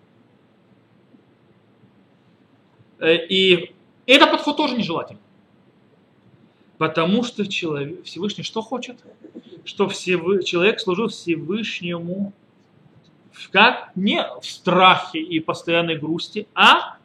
И 3.03 3.73
этот 4.07 4.31
подход 4.31 4.59
тоже 4.59 4.77
нежелательный. 4.77 5.23
Потому 6.81 7.23
что 7.25 7.47
человек, 7.47 8.05
Всевышний 8.05 8.43
что 8.43 8.63
хочет? 8.63 8.97
Что 9.67 9.87
всев... 9.87 10.43
человек 10.45 10.81
служил 10.81 11.09
Всевышнему 11.09 12.33
в 13.33 13.51
как? 13.51 13.95
Не 13.97 14.25
в 14.41 14.47
страхе 14.47 15.21
и 15.21 15.41
постоянной 15.41 15.99
грусти, 15.99 16.47
а 16.55 16.97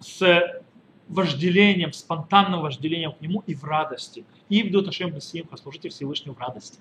с 0.00 0.62
вожделением, 1.08 1.92
спонтанным 1.92 2.62
вожделением 2.62 3.12
к 3.12 3.20
нему 3.20 3.42
и 3.46 3.54
в 3.54 3.64
радости. 3.64 4.24
И 4.48 4.62
в 4.62 4.72
Доташем 4.72 5.14
Мессием 5.14 5.46
послужите 5.46 5.90
Всевышнему 5.90 6.34
в 6.34 6.40
радости. 6.40 6.78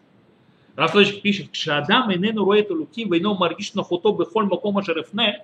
Рафтович 0.77 1.19
пишет, 1.19 1.49
«Кшадам 1.51 2.13
инену 2.13 2.45
роет 2.45 2.71
луки, 2.71 3.03
вейно 3.03 3.33
маргиш 3.33 3.73
нахото 3.73 4.13
бехоль 4.13 4.45
макома 4.45 4.83
жерефне, 4.83 5.43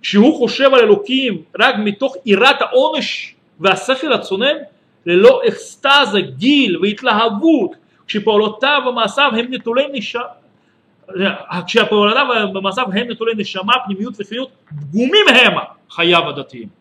кшиу 0.00 0.32
хушева 0.34 0.86
луким, 0.86 1.46
раг 1.52 1.78
митох 1.78 2.16
ирата 2.24 2.70
оныш, 2.72 3.34
васафи 3.58 4.06
рацунем, 4.06 4.68
ללא 5.07 5.41
אקסטזה, 5.47 6.21
גיל 6.21 6.79
והתלהבות, 6.81 7.75
כשפעולותיו 8.07 8.81
ומעשיו 8.89 9.31
הם 9.37 9.45
נטולי 9.49 9.87
נשמה, 9.91 10.21
כשפעולותיו 11.67 12.27
ומעשיו 12.55 12.85
הם 12.93 13.11
נטולי 13.11 13.33
нишама, 13.33 13.73
пнемиют 13.85 14.19
вихрют, 14.19 14.49
пгумим 14.69 15.27
хема, 15.33 15.75
хаява 15.89 16.33
датим. 16.33 16.71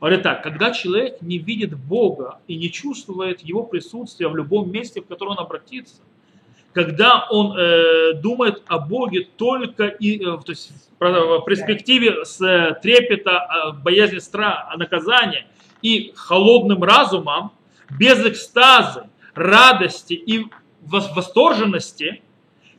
Говорит 0.00 0.22
так, 0.22 0.42
когда 0.42 0.70
человек 0.70 1.22
не 1.22 1.38
видит 1.38 1.78
Бога 1.78 2.38
и 2.46 2.56
не 2.56 2.70
чувствует 2.70 3.40
Его 3.40 3.62
присутствия 3.62 4.28
в 4.28 4.36
любом 4.36 4.70
месте, 4.70 5.00
в 5.00 5.06
которое 5.06 5.30
он 5.30 5.38
обратится, 5.38 6.02
когда 6.74 7.26
он 7.30 7.56
э, 7.56 8.12
думает 8.14 8.62
о 8.66 8.80
Боге 8.80 9.28
только 9.36 9.86
и, 9.86 10.18
э, 10.18 10.38
то 10.44 10.50
есть 10.50 10.72
в 11.00 11.44
перспективе 11.46 12.24
с 12.24 12.38
э, 12.42 12.74
трепета, 12.82 13.48
э, 13.48 13.82
боязни 13.82 14.18
страха, 14.18 14.76
наказания 14.76 15.46
и 15.81 16.11
холодным 16.15 16.83
разумом, 16.83 17.51
без 17.97 18.23
экстаза, 18.25 19.09
радости 19.33 20.13
и 20.13 20.45
восторженности, 20.81 22.21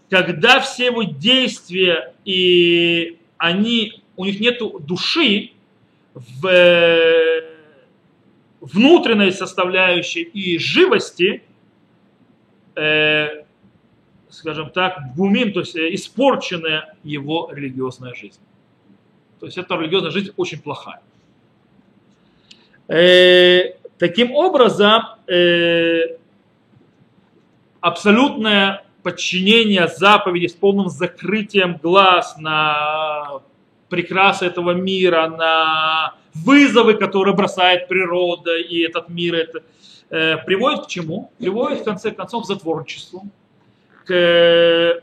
когда 0.08 0.60
все 0.60 0.86
его 0.86 1.02
действия 1.04 2.14
и 2.24 3.18
они, 3.38 4.02
у 4.16 4.24
них 4.24 4.40
нет 4.40 4.60
души 4.80 5.52
в 6.14 6.46
э, 6.46 7.50
внутренней 8.60 9.30
составляющей 9.30 10.22
и 10.22 10.58
живости, 10.58 11.42
э, 12.74 13.44
скажем 14.28 14.70
так, 14.70 15.14
гумин, 15.14 15.52
то 15.52 15.60
есть 15.60 15.76
э, 15.76 15.94
испорченная 15.94 16.96
его 17.02 17.50
религиозная 17.52 18.14
жизнь. 18.14 18.40
То 19.38 19.46
есть 19.46 19.56
эта 19.56 19.76
религиозная 19.76 20.10
жизнь 20.10 20.32
очень 20.36 20.60
плохая. 20.60 21.00
Э, 22.90 23.74
таким 23.98 24.34
образом, 24.34 25.02
э, 25.28 26.16
абсолютное 27.80 28.84
подчинение 29.04 29.86
заповеди 29.86 30.48
с 30.48 30.54
полным 30.54 30.88
закрытием 30.88 31.76
глаз 31.76 32.36
на 32.38 33.42
прекрасы 33.88 34.46
этого 34.46 34.72
мира, 34.72 35.28
на 35.28 36.14
вызовы, 36.34 36.94
которые 36.94 37.36
бросает 37.36 37.86
природа 37.86 38.56
и 38.56 38.80
этот 38.80 39.08
мир, 39.08 39.36
это, 39.36 39.62
э, 40.10 40.38
приводит 40.38 40.86
к 40.86 40.88
чему? 40.88 41.30
Приводит 41.38 41.82
в 41.82 41.84
конце 41.84 42.10
концов 42.10 42.42
к 42.42 42.46
затворничеству, 42.48 43.22
к 44.04 45.00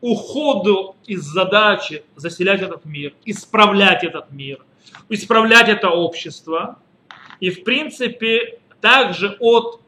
уходу 0.00 0.96
из 1.04 1.20
задачи 1.24 2.04
заселять 2.16 2.62
этот 2.62 2.86
мир, 2.86 3.12
исправлять 3.26 4.02
этот 4.02 4.30
мир, 4.30 4.64
исправлять 5.10 5.68
это 5.68 5.90
общество. 5.90 6.78
И 7.40 7.50
в 7.50 7.64
принципе 7.64 8.58
также 8.80 9.36
от 9.40 9.80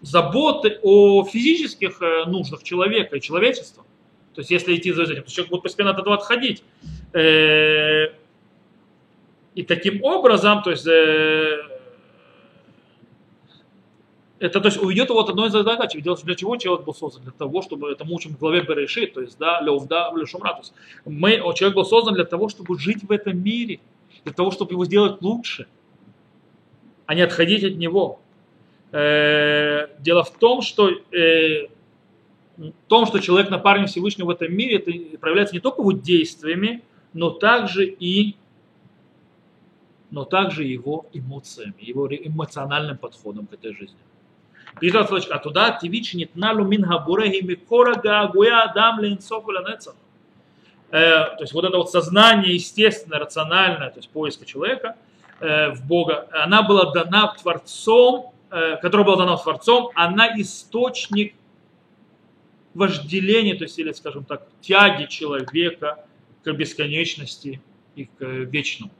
заботы 0.00 0.78
о 0.82 1.24
физических 1.24 2.00
э, 2.02 2.24
нуждах 2.26 2.62
человека 2.62 3.16
и 3.16 3.20
человечества. 3.20 3.84
То 4.34 4.40
есть 4.40 4.50
если 4.50 4.76
идти 4.76 4.92
за 4.92 5.04
этим, 5.04 5.22
то 5.22 5.30
человек 5.30 5.50
будет 5.50 5.62
постепенно 5.62 5.90
от 5.90 5.98
этого 5.98 6.14
отходить. 6.14 6.62
Э, 7.12 8.08
и 9.54 9.62
таким 9.62 10.04
образом, 10.04 10.62
то 10.62 10.70
есть 10.70 10.86
э, 10.86 11.58
это 14.38 14.60
то 14.60 14.68
есть 14.68 14.80
уведет 14.80 15.08
его 15.08 15.20
от 15.20 15.30
одной 15.30 15.48
задачи. 15.48 15.98
Для 16.00 16.34
чего 16.34 16.56
человек 16.56 16.84
был 16.84 16.94
создан? 16.94 17.22
Для 17.22 17.32
того, 17.32 17.62
чтобы 17.62 17.90
это 17.90 18.04
мы 18.04 18.14
учим 18.14 18.34
в 18.34 18.38
главе 18.38 18.60
Берешит, 18.60 19.14
то 19.14 19.22
есть 19.22 19.38
да, 19.38 19.60
Левда, 19.62 20.12
Лешумра. 20.14 20.52
То 20.52 20.58
есть 20.58 20.74
мы, 21.06 21.30
человек 21.54 21.74
был 21.74 21.86
создан 21.86 22.14
для 22.14 22.24
того, 22.24 22.50
чтобы 22.50 22.78
жить 22.78 23.02
в 23.02 23.10
этом 23.10 23.42
мире, 23.42 23.80
для 24.24 24.34
того, 24.34 24.50
чтобы 24.50 24.72
его 24.72 24.84
сделать 24.84 25.22
лучше, 25.22 25.66
а 27.06 27.14
не 27.14 27.22
отходить 27.22 27.64
от 27.64 27.76
него. 27.76 28.20
Э, 28.92 29.88
дело 30.00 30.24
в 30.24 30.30
том, 30.30 30.62
что 30.62 30.90
э, 30.90 31.68
в 32.56 32.72
том, 32.88 33.06
что 33.06 33.18
человек 33.18 33.50
напарник 33.50 33.88
Всевышнего 33.88 34.28
в 34.28 34.30
этом 34.30 34.54
мире, 34.54 34.76
это 34.76 35.18
проявляется 35.18 35.54
не 35.54 35.60
только 35.60 35.82
его 35.82 35.92
действиями, 35.92 36.82
но 37.12 37.30
также 37.30 37.86
и 37.86 38.36
но 40.10 40.24
также 40.24 40.62
его 40.62 41.06
эмоциями, 41.12 41.74
его 41.78 42.06
эмоциональным 42.08 42.96
подходом 42.96 43.46
к 43.48 43.54
этой 43.54 43.74
жизни. 43.74 43.98
Пишет 44.80 45.10
а 45.30 45.38
туда 45.38 45.72
тивич 45.72 46.14
нитналу 46.14 46.64
мин 46.64 46.84
хабурехи 46.84 47.42
микора 47.42 47.96
гаагуя 47.96 48.62
адам 48.62 49.00
ленцов 49.00 49.44
То 50.90 51.36
есть 51.40 51.52
вот 51.52 51.64
это 51.64 51.76
вот 51.76 51.90
сознание 51.90 52.54
естественное, 52.54 53.18
рациональное, 53.18 53.90
то 53.90 53.98
есть 53.98 54.10
поиска 54.10 54.44
человека 54.44 54.96
э, 54.96 55.05
в 55.39 55.87
Бога, 55.87 56.27
она 56.31 56.61
была 56.61 56.91
дана 56.93 57.33
Творцом, 57.41 58.31
э, 58.51 58.77
которая 58.81 59.05
была 59.05 59.17
дана 59.17 59.37
Творцом, 59.37 59.89
она 59.95 60.39
источник 60.39 61.33
вожделения, 62.73 63.55
то 63.55 63.63
есть, 63.63 63.79
или, 63.79 63.91
скажем 63.91 64.23
так, 64.23 64.47
тяги 64.61 65.05
человека 65.05 66.05
к 66.43 66.51
бесконечности 66.53 67.61
и 67.95 68.05
к 68.05 68.21
вечному. 68.21 68.91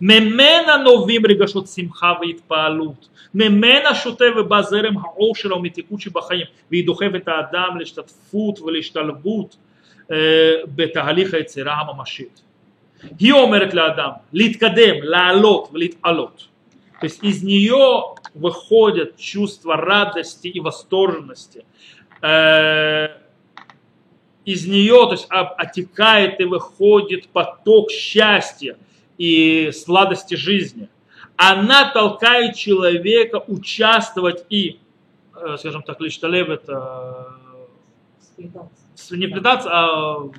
ממנה 0.00 0.76
נובעים 0.76 1.26
רגשות 1.26 1.66
שמחה 1.68 2.12
והתפעלות, 2.20 3.08
ממנה 3.34 3.94
שוטה 3.94 4.24
ובא 4.36 4.62
זרם 4.62 4.98
האור 4.98 5.36
שלה 5.36 5.56
ומתיקות 5.56 6.00
שבחיים, 6.00 6.46
והיא 6.70 6.86
דוחפת 6.86 7.20
את 7.22 7.28
האדם 7.28 7.78
להשתתפות 7.78 8.60
ולהשתלבות 8.60 9.56
אה, 10.10 10.16
בתהליך 10.74 11.34
היצירה 11.34 11.74
הממשית. 11.74 12.42
Ги 13.03 13.31
омерет 13.31 13.73
лаадам, 13.73 14.21
литкадем, 14.31 15.03
лаалот, 15.03 15.69
литалот. 15.73 16.49
То 16.99 17.05
есть 17.05 17.23
из 17.23 17.43
нее 17.43 18.15
выходят 18.33 19.17
чувства 19.17 19.77
радости 19.77 20.47
и 20.47 20.59
восторженности. 20.59 21.65
Э, 22.21 23.09
из 24.45 24.65
нее 24.65 25.05
то 25.05 25.11
есть, 25.11 25.27
а, 25.29 25.41
отекает 25.41 26.39
и 26.39 26.45
выходит 26.45 27.27
поток 27.29 27.91
счастья 27.91 28.77
и 29.17 29.71
сладости 29.71 30.35
жизни. 30.35 30.89
Она 31.35 31.91
толкает 31.91 32.55
человека 32.55 33.43
участвовать 33.47 34.45
и, 34.49 34.79
э, 35.35 35.57
скажем 35.59 35.83
так, 35.83 35.99
лишь 36.01 36.17
талев 36.17 36.49
это 36.49 37.35
э, 38.37 38.43
не 39.11 39.27
предаться, 39.27 39.69
а 39.71 40.29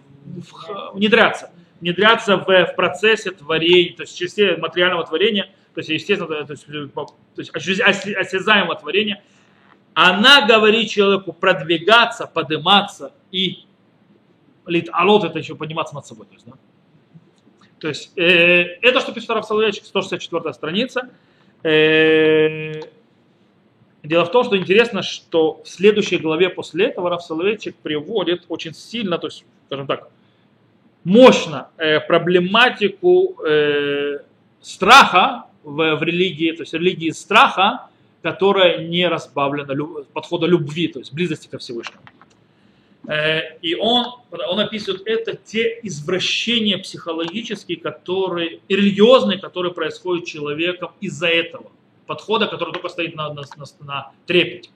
внедряться. 0.94 1.52
Внедряться 1.80 2.36
в, 2.36 2.44
в 2.44 2.74
процессе 2.74 3.30
творения, 3.30 3.94
то 3.96 4.02
есть 4.02 4.16
через 4.16 4.58
материального 4.58 5.06
творения, 5.06 5.50
то 5.74 5.80
есть, 5.80 5.90
естественно, 5.90 6.44
то 6.44 6.52
есть, 6.52 6.66
то 6.66 7.02
есть 7.36 7.80
осязаемого 7.80 8.74
творения– 8.76 9.22
она 10.00 10.46
говорит 10.46 10.90
человеку 10.90 11.32
продвигаться, 11.32 12.28
подниматься 12.28 13.12
и 13.32 13.64
лит 14.64 14.88
алот 14.92 15.24
это 15.24 15.40
еще 15.40 15.56
подниматься 15.56 15.96
над 15.96 16.06
собой. 16.06 16.26
То 16.26 16.34
есть, 16.34 16.46
да? 16.46 16.52
то 17.80 17.88
есть 17.88 18.12
э, 18.16 18.78
это 18.80 19.00
что 19.00 19.10
пишет 19.10 19.30
Раф 19.30 19.44
Соловейчик, 19.44 19.84
164 19.84 20.54
страница. 20.54 21.10
Э, 21.64 22.74
дело 24.04 24.24
в 24.24 24.30
том, 24.30 24.44
что 24.44 24.56
интересно, 24.56 25.02
что 25.02 25.62
в 25.64 25.68
следующей 25.68 26.18
главе 26.18 26.50
после 26.50 26.86
этого 26.86 27.10
Раф 27.10 27.24
Соловейчик 27.24 27.74
приводит 27.74 28.44
очень 28.48 28.74
сильно, 28.74 29.18
то 29.18 29.26
есть, 29.26 29.44
скажем 29.66 29.88
так, 29.88 30.10
мощно 31.04 31.68
э, 31.76 32.00
проблематику 32.00 33.36
э, 33.44 34.18
страха 34.60 35.46
в, 35.62 35.96
в 35.96 36.02
религии, 36.02 36.52
то 36.52 36.62
есть 36.62 36.74
религии 36.74 37.10
страха, 37.10 37.88
которая 38.22 38.86
не 38.86 39.08
разбавлена 39.08 39.74
подхода 40.12 40.46
любви, 40.46 40.88
то 40.88 40.98
есть 40.98 41.12
близости 41.12 41.48
ко 41.48 41.58
Всевышнему. 41.58 42.02
Э, 43.08 43.56
и 43.62 43.74
он, 43.74 44.06
он 44.30 44.60
описывает 44.60 45.02
это 45.06 45.36
те 45.36 45.78
извращения 45.82 46.78
психологические, 46.78 47.78
которые, 47.78 48.60
и 48.68 48.76
религиозные, 48.76 49.38
которые 49.38 49.72
происходят 49.72 50.26
человеком 50.26 50.90
из-за 51.00 51.28
этого 51.28 51.70
подхода, 52.06 52.46
который 52.46 52.72
только 52.72 52.88
стоит 52.88 53.14
на, 53.14 53.32
на, 53.32 53.42
на 53.80 54.12
трепете. 54.26 54.70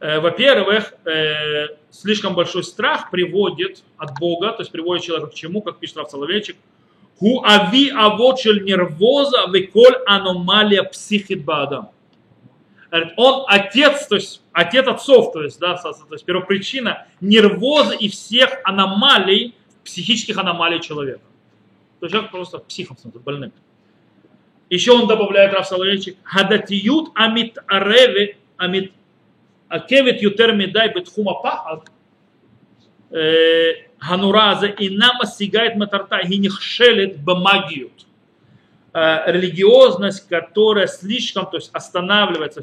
Э, 0.00 0.20
во-первых, 0.20 0.94
э, 1.04 1.68
слишком 1.90 2.34
большой 2.34 2.64
страх 2.64 3.10
приводит 3.10 3.84
от 3.96 4.18
Бога, 4.18 4.52
то 4.52 4.62
есть 4.62 4.72
приводит 4.72 5.04
человека 5.04 5.30
к 5.30 5.34
чему, 5.34 5.62
как 5.62 5.78
пишет 5.78 5.98
Рав 5.98 6.10
Соловейчик, 6.10 6.56
Ху 7.18 7.42
ави 7.44 7.90
авочель 7.90 8.64
нервоза 8.64 9.46
веколь 9.52 9.96
аномалия 10.06 10.82
психит 10.84 11.44
бадам 11.44 11.90
он 13.16 13.44
отец, 13.46 14.06
то 14.06 14.16
есть 14.16 14.42
отец 14.52 14.86
отцов, 14.86 15.32
то 15.32 15.42
есть, 15.42 15.58
да, 15.60 15.74
то 15.76 15.94
есть 16.10 16.24
первопричина 16.24 17.06
нервоза 17.20 17.94
и 17.94 18.08
всех 18.08 18.50
аномалий, 18.64 19.54
психических 19.84 20.38
аномалий 20.38 20.80
человека. 20.80 21.22
То 22.00 22.06
есть 22.06 22.12
человек 22.12 22.30
просто 22.30 22.58
психом 22.58 22.96
становится 22.96 23.24
больным. 23.24 23.52
Еще 24.68 24.92
он 24.92 25.06
добавляет 25.06 25.52
Раф 25.52 25.66
Соловейчик, 25.66 26.16
хадатиют 26.22 27.10
амит 27.14 27.58
ареве, 27.66 28.38
амит 28.56 28.92
акевет 29.70 30.20
ютер 30.20 30.52
медай 30.52 30.92
бетхума 30.92 31.34
пахат, 31.34 31.90
э, 33.10 33.72
ганураза 33.98 34.66
и 34.66 34.90
нам 34.90 35.20
осягает 35.20 35.76
матарта 35.76 36.18
и 36.18 36.36
не 36.36 36.48
хшелит 36.48 37.22
бамагиют. 37.22 38.06
Э, 38.92 39.32
Религиозность, 39.32 40.28
которая 40.28 40.88
слишком, 40.88 41.46
то 41.46 41.56
есть 41.56 41.70
останавливается, 41.72 42.62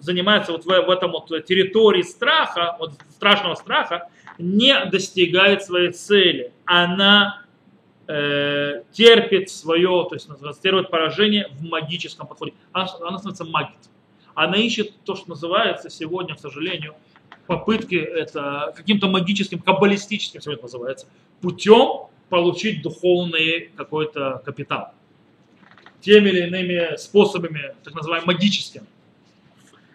занимается 0.00 0.52
вот 0.52 0.66
в, 0.66 0.68
в 0.68 0.90
этом 0.90 1.12
вот 1.12 1.28
территории 1.46 2.02
страха, 2.02 2.76
вот 2.78 2.92
страшного 3.10 3.54
страха, 3.54 4.10
не 4.38 4.78
достигает 4.84 5.62
своей 5.62 5.92
цели. 5.92 6.52
Она 6.66 7.42
э, 8.06 8.82
терпит 8.92 9.48
свое, 9.48 10.06
то 10.10 10.14
есть 10.14 10.28
терпит 10.60 10.90
поражение 10.90 11.48
в 11.52 11.64
магическом 11.64 12.26
подходе. 12.26 12.52
Она, 12.72 12.86
она 13.00 13.16
становится 13.16 13.44
магит. 13.44 13.78
Она 14.36 14.58
ищет 14.58 14.92
то, 15.04 15.16
что 15.16 15.30
называется 15.30 15.88
сегодня, 15.88 16.36
к 16.36 16.40
сожалению, 16.40 16.94
попытки 17.46 17.94
это 17.94 18.74
каким-то 18.76 19.08
магическим, 19.08 19.58
каббалистическим, 19.60 20.52
это 20.52 20.62
называется, 20.62 21.06
путем 21.40 22.08
получить 22.28 22.82
духовный 22.82 23.70
какой-то 23.76 24.42
капитал. 24.44 24.92
Теми 26.02 26.28
или 26.28 26.46
иными 26.48 26.96
способами, 26.98 27.74
так 27.82 27.94
называемыми 27.94 28.34
магическими. 28.34 28.84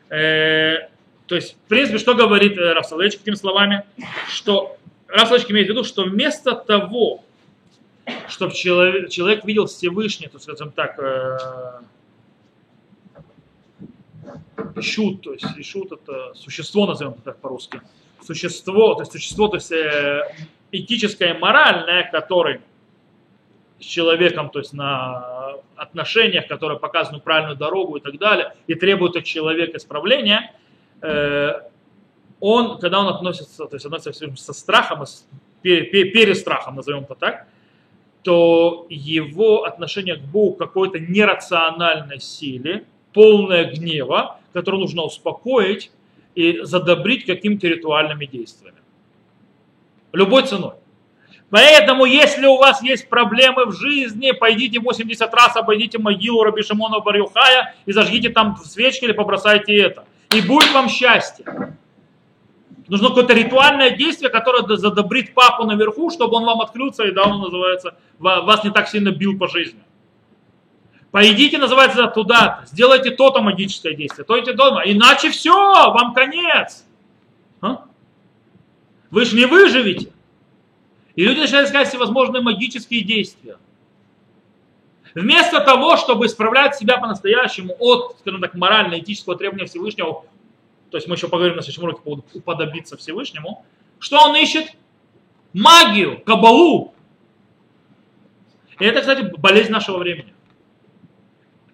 Э, 0.09 0.89
то 1.27 1.35
есть, 1.35 1.53
в 1.53 1.69
принципе, 1.69 1.99
что 1.99 2.15
говорит 2.15 2.57
э, 2.57 2.73
Раф 2.73 2.87
Соловейчик 2.87 3.21
этими 3.21 3.35
словами? 3.35 3.85
Что 4.27 4.75
Раф 5.07 5.27
Соловейчик 5.27 5.51
имеет 5.51 5.67
в 5.67 5.69
виду, 5.69 5.83
что 5.83 6.03
вместо 6.03 6.55
того, 6.55 7.23
чтобы 8.27 8.55
человек, 8.55 9.11
человек 9.11 9.45
видел 9.45 9.67
Всевышний, 9.67 10.29
то 10.29 10.39
скажем 10.39 10.71
так, 10.71 10.97
э, 10.97 11.37
шут, 14.81 15.21
то 15.21 15.33
есть 15.33 15.65
шут 15.65 15.91
это 15.91 16.33
существо, 16.33 16.85
назовем 16.87 17.13
это 17.13 17.21
так 17.21 17.37
по-русски, 17.37 17.81
существо, 18.21 18.95
то 18.95 19.01
есть 19.01 19.11
существо, 19.11 19.47
то 19.47 19.55
есть 19.55 19.71
э, 19.71 20.23
этическое 20.71 21.37
моральное, 21.37 22.09
которое 22.11 22.61
с 23.79 23.83
человеком, 23.83 24.49
то 24.49 24.59
есть 24.59 24.73
на 24.73 25.55
отношениях, 25.75 26.47
которые 26.47 26.79
показывают 26.79 27.23
правильную 27.23 27.57
дорогу 27.57 27.97
и 27.97 27.99
так 27.99 28.17
далее, 28.17 28.53
и 28.67 28.75
требуют 28.75 29.15
от 29.15 29.23
человека 29.23 29.77
исправления, 29.77 30.53
э, 31.01 31.53
он, 32.39 32.79
когда 32.79 32.99
он 32.99 33.07
относится, 33.07 33.65
то 33.65 33.75
есть 33.75 33.85
относится 33.85 34.35
со 34.35 34.53
страхом, 34.53 35.05
пе- 35.61 35.83
перестрахом, 35.83 36.75
назовем 36.75 37.03
это 37.03 37.15
так, 37.15 37.47
то 38.23 38.85
его 38.89 39.63
отношение 39.63 40.15
к 40.15 40.21
Богу 40.21 40.55
какой-то 40.55 40.99
нерациональной 40.99 42.19
силе, 42.19 42.85
полное 43.13 43.65
гнева, 43.65 44.39
которую 44.53 44.81
нужно 44.81 45.03
успокоить 45.03 45.91
и 46.35 46.59
задобрить 46.63 47.25
какими-то 47.25 47.67
ритуальными 47.67 48.25
действиями. 48.25 48.77
Любой 50.13 50.43
ценой. 50.43 50.73
Поэтому, 51.49 52.05
если 52.05 52.45
у 52.45 52.57
вас 52.57 52.81
есть 52.81 53.09
проблемы 53.09 53.65
в 53.65 53.73
жизни, 53.73 54.31
пойдите 54.31 54.79
80 54.79 55.33
раз, 55.33 55.57
обойдите 55.57 55.99
могилу 55.99 56.43
Раби 56.43 56.63
Шимона 56.63 57.01
Барюхая 57.01 57.75
и 57.85 57.91
зажгите 57.91 58.29
там 58.29 58.55
свечки 58.63 59.03
или 59.03 59.11
побросайте 59.11 59.75
это. 59.75 60.05
И 60.33 60.41
будет 60.41 60.71
вам 60.71 60.87
счастье. 60.87 61.45
Нужно 62.87 63.09
какое-то 63.09 63.33
ритуальное 63.33 63.91
действие, 63.91 64.29
которое 64.29 64.65
задобрит 64.77 65.33
папу 65.33 65.65
наверху, 65.65 66.09
чтобы 66.09 66.37
он 66.37 66.45
вам 66.45 66.61
открылся 66.61 67.03
и 67.03 67.11
дал, 67.11 67.37
называется, 67.37 67.95
ва- 68.17 68.41
вас 68.41 68.63
не 68.63 68.69
так 68.69 68.87
сильно 68.87 69.11
бил 69.11 69.37
по 69.37 69.49
жизни. 69.49 69.81
Пойдите, 71.11 71.57
называется, 71.57 72.07
туда, 72.07 72.63
сделайте 72.67 73.11
то-то 73.11 73.41
магическое 73.41 73.93
действие, 73.93 74.23
то-то, 74.23 74.53
то 74.53 74.81
иначе 74.85 75.29
все, 75.29 75.53
вам 75.53 76.13
конец. 76.13 76.85
А? 77.59 77.85
Вы 79.09 79.25
же 79.25 79.35
не 79.35 79.45
выживете. 79.45 80.13
И 81.15 81.25
люди 81.25 81.41
начинают 81.41 81.67
искать 81.67 81.89
всевозможные 81.89 82.41
магические 82.41 83.03
действия. 83.03 83.57
Вместо 85.13 85.59
того, 85.59 85.97
чтобы 85.97 86.27
исправлять 86.27 86.77
себя 86.77 86.97
по-настоящему 86.97 87.75
от, 87.77 88.15
скажем 88.19 88.39
так, 88.39 88.55
морально-этического 88.55 89.35
требования 89.35 89.65
Всевышнего, 89.65 90.23
то 90.89 90.97
есть 90.97 91.09
мы 91.09 91.15
еще 91.15 91.27
поговорим 91.27 91.57
на 91.57 91.61
следующем 91.61 91.83
уроке 91.83 91.97
по 91.97 92.03
поводу 92.03 92.23
уподобиться 92.33 92.95
Всевышнему, 92.95 93.65
что 93.99 94.19
он 94.21 94.35
ищет? 94.37 94.71
Магию, 95.53 96.21
кабалу. 96.21 96.93
И 98.79 98.85
это, 98.85 99.01
кстати, 99.01 99.33
болезнь 99.37 99.71
нашего 99.71 99.97
времени. 99.97 100.33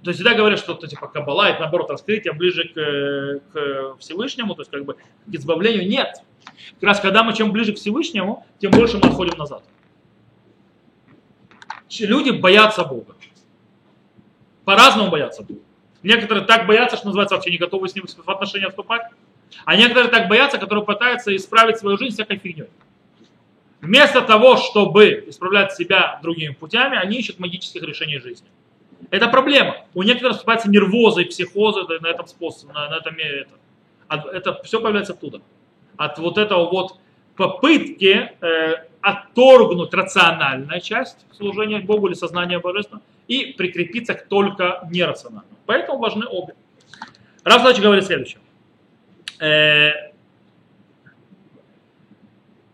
То 0.04 0.12
есть 0.12 0.20
всегда 0.20 0.36
говорят, 0.36 0.60
что 0.60 0.74
это, 0.74 0.88
типа 0.88 1.08
кабала, 1.08 1.50
это 1.50 1.62
наоборот 1.62 1.90
раскрытие 1.90 2.34
ближе 2.34 2.70
к, 2.70 3.42
к 3.52 3.98
Всевышнему, 4.00 4.54
то 4.56 4.62
есть 4.62 4.72
как 4.72 4.86
бы 4.86 4.94
к 4.94 5.00
избавлению. 5.34 5.88
Нет. 5.88 6.22
Как 6.80 6.84
раз 6.84 7.00
когда 7.00 7.24
мы 7.24 7.34
чем 7.34 7.52
ближе 7.52 7.74
к 7.74 7.78
Всевышнему, 7.78 8.46
тем 8.60 8.72
больше 8.72 8.98
мы 8.98 9.10
отходим 9.10 9.38
назад. 9.38 9.64
Люди 12.00 12.30
боятся 12.30 12.84
Бога. 12.84 13.16
По-разному 14.66 15.10
боятся 15.10 15.44
Бога. 15.44 15.62
Некоторые 16.04 16.46
так 16.46 16.68
боятся, 16.68 16.96
что 16.96 17.08
называется, 17.08 17.36
вообще 17.36 17.52
не 17.52 17.58
готовы 17.58 17.90
с 17.90 17.96
ним 17.96 18.06
в 18.08 18.30
отношения 18.30 18.70
вступать. 18.70 19.02
А 19.66 19.76
некоторые 19.76 20.12
так 20.12 20.28
боятся, 20.28 20.58
которые 20.58 20.86
пытаются 20.86 21.36
исправить 21.36 21.78
свою 21.78 21.98
жизнь 21.98 22.16
всякой 22.16 22.38
фигней. 22.38 22.68
Вместо 23.82 24.22
того, 24.22 24.58
чтобы 24.58 25.26
исправлять 25.28 25.74
себя 25.74 26.20
другими 26.22 26.54
путями, 26.54 26.98
они 26.98 27.18
ищут 27.18 27.40
магических 27.40 27.82
решений 27.84 28.20
жизни. 28.20 28.48
Это 29.10 29.28
проблема. 29.28 29.78
У 29.94 30.04
некоторых 30.04 30.36
вступаются 30.36 30.70
нервозы 30.70 31.24
и 31.24 31.26
психозы 31.26 31.82
на 32.02 32.08
этом 32.08 32.28
способе, 32.28 32.74
на, 32.74 32.90
на 32.90 32.96
этом 32.96 33.16
это. 33.18 33.50
Это 34.34 34.62
все 34.64 34.80
появляется 34.80 35.14
оттуда. 35.14 35.42
От 35.98 36.20
вот 36.20 36.38
этого 36.38 36.70
вот 36.70 36.98
попытки 37.36 38.32
э, 38.42 38.86
отторгнуть 39.02 39.94
рациональная 39.94 40.80
часть 40.80 41.26
служения 41.36 41.80
Богу 41.80 42.08
или 42.08 42.14
сознания 42.14 42.60
божественного 42.60 43.04
и 43.28 43.54
прикрепиться 43.54 44.14
к 44.14 44.28
только 44.28 44.88
нерациональному. 44.92 45.58
Поэтому 45.66 46.00
важны 46.00 46.26
обе. 46.26 46.56
Рафзач 47.44 47.80
говорит 47.80 48.06
следующее. 48.06 48.40
Э, 49.40 50.12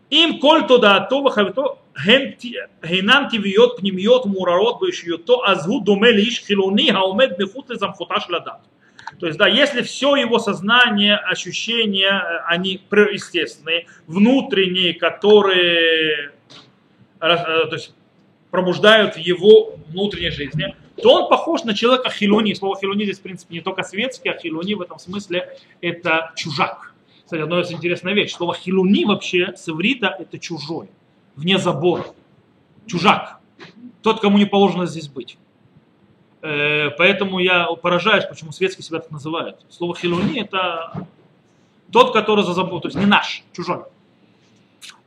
Им 0.10 0.40
коль 0.40 0.68
туда 0.68 1.00
то 1.00 1.22
вахавито 1.22 1.78
הן 2.05 2.31
ט- 2.39 2.45
אינן 2.85 3.23
טבעיות 3.31 3.75
פנימיות 3.77 4.27
מעוררות 4.27 4.79
באישיותו, 4.81 5.43
אז 5.47 5.67
הוא 5.67 5.85
דומה 5.85 6.11
לאיש 6.11 6.45
חילוני 6.45 6.91
העומד 6.91 7.31
מחוץ 7.39 7.71
לסמכותה 7.71 8.21
של 8.21 8.35
הדת. 8.35 8.67
То 9.21 9.27
есть, 9.27 9.39
да, 9.39 9.49
если 9.49 9.81
все 9.83 10.17
его 10.17 10.39
сознание, 10.39 11.17
ощущения, 11.17 12.13
э, 12.21 12.55
они 12.55 12.79
пр- 12.91 13.11
естественные, 13.15 13.87
внутренние, 14.07 14.93
которые 14.95 16.31
раз- 17.21 17.41
э, 17.49 17.69
то 17.71 17.75
есть, 17.75 17.95
пробуждают 18.51 19.15
в 19.15 19.19
его 19.19 19.77
внутренней 19.89 20.31
жизни, 20.31 20.75
то 21.03 21.09
он 21.15 21.29
похож 21.31 21.65
на 21.65 21.75
человека 21.75 22.11
хилони. 22.11 22.55
Слово 22.55 22.77
хилони 22.81 23.05
здесь, 23.05 23.19
в 23.19 23.23
принципе, 23.23 23.55
не 23.55 23.61
только 23.61 23.83
светский, 23.83 24.29
а 24.31 24.39
хилони 24.39 24.75
в 24.75 24.83
этом 24.83 24.99
смысле 24.99 25.39
это 25.81 26.33
чужак. 26.37 26.93
Кстати, 27.25 27.43
одна 27.43 27.61
из 27.61 27.71
интересная 27.73 28.15
вещь. 28.15 28.33
Слово 28.33 28.55
хилуни 28.55 29.05
вообще 29.05 29.53
с 29.57 29.69
иврита 29.69 30.17
это 30.19 30.39
чужой, 30.39 30.89
вне 31.36 31.58
забора. 31.58 32.06
Чужак. 32.86 33.40
Тот, 34.02 34.20
кому 34.20 34.38
не 34.38 34.46
положено 34.46 34.86
здесь 34.86 35.08
быть. 35.08 35.38
Э, 36.42 36.90
Поэтому 36.98 37.40
я 37.40 37.68
поражаюсь, 37.68 38.26
почему 38.26 38.52
светские 38.52 38.84
себя 38.84 39.00
так 39.00 39.12
называют. 39.12 39.66
Слово 39.70 39.96
хилуни 39.96 40.42
это 40.42 41.08
тот, 41.92 42.12
который 42.12 42.44
за 42.44 42.54
забор, 42.54 42.82
то 42.82 42.88
есть 42.90 42.98
не 42.98 43.06
наш, 43.06 43.44
чужой. 43.54 43.84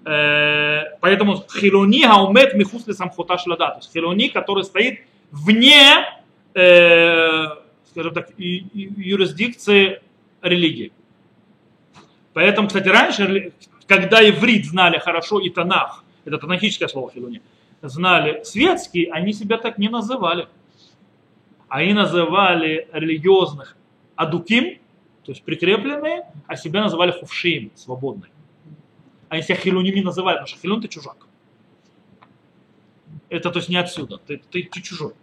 Э, 0.04 0.96
Поэтому 1.00 1.44
хилуни 1.52 2.06
хаумет 2.06 2.54
михус 2.54 2.84
самхота 2.84 3.36
шлада. 3.38 3.70
То 3.70 3.78
есть 3.78 3.92
хилуни, 3.92 4.28
который 4.28 4.64
стоит 4.64 5.00
вне, 5.30 6.06
э, 6.54 7.46
скажем 7.90 8.14
так, 8.14 8.30
юрисдикции 8.38 10.00
религии. 10.40 10.92
Поэтому, 12.32 12.68
кстати, 12.68 12.88
раньше, 12.88 13.52
когда 13.86 14.26
иврит 14.26 14.66
знали 14.66 14.98
хорошо 14.98 15.38
и 15.40 15.50
танах, 15.50 16.04
это 16.26 16.38
танахическое 16.38 16.88
слово 16.88 17.10
хилуни, 17.10 17.40
знали 17.80 18.42
светские, 18.44 19.10
они 19.12 19.32
себя 19.32 19.58
так 19.58 19.78
не 19.78 19.88
называли. 19.88 20.48
Они 21.68 21.94
называли 21.94 22.88
религиозных 22.92 23.76
адуким, 24.16 24.78
то 25.24 25.32
есть 25.32 25.42
прикрепленные, 25.42 26.26
а 26.46 26.56
себя 26.56 26.82
называли 26.82 27.12
хувшием, 27.12 27.70
свободные. 27.74 28.30
Они 29.28 29.42
себя 29.42 29.56
хилуними 29.56 30.00
называют, 30.00 30.40
потому 30.40 30.48
что 30.48 30.60
хилун 30.60 30.80
ты 30.80 30.88
чужак. 30.88 31.26
Это 33.28 33.50
то 33.50 33.58
есть 33.58 33.68
не 33.68 33.76
отсюда, 33.76 34.18
ты, 34.18 34.40
ты, 34.50 34.62
ты 34.62 34.80
чужой. 34.80 35.14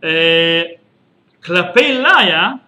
Э, 0.00 0.78
Клапей 1.40 1.98
лая, 1.98 2.60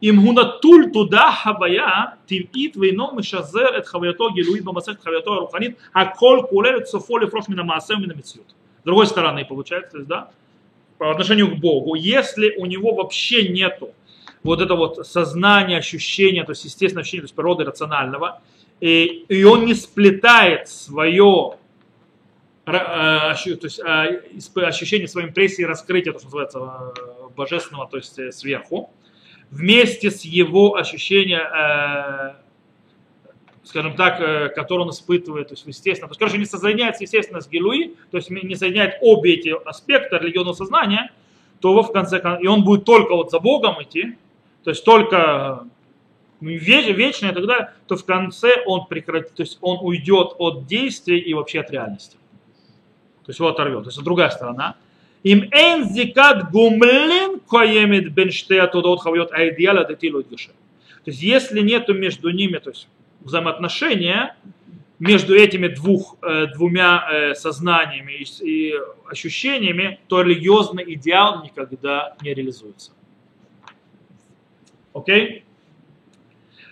имгунатуль 0.00 0.90
туда 0.92 1.32
хавая 1.32 2.16
тивит 2.26 2.76
вейном 2.76 3.22
шазер 3.22 3.74
эт 3.74 3.86
хавято 3.86 4.30
гелуит 4.30 4.64
бамасех 4.64 5.02
хавято 5.02 5.34
руханит 5.34 5.78
а 5.92 6.06
коль 6.06 6.42
кулерет 6.42 6.88
софоли 6.88 7.26
фрош 7.26 7.48
мина 7.48 7.64
маасем 7.64 8.00
мина 8.00 8.12
митсиют. 8.12 8.54
С 8.82 8.84
другой 8.84 9.06
стороны, 9.06 9.44
получается, 9.44 9.92
то 9.92 9.96
есть, 9.98 10.08
да, 10.08 10.30
по 10.98 11.10
отношению 11.10 11.54
к 11.54 11.58
Богу, 11.58 11.94
если 11.94 12.54
у 12.56 12.66
него 12.66 12.94
вообще 12.94 13.48
нету. 13.48 13.92
Вот 14.42 14.60
это 14.60 14.74
вот 14.74 15.06
сознание, 15.06 15.78
ощущения, 15.78 16.44
то 16.44 16.52
есть 16.52 16.64
естественное 16.64 17.02
ощущение, 17.02 17.22
то 17.22 17.26
есть 17.26 17.34
природы 17.34 17.64
рационального, 17.64 18.40
и, 18.80 19.24
и 19.28 19.44
он 19.44 19.64
не 19.64 19.74
сплетает 19.74 20.68
свое 20.68 21.56
э, 22.66 22.70
то 22.70 23.34
есть, 23.62 23.80
э, 23.80 24.60
ощущение 24.62 25.08
своей 25.08 25.28
импрессии 25.28 25.62
раскрытия, 25.62 26.12
то, 26.12 26.18
что 26.20 26.26
называется, 26.26 26.58
э, 26.58 27.28
божественного, 27.36 27.88
то 27.88 27.96
есть 27.96 28.16
сверху, 28.32 28.90
вместе 29.50 30.10
с 30.10 30.24
его 30.24 30.76
ощущением, 30.76 31.40
э, 31.40 32.34
скажем 33.64 33.96
так, 33.96 34.20
э, 34.20 34.48
которое 34.50 34.82
он 34.82 34.90
испытывает, 34.90 35.48
то 35.48 35.54
есть 35.54 35.66
естественно, 35.66 36.08
то 36.08 36.12
есть, 36.12 36.18
короче, 36.18 36.38
не 36.38 36.44
соединяется, 36.44 37.04
естественно, 37.04 37.40
с 37.40 37.48
Гилуи, 37.48 37.94
то 38.10 38.16
есть 38.16 38.30
не 38.30 38.56
соединяет 38.56 38.98
обе 39.00 39.34
эти 39.34 39.54
аспекта 39.68 40.18
религиозного 40.18 40.54
сознания, 40.54 41.12
то 41.60 41.70
его 41.70 41.82
в 41.82 41.92
конце 41.92 42.20
концов, 42.20 42.42
и 42.42 42.46
он 42.46 42.64
будет 42.64 42.84
только 42.84 43.14
вот 43.14 43.30
за 43.30 43.40
Богом 43.40 43.82
идти, 43.82 44.16
то 44.64 44.70
есть 44.70 44.84
только 44.84 45.66
веч- 46.40 46.94
вечно 46.94 47.26
и 47.26 47.32
так 47.32 47.46
далее, 47.46 47.72
то 47.86 47.96
в 47.96 48.04
конце 48.04 48.62
он 48.66 48.86
прекратит, 48.86 49.34
то 49.34 49.42
есть 49.42 49.58
он 49.60 49.78
уйдет 49.80 50.34
от 50.38 50.66
действий 50.66 51.18
и 51.18 51.34
вообще 51.34 51.60
от 51.60 51.70
реальности. 51.70 52.16
То 53.24 53.30
есть 53.30 53.40
его 53.40 53.48
оторвет. 53.50 53.82
То 53.82 53.88
есть 53.88 53.98
это 53.98 54.04
другая 54.04 54.30
сторона. 54.30 54.76
Им 55.24 55.48
эйн 55.52 55.84
зикат 55.84 56.50
гумлин 56.50 57.40
коемит 57.40 58.12
бен 58.12 58.30
штея 58.30 58.66
тодот 58.66 59.00
хавьот 59.00 59.32
айдиала 59.32 59.84
детилует 59.84 60.28
геше. 60.28 60.50
То 61.04 61.10
есть 61.10 61.22
если 61.22 61.60
нету 61.60 61.94
между 61.94 62.30
ними, 62.30 62.58
то 62.58 62.70
есть 62.70 62.88
взаимоотношения 63.20 64.36
между 64.98 65.34
этими 65.34 65.68
двух, 65.68 66.16
э, 66.22 66.46
двумя 66.54 67.08
э, 67.10 67.34
сознаниями 67.34 68.24
и, 68.40 68.74
ощущениями, 69.08 70.00
то 70.08 70.22
религиозный 70.22 70.84
идеал 70.94 71.42
никогда 71.44 72.16
не 72.20 72.34
реализуется. 72.34 72.92
Окей? 74.92 75.44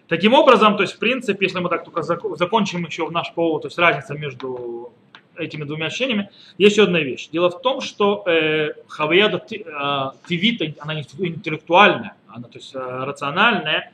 Таким 0.09 0.35
образом, 0.35 0.77
то 0.77 0.83
есть, 0.83 0.95
в 0.95 0.99
принципе, 0.99 1.47
если 1.47 1.59
мы 1.59 1.69
так 1.69 1.85
только 1.85 2.01
зак- 2.01 2.37
закончим 2.37 2.85
еще 2.85 3.07
в 3.07 3.13
наш 3.13 3.33
повод, 3.33 3.63
то 3.63 3.69
есть 3.69 3.79
разница 3.79 4.15
между 4.15 4.93
этими 5.39 5.65
двумя 5.65 5.87
ощущениями, 5.87 6.31
есть 6.59 6.77
еще 6.77 6.85
одна 6.85 7.01
вещь. 7.01 7.29
Дело 7.31 7.51
в 7.51 7.61
том, 7.61 7.81
что 7.81 8.23
э, 8.27 8.75
хавияда 8.89 9.39
ти- 9.39 9.65
э, 9.67 10.11
тивита, 10.29 10.67
она 10.81 11.01
интеллектуальная, 11.01 12.15
она 12.29 12.49
то 12.49 12.59
есть 12.59 12.75
э, 12.75 12.79
рациональная, 12.79 13.93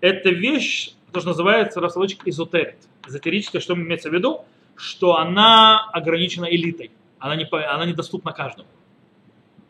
это 0.00 0.30
вещь, 0.30 0.92
то, 1.12 1.20
что 1.20 1.30
называется 1.30 1.80
рассылочек 1.80 2.26
эзотерит. 2.26 2.76
Эзотерическая, 3.06 3.60
что 3.60 3.74
имеется 3.74 4.10
в 4.10 4.14
виду? 4.14 4.44
Что 4.76 5.16
она 5.16 5.88
ограничена 5.92 6.46
элитой, 6.46 6.90
она, 7.18 7.36
не, 7.36 7.44
она 7.44 7.84
недоступна 7.84 8.32
каждому. 8.32 8.68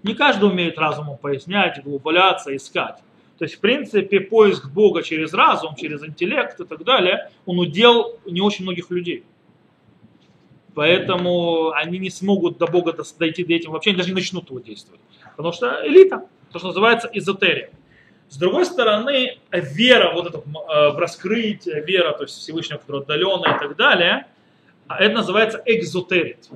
Не 0.03 0.15
каждый 0.15 0.49
умеет 0.49 0.79
разумом 0.79 1.17
пояснять, 1.17 1.79
углубляться, 1.79 2.55
искать. 2.57 2.99
То 3.39 3.45
есть, 3.45 3.57
в 3.57 3.61
принципе, 3.61 4.21
поиск 4.21 4.71
Бога 4.71 5.03
через 5.03 5.33
разум, 5.33 5.75
через 5.75 6.03
интеллект 6.05 6.61
и 6.61 6.65
так 6.65 6.85
далее, 6.85 7.31
он 7.45 7.59
удел 7.59 8.21
не 8.25 8.41
очень 8.41 8.65
многих 8.65 8.91
людей. 8.91 9.25
Поэтому 10.75 11.73
они 11.73 11.99
не 11.99 12.11
смогут 12.11 12.59
до 12.59 12.67
Бога 12.67 12.95
дойти 13.19 13.45
до 13.45 13.55
этим 13.55 13.73
вообще, 13.73 13.91
они 13.91 13.99
даже 13.99 14.09
не 14.11 14.15
начнут 14.15 14.49
его 14.49 14.61
действовать. 14.61 15.01
Потому 15.37 15.53
что 15.53 15.87
элита, 15.87 16.25
то, 16.51 16.59
что 16.59 16.69
называется 16.69 17.11
эзотерия. 17.13 17.71
С 18.29 18.39
другой 18.39 18.65
стороны, 18.65 19.39
вера 19.51 20.15
вот 20.15 20.27
эта 20.27 20.39
э, 20.39 20.91
в 20.91 20.99
раскрытие, 20.99 21.85
вера, 21.85 22.13
то 22.13 22.23
есть 22.23 22.39
Всевышнего, 22.39 22.79
который 22.79 23.03
отдаленный 23.03 23.55
и 23.55 23.59
так 23.59 23.77
далее, 23.77 24.27
а 24.89 25.03
это 25.03 25.17
называется 25.17 25.63
экзотерит. 25.67 26.49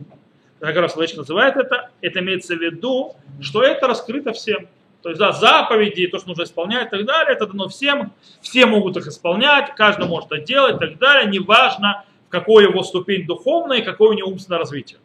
Как 0.58 0.74
раз 0.76 0.92
человечек 0.92 1.18
называет 1.18 1.56
это, 1.56 1.90
это 2.00 2.20
имеется 2.20 2.56
в 2.56 2.60
виду, 2.60 3.16
что 3.42 3.62
это 3.62 3.86
раскрыто 3.86 4.32
всем. 4.32 4.68
То 5.02 5.10
есть, 5.10 5.20
да, 5.20 5.32
заповеди, 5.32 6.06
то, 6.06 6.18
что 6.18 6.28
нужно 6.28 6.44
исполнять 6.44 6.88
и 6.88 6.90
так 6.90 7.04
далее, 7.04 7.34
это 7.34 7.46
дано 7.46 7.68
всем, 7.68 8.12
все 8.40 8.64
могут 8.64 8.96
их 8.96 9.06
исполнять, 9.06 9.74
каждый 9.76 10.06
может 10.06 10.32
это 10.32 10.44
делать 10.44 10.76
и 10.76 10.78
так 10.78 10.98
далее, 10.98 11.30
неважно, 11.30 12.04
какой 12.28 12.64
его 12.64 12.82
ступень 12.82 13.26
духовная 13.26 13.78
и 13.78 13.82
какое 13.82 14.10
у 14.10 14.12
него 14.12 14.28
умственное 14.28 14.58
развитие. 14.58 14.98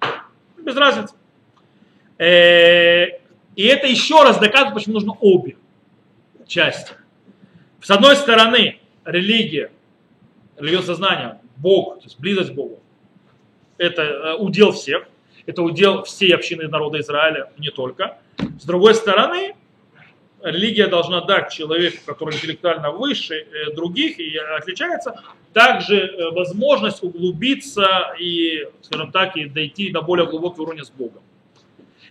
Без 0.57 0.75
разницы. 0.75 1.15
Э, 2.17 3.19
И 3.55 3.63
это 3.65 3.87
еще 3.87 4.23
раз 4.23 4.37
доказывает, 4.39 4.75
почему 4.75 4.93
нужно 4.93 5.13
обе 5.19 5.57
части. 6.47 6.93
С 7.81 7.89
одной 7.89 8.15
стороны, 8.15 8.79
религия, 9.05 9.71
религиозное 10.57 10.95
сознание, 10.95 11.39
Бог, 11.57 11.99
то 11.99 12.05
есть 12.05 12.19
близость 12.19 12.51
к 12.51 12.53
Богу, 12.53 12.79
это 13.77 14.01
э, 14.01 14.35
удел 14.35 14.71
всех, 14.71 15.07
это 15.45 15.63
удел 15.63 16.03
всей 16.03 16.33
общины 16.35 16.67
народа 16.67 16.99
Израиля, 16.99 17.51
не 17.57 17.69
только. 17.69 18.19
С 18.59 18.65
другой 18.65 18.93
стороны, 18.93 19.55
религия 20.43 20.87
должна 20.87 21.21
дать 21.21 21.51
человеку, 21.51 21.97
который 22.05 22.35
интеллектуально 22.35 22.91
выше 22.91 23.35
э, 23.35 23.73
других 23.73 24.19
и 24.19 24.37
отличается, 24.37 25.21
также 25.53 25.97
э, 25.97 26.31
возможность 26.31 27.03
углубиться 27.03 28.13
и, 28.19 28.67
скажем 28.81 29.11
так, 29.11 29.37
и 29.37 29.45
дойти 29.45 29.91
до 29.91 30.01
более 30.01 30.27
глубокого 30.27 30.63
уровня 30.63 30.83
с 30.83 30.89
Богом. 30.89 31.21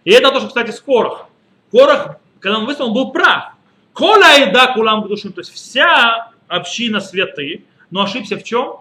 И 0.05 0.11
это 0.11 0.31
тоже, 0.31 0.49
кстати, 0.49 0.71
с 0.71 0.81
Корох. 0.81 1.29
Корох, 1.71 2.17
когда 2.39 2.59
он 2.59 2.67
выступил, 2.67 2.89
он 2.89 2.95
был 2.95 3.13
прав. 3.13 3.55
Кола 3.93 4.39
и 4.39 4.53
да 4.53 4.73
кулам 4.73 5.07
душим, 5.07 5.33
то 5.33 5.41
есть 5.41 5.53
вся 5.53 6.33
община 6.49 7.01
святы, 7.01 7.65
но 7.91 8.03
ошибся 8.03 8.37
в 8.37 8.45
чем? 8.45 8.79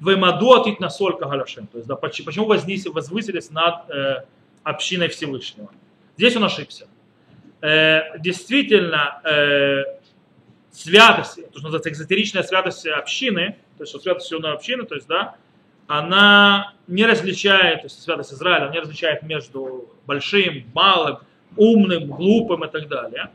В 0.00 0.16
маду 0.16 0.52
атит 0.54 0.80
на 0.80 0.90
соль 0.90 1.16
кагаляшем. 1.16 1.68
То 1.68 1.78
есть, 1.78 1.86
да, 1.86 1.94
поч- 1.94 2.24
почему 2.24 2.46
вознесли, 2.46 2.90
возвысились 2.90 3.50
над 3.50 3.88
э, 3.88 4.24
общиной 4.64 5.08
Всевышнего. 5.08 5.70
Здесь 6.16 6.34
он 6.34 6.44
ошибся. 6.44 6.88
Э, 7.62 8.18
действительно, 8.18 9.20
э, 9.22 9.84
святость, 10.72 11.36
то, 11.36 11.58
что 11.58 11.62
называется 11.62 11.90
экзотеричная 11.90 12.42
святость 12.42 12.84
общины, 12.88 13.56
то 13.78 13.84
есть 13.84 14.02
святость 14.02 14.26
всей 14.26 14.40
общины, 14.40 14.84
то 14.84 14.96
есть, 14.96 15.06
да, 15.06 15.36
она 15.86 16.74
не 16.88 17.06
различает, 17.06 17.82
то 17.82 17.86
есть 17.86 18.02
святость 18.02 18.32
Израиля, 18.32 18.64
она 18.64 18.72
не 18.72 18.80
различает 18.80 19.22
между 19.22 19.88
большим, 20.06 20.64
малым, 20.74 21.18
умным, 21.56 22.08
глупым 22.08 22.64
и 22.64 22.68
так 22.68 22.88
далее. 22.88 23.30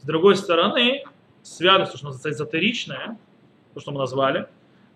С 0.00 0.06
другой 0.06 0.36
стороны, 0.36 1.02
святость, 1.42 1.92
то, 1.92 1.98
что 1.98 2.06
называется 2.06 2.44
эзотеричная, 2.44 3.18
то, 3.74 3.80
что 3.80 3.90
мы 3.90 3.98
назвали, 3.98 4.46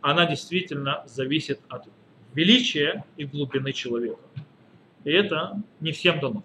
она 0.02 0.24
действительно 0.24 1.02
зависит 1.06 1.58
от 1.68 1.86
величия 2.32 3.04
и 3.16 3.24
глубины 3.24 3.72
человека. 3.72 4.20
И 5.02 5.10
это 5.10 5.60
не 5.80 5.90
всем 5.90 6.20
дано. 6.20 6.44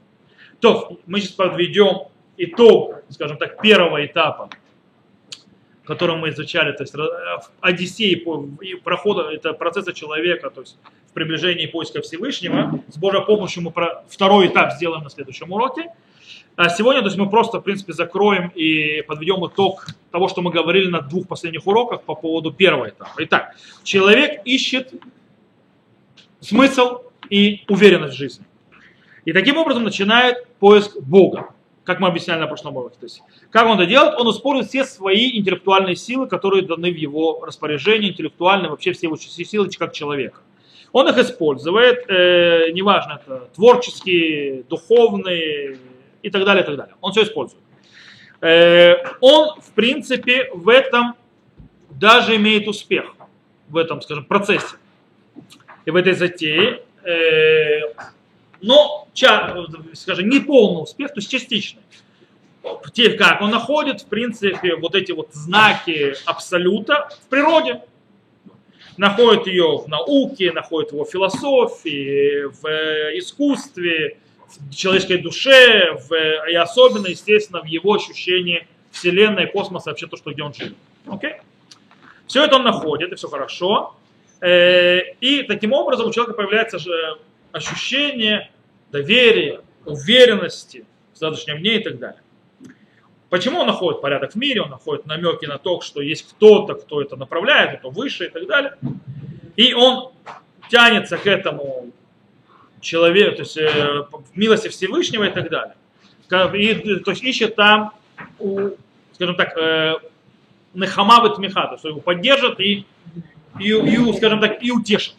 То, 0.60 1.00
мы 1.06 1.20
сейчас 1.20 1.34
подведем 1.34 2.08
итог, 2.46 3.04
скажем 3.10 3.38
так, 3.38 3.62
первого 3.62 4.06
этапа, 4.06 4.50
который 5.86 6.16
мы 6.16 6.30
изучали, 6.30 6.72
то 6.72 6.84
есть 6.84 6.94
в 6.94 7.50
Одиссеи 7.60 8.16
по- 8.16 8.48
прохода, 8.84 9.30
это 9.32 9.54
процесса 9.54 9.94
человека, 9.94 10.50
то 10.50 10.62
есть 10.62 10.78
в 11.10 11.14
приближении 11.14 11.66
поиска 11.66 12.02
Всевышнего. 12.02 12.80
С 12.88 12.98
Божьей 12.98 13.24
помощью 13.26 13.64
мы 13.64 13.72
про 13.72 14.04
второй 14.08 14.48
этап 14.48 14.74
сделаем 14.74 15.04
на 15.04 15.10
следующем 15.10 15.52
уроке. 15.52 15.92
А 16.56 16.70
сегодня 16.70 17.02
то 17.02 17.08
есть 17.08 17.18
мы 17.18 17.30
просто, 17.30 17.60
в 17.60 17.64
принципе, 17.64 17.94
закроем 17.94 18.52
и 18.56 19.02
подведем 19.02 19.46
итог 19.48 19.88
того, 20.12 20.28
что 20.28 20.42
мы 20.42 20.52
говорили 20.52 20.88
на 20.88 21.02
двух 21.02 21.28
последних 21.28 21.66
уроках 21.68 22.04
по 22.04 22.16
поводу 22.16 22.54
первого 22.54 22.90
этапа. 22.90 23.12
Итак, 23.18 23.56
человек 23.84 24.42
ищет 24.46 24.94
смысл 26.40 27.02
и 27.30 27.64
уверенность 27.68 28.14
в 28.14 28.18
жизни. 28.18 28.46
И 29.26 29.34
таким 29.34 29.58
образом 29.58 29.84
начинает 29.84 30.48
поиск 30.60 30.98
Бога, 31.00 31.53
как 31.84 32.00
мы 32.00 32.08
объясняли 32.08 32.40
на 32.40 32.48
прошлом 32.48 32.78
уроке. 32.78 32.96
То 33.00 33.06
есть, 33.06 33.22
как 33.50 33.68
он 33.68 33.80
это 33.80 33.86
делает? 33.86 34.16
Он 34.18 34.30
использует 34.32 34.70
все 34.70 34.86
свои 34.86 35.38
интеллектуальные 35.38 35.96
силы, 35.96 36.28
которые 36.28 36.64
даны 36.64 36.92
в 36.92 36.96
его 36.96 37.44
распоряжении, 37.46 38.12
интеллектуальные, 38.12 38.70
вообще 38.70 38.94
все 38.94 39.08
его 39.08 39.18
силы 39.18 39.70
как 39.70 39.94
человека. 39.94 40.40
Он 40.92 41.10
их 41.10 41.18
использует, 41.18 42.06
э, 42.08 42.70
неважно, 42.72 43.20
это 43.26 43.50
творческие, 43.56 44.64
духовные 44.64 45.78
и 46.22 46.30
так 46.30 46.46
далее, 46.46 46.64
и 46.64 46.66
так 46.66 46.76
далее. 46.78 46.96
Он 47.02 47.12
все 47.12 47.24
использует. 47.24 47.62
Э, 48.42 48.96
он, 49.20 49.60
в 49.60 49.72
принципе, 49.74 50.50
в 50.54 50.70
этом 50.70 51.16
даже 51.90 52.36
имеет 52.36 52.68
успех, 52.68 53.16
в 53.70 53.78
этом, 53.78 54.02
скажем, 54.02 54.26
процессе 54.26 54.78
и 55.86 55.92
в 55.92 55.96
этой 55.96 56.14
затее. 56.14 56.84
Э, 57.04 57.80
но, 58.64 59.08
ча- 59.14 59.56
скажем, 59.94 60.30
не 60.30 60.40
полный 60.40 60.84
успех, 60.84 61.10
то 61.10 61.20
есть 61.20 61.30
частичный. 61.30 61.82
Те, 62.94 63.12
как 63.12 63.42
он 63.42 63.52
находит, 63.52 64.02
в 64.02 64.06
принципе, 64.06 64.76
вот 64.78 64.96
эти 64.96 65.12
вот 65.12 65.30
знаки 65.34 66.16
абсолюта 66.26 67.10
в 67.26 67.28
природе. 67.30 67.82
Находит 68.96 69.48
ее 69.48 69.80
в 69.80 69.88
науке, 69.90 70.52
находит 70.54 70.94
его 70.94 71.04
в 71.04 71.10
философии, 71.10 72.44
в 72.46 72.66
э, 72.66 73.18
искусстве, 73.18 74.18
в 74.48 74.74
человеческой 74.74 75.18
душе, 75.18 75.98
в, 76.08 76.14
э, 76.14 76.52
и 76.52 76.56
особенно, 76.56 77.08
естественно, 77.08 77.62
в 77.62 77.66
его 77.66 77.94
ощущении 77.96 78.68
Вселенной, 78.92 79.48
космоса, 79.48 79.90
вообще 79.90 80.08
то, 80.08 80.16
что 80.16 80.32
где 80.32 80.44
он 80.44 80.54
живет. 80.54 80.76
Окей? 81.08 81.34
Все 82.28 82.46
это 82.46 82.56
он 82.56 82.64
находит, 82.64 83.12
и 83.12 83.16
все 83.16 83.28
хорошо. 83.28 83.96
Э, 84.40 85.02
И 85.20 85.44
таким 85.44 85.74
образом 85.74 86.08
у 86.08 86.12
человека 86.14 86.38
появляется 86.38 86.78
же 86.80 87.18
ощущение 87.52 88.52
доверия, 88.94 89.60
уверенности 89.86 90.86
в 91.14 91.18
завтрашнем 91.18 91.60
дне 91.60 91.78
и 91.78 91.84
так 91.84 92.00
далее. 92.00 92.22
Почему 93.30 93.60
он 93.62 93.68
находит 93.68 94.02
порядок 94.02 94.34
в 94.34 94.36
мире, 94.36 94.62
он 94.62 94.70
находит 94.70 95.08
намеки 95.08 95.46
на 95.48 95.58
то, 95.58 95.82
что 95.82 96.02
есть 96.02 96.30
кто-то, 96.30 96.76
кто 96.76 97.02
это 97.02 97.16
направляет, 97.16 97.80
кто 97.80 97.90
выше 97.90 98.26
и 98.26 98.30
так 98.30 98.48
далее. 98.48 98.78
И 99.56 99.74
он 99.74 100.12
тянется 100.70 101.18
к 101.18 101.26
этому 101.26 101.92
человеку, 102.80 103.38
то 103.38 103.42
есть 103.42 103.58
э, 103.58 104.06
милости 104.36 104.68
Всевышнего 104.68 105.24
и 105.24 105.32
так 105.32 105.50
далее. 105.50 105.76
И, 106.56 107.00
то 107.00 107.12
есть 107.12 107.24
ищет 107.24 107.56
там, 107.56 107.94
у, 108.40 108.70
скажем 109.14 109.36
так, 109.36 109.58
э, 109.58 109.96
нехама 110.76 111.28
тмиха, 111.30 111.66
то 111.68 111.74
есть 111.74 111.84
его 111.84 112.00
поддержат 112.00 112.60
и, 112.60 112.86
и, 113.60 113.70
и, 113.70 114.14
скажем 114.14 114.40
так, 114.40 114.64
и 114.64 114.72
утешат. 114.72 115.16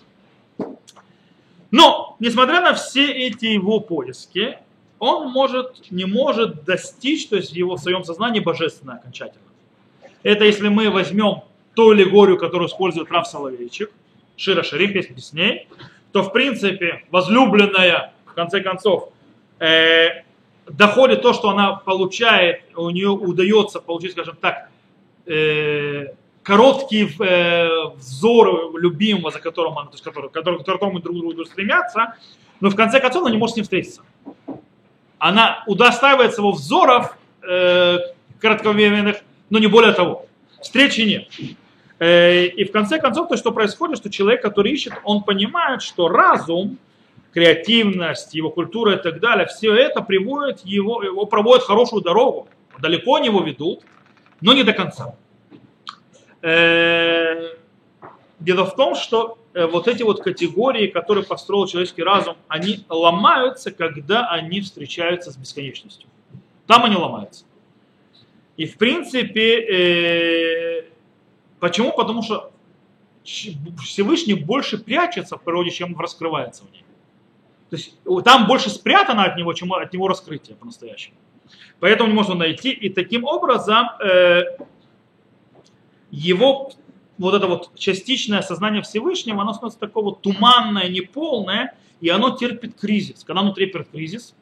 Но, 1.73 2.14
несмотря 2.25 2.63
на 2.63 2.73
все 2.73 3.13
эти 3.13 3.47
его 3.47 3.81
поиски, 3.81 4.59
он 4.99 5.31
может, 5.31 5.91
не 5.91 6.07
может 6.07 6.65
достичь, 6.65 7.29
то 7.29 7.37
есть 7.37 7.53
его 7.53 7.77
в 7.77 7.81
своем 7.81 8.03
сознании 8.03 8.41
божественное 8.41 8.97
окончательно. 8.97 9.45
Это 10.23 10.45
если 10.45 10.69
мы 10.69 10.89
возьмем 10.91 11.43
ту 11.75 11.91
аллегорию, 11.91 12.39
которую 12.39 12.69
использует 12.69 13.11
Рав 13.11 13.27
Соловейчик, 13.27 13.91
Шира 14.37 14.63
Шарим, 14.63 14.95
песня 14.95 15.15
Дисней, 15.15 15.69
то 16.13 16.23
в 16.23 16.33
принципе 16.33 17.05
возлюбленная, 17.11 18.15
в 18.25 18.33
конце 18.33 18.63
концов, 18.63 19.11
э, 19.59 20.23
доходит 20.67 21.21
то, 21.21 21.35
что 21.35 21.51
она 21.51 21.75
получает, 21.75 22.63
у 22.75 22.89
нее 22.89 23.11
удается 23.11 23.81
получить, 23.81 24.13
скажем 24.13 24.37
так, 24.41 24.71
э, 25.27 26.15
короткий 26.45 27.09
э, 27.19 27.97
взор 27.97 28.79
любимого, 28.79 29.33
за 29.33 29.41
которым 29.41 29.79
она, 29.79 29.89
то 29.89 29.95
есть, 29.95 30.05
который, 30.05 30.31
который, 30.31 30.63
которому 30.63 31.01
друг 31.01 31.17
другу 31.17 31.45
стремятся, 31.45 32.15
но 32.61 32.71
в 32.71 32.77
конце 32.77 33.01
концов 33.01 33.23
она 33.23 33.31
не 33.31 33.39
может 33.39 33.55
с 33.55 33.57
ним 33.57 33.65
встретиться. 33.65 34.03
Она 35.19 35.65
удостаивается 35.67 36.43
его 36.43 36.53
взоров 36.53 37.17
э, 37.43 37.99
кратковременных, 38.41 39.17
но 39.51 39.59
не 39.59 39.67
более 39.67 39.93
того. 39.93 40.27
Встречи 40.61 41.01
нет. 41.01 41.29
Э, 41.99 42.47
и 42.47 42.65
в 42.65 42.73
конце 42.73 42.99
концов, 42.99 43.29
то, 43.29 43.37
что 43.37 43.51
происходит, 43.51 43.99
что 43.99 44.11
человек, 44.11 44.43
который 44.43 44.73
ищет, 44.73 44.93
он 45.03 45.23
понимает, 45.23 45.81
что 45.81 46.09
разум, 46.09 46.79
креативность, 47.33 48.35
его 48.35 48.51
культура 48.51 48.97
и 48.97 49.03
так 49.03 49.19
далее, 49.19 49.47
все 49.47 49.75
это 49.75 50.03
приводит 50.03 50.61
его, 50.65 51.03
его 51.03 51.25
проводит 51.25 51.65
хорошую 51.65 52.03
дорогу. 52.03 52.49
Далеко 52.81 53.19
не 53.19 53.27
его 53.27 53.41
ведут, 53.41 53.81
но 54.43 54.53
не 54.53 54.63
до 54.63 54.75
конца. 54.75 55.15
Э, 56.45 57.55
дело 58.39 58.67
в 58.67 58.77
том, 58.77 58.95
что 58.95 59.39
э, 59.55 59.67
вот 59.67 59.89
эти 59.89 60.03
вот 60.03 60.23
категории, 60.23 60.89
которые 60.89 61.25
построил 61.25 61.67
человеческий 61.67 62.03
разум, 62.03 62.37
они 62.49 62.85
ломаются, 62.89 63.71
когда 63.71 64.29
они 64.29 64.61
встречаются 64.61 65.31
с 65.31 65.37
бесконечностью. 65.37 66.09
Там 66.67 66.85
они 66.85 66.97
ломаются. 66.97 67.45
И 68.57 68.67
в 68.67 68.77
принципе, 68.77 70.85
Почему? 71.65 71.93
Потому 71.93 72.23
что 72.23 72.53
Всевышний 73.25 74.35
больше 74.35 74.77
прячется 74.77 75.39
в 75.39 75.43
природе, 75.43 75.71
чем 75.71 75.99
раскрывается 75.99 76.65
в 76.65 76.73
ней. 76.73 76.85
То 77.71 77.77
есть 77.77 77.95
там 78.23 78.47
больше 78.47 78.69
спрятано 78.69 79.25
от 79.25 79.39
него, 79.39 79.55
чем 79.55 79.73
от 79.73 79.91
него 79.91 80.07
раскрытие 80.07 80.57
по-настоящему. 80.57 81.17
Поэтому 81.81 82.11
не 82.11 82.15
можно 82.15 82.35
найти. 82.35 82.71
И 82.71 82.91
таким 82.91 83.25
образом 83.25 83.87
э, 83.99 84.59
его 86.15 86.71
вот 87.19 87.35
это 87.35 87.47
вот 87.47 87.75
частичное 87.77 88.43
сознание 88.43 88.83
Всевышнего, 88.83 89.43
оно 89.43 89.53
становится 89.53 89.81
такое 89.81 90.05
вот 90.05 90.23
туманное, 90.23 90.89
неполное, 90.89 91.75
и 92.01 92.09
оно 92.09 92.37
терпит 92.37 92.79
кризис. 92.79 93.25
Когда 93.25 93.41
оно 93.41 93.53
терпит 93.53 93.89
кризис, 93.91 94.35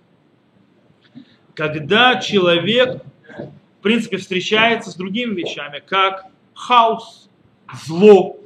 когда 1.54 2.20
человек, 2.20 3.02
в 3.78 3.82
принципе, 3.82 4.16
встречается 4.16 4.90
с 4.90 4.94
другими 4.94 5.34
вещами, 5.34 5.82
как 5.84 6.26
хаос, 6.54 7.28
зло, 7.86 8.36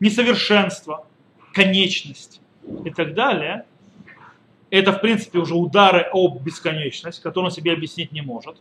несовершенство, 0.00 1.06
конечность 1.52 2.40
и 2.84 2.90
так 2.90 3.14
далее, 3.14 3.64
это, 4.70 4.92
в 4.92 5.00
принципе, 5.00 5.38
уже 5.38 5.54
удары 5.54 6.06
об 6.12 6.42
бесконечность, 6.42 7.22
которую 7.22 7.50
он 7.50 7.52
себе 7.52 7.72
объяснить 7.72 8.12
не 8.12 8.20
может 8.20 8.56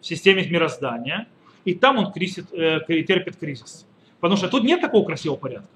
в 0.00 0.06
системе 0.06 0.46
мироздания. 0.46 1.26
И 1.64 1.74
там 1.74 1.98
он 1.98 2.12
кризис, 2.12 2.44
э, 2.52 2.80
терпит 2.86 3.36
кризис. 3.36 3.86
Потому 4.20 4.36
что 4.36 4.48
тут 4.48 4.64
нет 4.64 4.80
такого 4.80 5.04
красивого 5.04 5.36
порядка. 5.36 5.68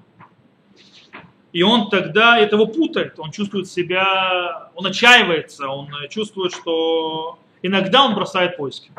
И 1.52 1.62
он 1.62 1.88
тогда 1.88 2.38
этого 2.38 2.66
путает, 2.66 3.18
он 3.18 3.30
чувствует 3.30 3.68
себя, 3.68 4.70
он 4.74 4.86
отчаивается, 4.86 5.68
он 5.68 5.88
чувствует, 6.10 6.52
что 6.52 7.38
иногда 7.62 8.04
он 8.04 8.14
бросает 8.14 8.56
поиски. 8.56 8.92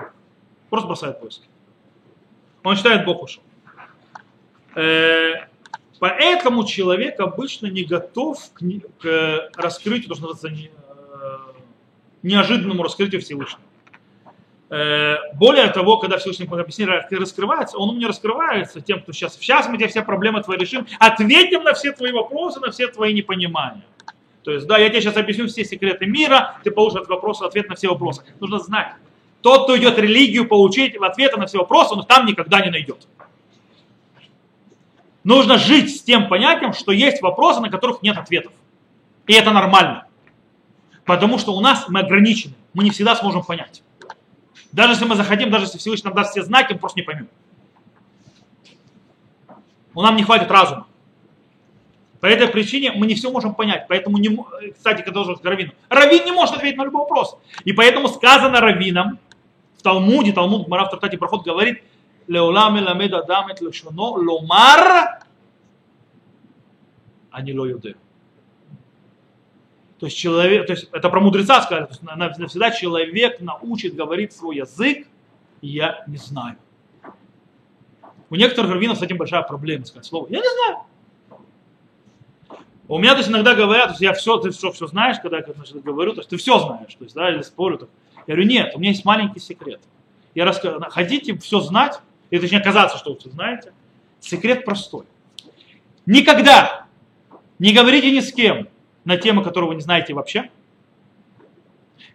Просто 0.70 0.88
бросает 0.88 1.20
поиски. 1.20 1.48
Он 2.64 2.76
считает, 2.76 3.06
Бог 3.06 3.24
ушел. 3.24 3.44
Э, 4.76 5.48
поэтому 6.00 6.66
человек 6.66 7.20
обычно 7.20 7.68
не 7.68 7.84
готов 7.84 8.38
к, 8.54 9.50
раскрытию, 9.56 10.10
то, 10.10 10.16
что 10.16 10.28
называется, 10.28 10.50
э, 10.50 11.38
неожиданному 12.24 12.84
раскрытию 12.84 13.22
Всевышнего. 13.22 13.69
Э, 14.70 15.16
более 15.34 15.68
того, 15.70 15.98
когда 15.98 16.18
Всевышний 16.18 16.46
объяснение 16.46 17.08
раскрывается, 17.10 17.78
он 17.78 17.98
не 17.98 18.06
раскрывается 18.06 18.82
тем, 18.82 19.02
кто 19.02 19.12
сейчас, 19.12 19.36
сейчас 19.36 19.68
мы 19.68 19.78
тебе 19.78 19.88
все 19.88 20.04
проблемы 20.04 20.44
твои 20.44 20.58
решим, 20.58 20.86
ответим 21.00 21.64
на 21.64 21.74
все 21.74 21.92
твои 21.92 22.12
вопросы, 22.12 22.60
на 22.60 22.70
все 22.70 22.88
твои 22.88 23.14
непонимания. 23.14 23.84
То 24.44 24.52
есть, 24.52 24.68
да, 24.68 24.78
я 24.78 24.90
тебе 24.90 25.02
сейчас 25.02 25.18
объясню 25.18 25.48
все 25.48 25.66
секреты 25.66 26.06
мира, 26.06 26.60
ты 26.64 26.70
получишь 26.70 27.02
от 27.02 27.10
вопроса 27.10 27.46
ответ 27.46 27.68
на 27.68 27.76
все 27.76 27.90
вопросы. 27.90 28.24
Нужно 28.40 28.60
знать, 28.60 28.94
тот, 29.42 29.64
кто 29.64 29.78
идет 29.78 29.98
религию 29.98 30.48
получить 30.48 30.96
ответы 30.96 31.38
на 31.38 31.48
все 31.48 31.58
вопросы, 31.60 31.96
он 31.96 32.06
там 32.06 32.28
никогда 32.28 32.62
не 32.62 32.70
найдет. 32.70 33.08
Нужно 35.24 35.58
жить 35.58 35.98
с 35.98 36.02
тем 36.04 36.30
понятием, 36.30 36.74
что 36.74 36.92
есть 36.92 37.22
вопросы, 37.22 37.60
на 37.60 37.70
которых 37.70 38.02
нет 38.04 38.18
ответов. 38.18 38.52
И 39.26 39.34
это 39.34 39.52
нормально. 39.52 40.06
Потому 41.06 41.38
что 41.38 41.54
у 41.54 41.60
нас 41.60 41.86
мы 41.90 42.02
ограничены. 42.02 42.54
Мы 42.74 42.84
не 42.84 42.92
всегда 42.92 43.16
сможем 43.16 43.44
понять. 43.44 43.84
Даже 44.72 44.94
если 44.94 45.06
мы 45.06 45.16
захотим, 45.16 45.50
даже 45.50 45.66
если 45.66 45.78
Всевышний 45.78 46.06
нам 46.06 46.16
даст 46.16 46.32
все 46.32 46.44
знаки, 46.44 46.74
мы 46.74 46.80
просто 46.80 47.00
не 47.00 47.04
поймем. 47.04 47.28
У 49.94 50.02
ну, 50.02 50.02
нам 50.04 50.16
не 50.16 50.24
хватит 50.24 50.52
разума. 50.52 50.86
По 52.20 52.26
этой 52.26 52.48
причине 52.48 52.92
мы 52.92 53.08
не 53.08 53.16
все 53.16 53.32
можем 53.32 53.56
понять. 53.56 53.86
Поэтому, 53.88 54.18
не, 54.18 54.28
э, 54.28 54.72
кстати, 54.72 55.02
когда 55.02 55.12
должен 55.12 55.38
к 55.38 55.46
Равину, 55.46 55.72
Равин 55.90 56.26
не 56.26 56.32
может 56.32 56.56
ответить 56.56 56.78
на 56.78 56.84
любой 56.84 57.02
вопрос. 57.02 57.38
И 57.64 57.74
поэтому 57.74 58.10
сказано 58.10 58.60
Равином, 58.60 59.18
в 59.78 59.82
Талмуде, 59.82 60.34
Талмуд 60.34 60.68
Мара 60.68 60.90
в 60.90 61.18
Проход 61.18 61.46
говорит, 61.46 61.82
Леолам 62.28 62.76
ламед 62.84 63.14
адам 63.14 63.48
эт 63.48 63.60
ломар, 63.62 65.22
а 67.32 67.42
не 67.42 67.54
ло. 67.54 67.66
То 70.00 70.06
есть 70.06 70.18
человек, 70.18 70.66
то 70.66 70.74
есть 70.74 70.88
это 70.92 71.10
про 71.10 71.20
мудреца 71.20 71.62
сказали, 71.62 71.86
то 71.86 71.92
есть 71.92 72.02
навсегда 72.40 72.72
человек 72.72 73.42
научит 73.42 73.96
говорить 73.96 74.32
свой 74.32 74.58
язык, 74.58 75.08
я 75.62 76.04
не 76.08 76.18
знаю. 76.18 76.56
У 78.30 78.36
некоторых 78.36 78.72
раввинов 78.72 79.00
с 79.00 79.02
этим 79.02 79.18
большая 79.18 79.42
проблема 79.42 79.86
сказать 79.86 80.06
слово. 80.06 80.28
Я 80.30 80.40
не 80.40 80.50
знаю. 80.50 80.86
У 82.88 82.98
меня 82.98 83.12
то 83.12 83.18
есть 83.18 83.30
иногда 83.30 83.56
говорят, 83.56 83.88
то 83.88 83.92
есть 83.92 84.02
я 84.02 84.14
все, 84.14 84.38
ты 84.38 84.52
все, 84.52 84.72
все 84.72 84.88
знаешь, 84.88 85.18
когда 85.22 85.38
я 85.38 85.46
значит, 85.54 85.84
говорю, 85.84 86.14
то 86.14 86.22
есть 86.22 86.30
ты 86.30 86.38
все 86.38 86.58
знаешь, 86.60 86.96
то 86.96 87.04
есть, 87.04 87.16
да, 87.16 87.30
или 87.30 87.42
спорю. 87.42 87.78
Так. 87.78 87.90
Я 88.26 88.36
говорю, 88.36 88.50
нет, 88.50 88.72
у 88.76 88.80
меня 88.80 88.92
есть 88.92 89.06
маленький 89.06 89.40
секрет. 89.40 89.82
Я 90.34 90.46
расскажу, 90.46 90.80
хотите 90.90 91.38
все 91.38 91.60
знать, 91.60 92.00
или 92.30 92.40
точнее 92.40 92.62
казаться, 92.62 92.98
что 92.98 93.12
вы 93.12 93.20
все 93.20 93.30
знаете, 93.30 93.74
секрет 94.22 94.66
простой. 94.66 95.06
Никогда 96.06 96.86
не 97.60 97.74
говорите 97.74 98.12
ни 98.12 98.22
с 98.22 98.32
кем 98.32 98.68
на 99.06 99.18
темы, 99.18 99.44
которые 99.44 99.70
вы 99.70 99.76
не 99.76 99.82
знаете 99.82 100.14
вообще. 100.14 100.50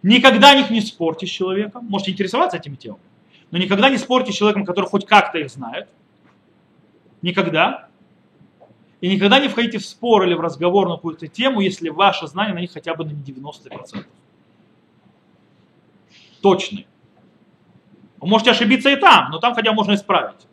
Никогда 0.03 0.55
них 0.55 0.69
не 0.69 0.81
спорьте 0.81 1.25
с 1.25 1.29
человеком. 1.29 1.85
Можете 1.85 2.11
интересоваться 2.11 2.57
этими 2.57 2.75
темами. 2.75 3.01
Но 3.51 3.57
никогда 3.57 3.89
не 3.89 3.97
спорьте 3.97 4.31
с 4.31 4.35
человеком, 4.35 4.65
который 4.65 4.85
хоть 4.85 5.05
как-то 5.05 5.37
их 5.37 5.49
знает. 5.49 5.87
Никогда. 7.21 7.87
И 9.01 9.13
никогда 9.13 9.39
не 9.39 9.47
входите 9.47 9.77
в 9.77 9.85
спор 9.85 10.23
или 10.25 10.33
в 10.33 10.41
разговор 10.41 10.87
на 10.87 10.95
какую-то 10.95 11.27
тему, 11.27 11.59
если 11.59 11.89
ваше 11.89 12.27
знание 12.27 12.53
на 12.53 12.59
них 12.59 12.71
хотя 12.71 12.95
бы 12.95 13.05
на 13.05 13.11
90%. 13.11 14.05
Точный. 16.41 16.87
Вы 18.19 18.27
можете 18.27 18.51
ошибиться 18.51 18.89
и 18.89 18.95
там, 18.95 19.31
но 19.31 19.39
там 19.39 19.53
хотя 19.53 19.73
можно 19.73 19.93
исправить. 19.93 20.47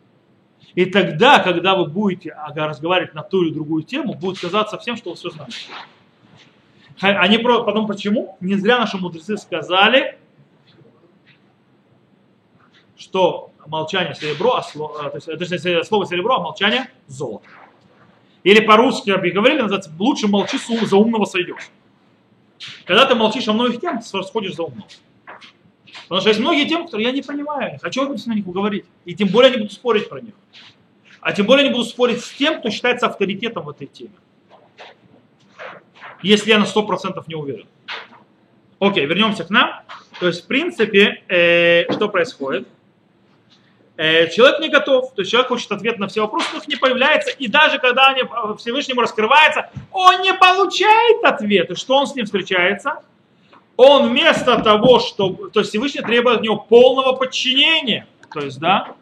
И 0.75 0.85
тогда, 0.85 1.39
когда 1.39 1.75
вы 1.75 1.85
будете 1.85 2.35
разговаривать 2.55 3.13
на 3.13 3.21
ту 3.21 3.43
или 3.43 3.53
другую 3.53 3.83
тему, 3.83 4.15
будет 4.15 4.39
казаться 4.39 4.77
всем, 4.77 4.97
что 4.97 5.11
вы 5.11 5.15
все 5.15 5.29
знаете. 5.29 5.57
Они 6.99 7.37
про, 7.37 7.63
потом 7.63 7.87
почему? 7.87 8.37
Не 8.39 8.55
зря 8.55 8.79
наши 8.79 8.97
мудрецы 8.97 9.37
сказали, 9.37 10.17
что 12.95 13.51
молчание 13.65 14.15
серебро, 14.15 14.55
а 14.55 14.63
слово, 14.63 15.09
то 15.09 15.15
есть, 15.15 15.25
точнее, 15.25 15.83
слово 15.83 16.05
серебро, 16.05 16.35
а 16.35 16.39
молчание 16.39 16.89
золото. 17.07 17.47
Или 18.43 18.59
по-русски 18.59 19.09
говорили, 19.09 19.61
называется, 19.61 19.91
лучше 19.97 20.27
молчи, 20.27 20.57
за 20.85 20.97
умного 20.97 21.25
сойдешь. 21.25 21.69
Когда 22.85 23.05
ты 23.05 23.15
молчишь 23.15 23.47
о 23.47 23.53
многих 23.53 23.79
ты 23.79 24.01
сходишь 24.23 24.55
за 24.55 24.63
умного. 24.63 24.87
Потому 26.03 26.21
что 26.21 26.29
есть 26.29 26.39
многие 26.41 26.67
темы, 26.67 26.85
которые 26.85 27.07
я 27.07 27.13
не 27.13 27.21
понимаю, 27.21 27.79
хочу 27.81 28.01
на 28.29 28.33
них 28.33 28.45
говорить. 28.45 28.85
И 29.05 29.15
тем 29.15 29.29
более 29.29 29.51
не 29.51 29.57
буду 29.57 29.71
спорить 29.71 30.09
про 30.09 30.21
них. 30.21 30.33
А 31.21 31.31
тем 31.31 31.45
более 31.45 31.67
не 31.67 31.73
буду 31.73 31.85
спорить 31.85 32.23
с 32.23 32.31
тем, 32.31 32.59
кто 32.59 32.69
считается 32.69 33.07
авторитетом 33.07 33.63
в 33.63 33.69
этой 33.69 33.87
теме. 33.87 34.11
Если 36.23 36.49
я 36.49 36.57
на 36.57 36.63
100% 36.63 37.23
не 37.27 37.35
уверен. 37.35 37.67
Окей, 38.79 39.05
вернемся 39.05 39.43
к 39.43 39.49
нам. 39.49 39.81
То 40.19 40.27
есть, 40.27 40.45
в 40.45 40.47
принципе, 40.47 41.23
э, 41.27 41.91
что 41.91 42.09
происходит? 42.09 42.67
Э, 43.95 44.27
человек 44.29 44.59
не 44.59 44.69
готов, 44.69 45.13
то 45.13 45.21
есть 45.21 45.31
человек 45.31 45.49
хочет 45.49 45.71
ответ 45.71 45.99
на 45.99 46.07
все 46.07 46.21
вопросы, 46.21 46.47
но 46.53 46.59
их 46.59 46.67
не 46.67 46.75
появляется, 46.75 47.29
и 47.29 47.47
даже 47.47 47.77
когда 47.77 48.07
они 48.07 48.21
э, 48.21 48.55
Всевышнему 48.57 49.01
раскрывается, 49.01 49.69
он 49.91 50.21
не 50.21 50.33
получает 50.33 51.23
ответа. 51.23 51.75
Что 51.75 51.97
он 51.97 52.07
с 52.07 52.15
ним 52.15 52.25
встречается? 52.25 53.03
Он 53.77 54.09
вместо 54.09 54.59
того, 54.61 54.99
чтобы, 54.99 55.51
то 55.51 55.59
есть 55.59 55.69
Всевышний 55.69 56.01
требует 56.01 56.37
от 56.37 56.43
него 56.43 56.57
полного 56.57 57.13
подчинения, 57.13 58.07
то 58.33 58.39
есть, 58.39 58.59
да, 58.59 58.95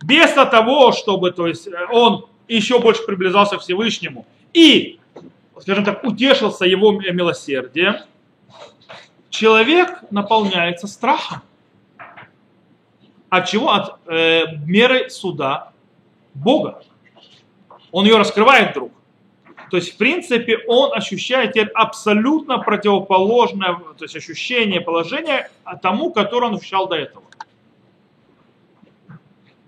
вместо 0.00 0.46
того, 0.46 0.92
чтобы, 0.92 1.32
то 1.32 1.48
есть, 1.48 1.66
э, 1.66 1.86
он 1.90 2.26
еще 2.46 2.78
больше 2.78 3.02
приближался 3.02 3.56
к 3.56 3.62
Всевышнему 3.62 4.26
и, 4.52 4.99
скажем 5.60 5.84
так, 5.84 6.04
утешился 6.04 6.64
его 6.64 6.92
милосердием, 6.92 7.96
человек 9.28 10.04
наполняется 10.10 10.86
страхом. 10.86 11.42
От 13.28 13.48
чего? 13.48 13.70
От 13.70 14.00
э, 14.08 14.56
меры 14.66 15.08
суда 15.08 15.72
Бога. 16.34 16.82
Он 17.92 18.04
ее 18.04 18.16
раскрывает 18.16 18.72
вдруг. 18.72 18.92
То 19.70 19.76
есть, 19.76 19.94
в 19.94 19.96
принципе, 19.96 20.58
он 20.66 20.92
ощущает 20.92 21.52
теперь 21.52 21.68
абсолютно 21.68 22.58
противоположное 22.58 23.76
то 23.96 24.04
есть 24.04 24.16
ощущение, 24.16 24.80
положение 24.80 25.48
тому, 25.80 26.12
которое 26.12 26.46
он 26.46 26.56
ощущал 26.56 26.88
до 26.88 26.96
этого. 26.96 27.24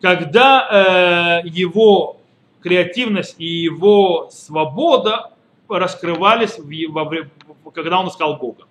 Когда 0.00 1.42
э, 1.44 1.48
его 1.48 2.16
креативность 2.60 3.36
и 3.38 3.46
его 3.46 4.28
свобода 4.32 5.31
раскрывались, 5.78 6.58
когда 7.74 8.00
он 8.00 8.08
искал 8.08 8.36
Бога. 8.36 8.64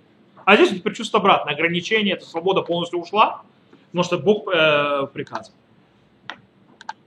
А 0.45 0.55
здесь 0.55 0.69
теперь 0.69 0.93
чувство 0.93 1.19
обратно. 1.19 1.51
Ограничение, 1.51 2.15
эта 2.15 2.25
свобода 2.25 2.61
полностью 2.61 2.99
ушла, 2.99 3.43
потому 3.87 4.03
что 4.03 4.17
Бог 4.17 4.47
э, 4.53 5.07
приказывает. 5.13 5.55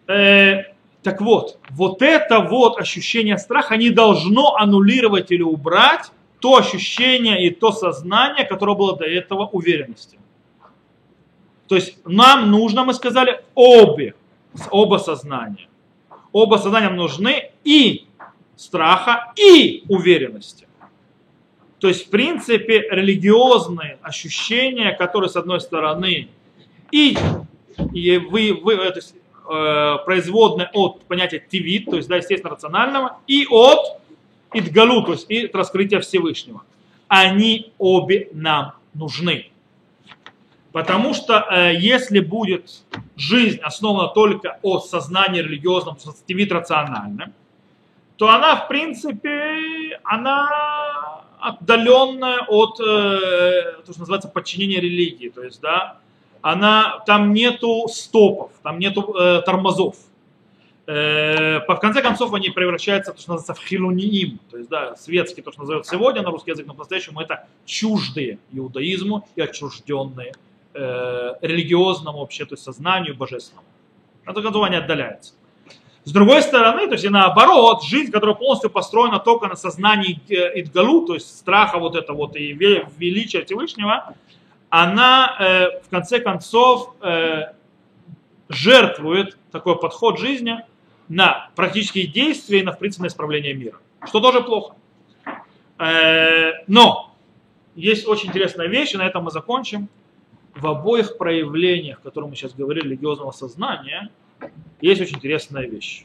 Э, 0.07 0.75
так 1.03 1.21
вот, 1.21 1.59
вот 1.71 2.03
это 2.03 2.41
вот 2.41 2.79
ощущение 2.79 3.39
страха 3.39 3.77
не 3.77 3.91
должно 3.91 4.57
аннулировать 4.57 5.31
или 5.31 5.43
убрать 5.43 6.11
то 6.41 6.57
ощущение 6.57 7.47
и 7.47 7.51
то 7.51 7.73
сознание, 7.73 8.45
которое 8.45 8.77
было 8.77 8.97
до 8.97 9.05
этого 9.05 9.47
уверенности. 9.47 10.19
То 11.69 11.75
есть 11.75 11.99
нам 12.05 12.51
нужно, 12.51 12.85
мы 12.85 12.93
сказали, 12.95 13.43
обе, 13.55 14.15
оба 14.71 14.99
сознания. 14.99 15.69
Оба 16.33 16.57
сознания 16.57 16.91
нужны 16.91 17.51
и 17.65 18.04
страха, 18.57 19.33
и 19.37 19.85
уверенности. 19.89 20.67
То 21.79 21.89
есть, 21.89 22.07
в 22.07 22.11
принципе, 22.11 22.87
религиозные 22.91 23.99
ощущения, 24.01 24.93
которые, 24.93 25.29
с 25.29 25.37
одной 25.37 25.61
стороны, 25.61 26.29
и, 26.91 27.17
и 27.93 28.19
вы, 28.19 28.55
вы, 28.55 28.77
то 28.77 28.97
есть, 28.97 29.15
э, 29.51 29.97
производные 30.07 30.71
от 30.73 31.03
понятия 31.05 31.45
тивит, 31.47 31.87
то 31.87 31.97
есть, 31.97 32.09
да, 32.09 32.17
естественно, 32.17 32.53
рационального, 32.53 33.19
и 33.27 33.47
от 33.51 34.01
идгалу, 34.55 35.05
то 35.05 35.13
есть, 35.13 35.27
и 35.29 35.45
от 35.45 35.55
раскрытия 35.55 36.01
Всевышнего. 36.01 36.63
Они 37.09 37.73
обе 37.79 38.29
нам 38.33 38.75
нужны. 38.95 39.51
Потому 40.73 41.15
что 41.15 41.47
э, 41.51 41.75
если 41.77 42.21
будет 42.21 42.83
жизнь 43.17 43.59
основана 43.59 44.09
только 44.09 44.59
о 44.63 44.81
сознании 44.81 45.41
религиозном, 45.41 45.99
тивит 46.27 46.51
рациональном, 46.51 47.33
то 48.17 48.29
она, 48.29 48.57
в 48.57 48.69
принципе, 48.69 49.99
она 50.05 51.25
отдаленная 51.41 52.41
от, 52.49 52.81
э, 52.81 53.83
то, 53.85 53.91
что 53.91 54.01
называется, 54.01 54.29
подчинения 54.29 54.81
религии. 54.81 55.29
То 55.29 55.43
есть, 55.43 55.61
да, 55.61 55.99
она, 56.41 57.03
там 57.07 57.33
нету 57.33 57.87
стопов, 57.89 58.53
там 58.63 58.79
нету 58.79 59.15
э, 59.15 59.43
тормозов. 59.43 59.97
Э, 60.87 61.61
в 61.67 61.77
конце 61.77 62.03
концов, 62.03 62.33
они 62.35 62.51
превращаются, 62.51 63.13
то, 63.13 63.21
что 63.21 63.33
называется, 63.33 63.63
в 63.63 63.67
хилуниим, 63.67 64.39
то 64.51 64.59
есть, 64.59 64.71
да, 64.71 64.97
светские, 64.97 65.43
то, 65.43 65.53
что 65.53 65.63
называют 65.63 65.87
сегодня 65.87 66.23
на 66.23 66.31
русский 66.31 66.51
язык, 66.51 66.67
но 66.67 66.75
по-настоящему 66.75 67.21
это 67.21 67.47
чуждые 67.65 68.39
иудаизму 68.53 69.29
и 69.37 69.41
отчужденные 69.41 70.35
э, 70.75 71.33
религиозному 71.41 72.19
вообще, 72.21 72.45
то 72.45 72.55
есть 72.55 72.65
сознанию 72.65 73.17
божественному. 73.17 73.67
На 74.27 74.33
то 74.33 74.63
они 74.63 74.77
отдаляются. 74.77 75.35
С 76.05 76.13
другой 76.13 76.43
стороны, 76.43 76.87
то 76.87 76.93
есть 76.93 77.05
и 77.05 77.09
наоборот, 77.09 77.83
жизнь, 77.83 78.13
которая 78.13 78.37
полностью 78.37 78.69
построена 78.69 79.19
только 79.19 79.49
на 79.49 79.57
сознании 79.57 80.21
Идгалу, 80.29 81.07
то 81.07 81.15
есть 81.15 81.39
страха 81.39 81.79
вот 81.79 81.97
это 81.97 82.13
вот 82.13 82.37
и 82.37 82.53
величия 82.53 83.43
Всевышнего, 83.43 84.15
она 84.69 85.37
э, 85.39 85.81
в 85.81 85.89
конце 85.89 86.21
концов 86.21 86.95
э, 87.01 87.55
жертвует 88.51 89.39
такой 89.51 89.79
подход 89.79 90.19
жизни 90.19 90.63
на 91.09 91.49
практические 91.55 92.07
действия 92.07 92.61
и 92.61 92.63
на, 92.63 92.73
в 92.73 92.79
принципе, 92.79 93.05
на 93.05 93.07
исправление 93.07 93.55
мира. 93.55 93.79
Что 94.07 94.21
тоже 94.21 94.43
плохо. 94.43 94.75
Э, 95.79 96.65
но 96.67 97.15
есть 97.77 98.07
очень 98.07 98.29
интересная 98.29 98.67
вещь, 98.67 98.93
и 98.93 98.99
на 98.99 99.07
этом 99.07 99.25
мы 99.25 99.31
закончим. 99.31 99.89
В 100.55 100.67
обоих 100.67 101.17
проявлениях, 101.17 102.01
о 102.01 102.03
которых 102.03 102.31
мы 102.31 102.37
сейчас 102.37 102.53
говорили, 102.53 102.85
религиозного 102.89 103.31
сознания– 103.31 104.11
есть 104.81 105.01
очень 105.01 105.17
интересная 105.17 105.67
вещь. 105.67 106.05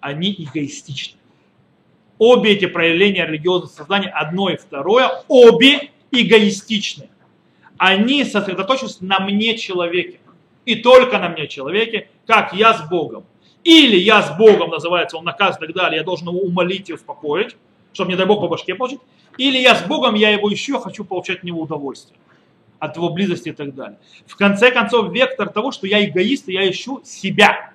Они 0.00 0.32
эгоистичны. 0.32 1.18
Обе 2.18 2.52
эти 2.52 2.66
проявления 2.66 3.26
религиозного 3.26 3.70
сознания, 3.70 4.08
одно 4.08 4.50
и 4.50 4.56
второе, 4.56 5.10
обе 5.28 5.90
эгоистичны. 6.10 7.08
Они 7.78 8.24
сосредоточились 8.24 9.00
на 9.00 9.20
мне 9.20 9.56
человеке. 9.56 10.20
И 10.64 10.76
только 10.76 11.18
на 11.18 11.28
мне 11.28 11.48
человеке, 11.48 12.08
как 12.26 12.52
я 12.52 12.74
с 12.74 12.88
Богом. 12.88 13.24
Или 13.64 13.96
я 13.96 14.22
с 14.22 14.36
Богом, 14.36 14.70
называется, 14.70 15.16
он 15.16 15.24
наказ 15.24 15.56
и 15.56 15.60
так 15.60 15.74
далее, 15.74 15.98
я 15.98 16.04
должен 16.04 16.28
его 16.28 16.40
умолить 16.40 16.90
и 16.90 16.94
успокоить, 16.94 17.56
чтобы, 17.92 18.10
не 18.10 18.16
дай 18.16 18.26
Бог, 18.26 18.40
по 18.40 18.48
башке 18.48 18.74
получить. 18.74 19.00
Или 19.38 19.58
я 19.58 19.74
с 19.74 19.82
Богом, 19.82 20.14
я 20.14 20.30
его 20.30 20.52
ищу, 20.52 20.78
хочу 20.78 21.04
получать 21.04 21.38
от 21.38 21.44
него 21.44 21.62
удовольствие 21.62 22.18
от 22.82 22.96
его 22.96 23.10
близости 23.10 23.50
и 23.50 23.52
так 23.52 23.76
далее. 23.76 23.96
В 24.26 24.34
конце 24.34 24.72
концов, 24.72 25.12
вектор 25.12 25.48
того, 25.48 25.70
что 25.70 25.86
я 25.86 26.04
эгоист, 26.04 26.48
и 26.48 26.54
я 26.54 26.68
ищу 26.68 27.00
себя 27.04 27.71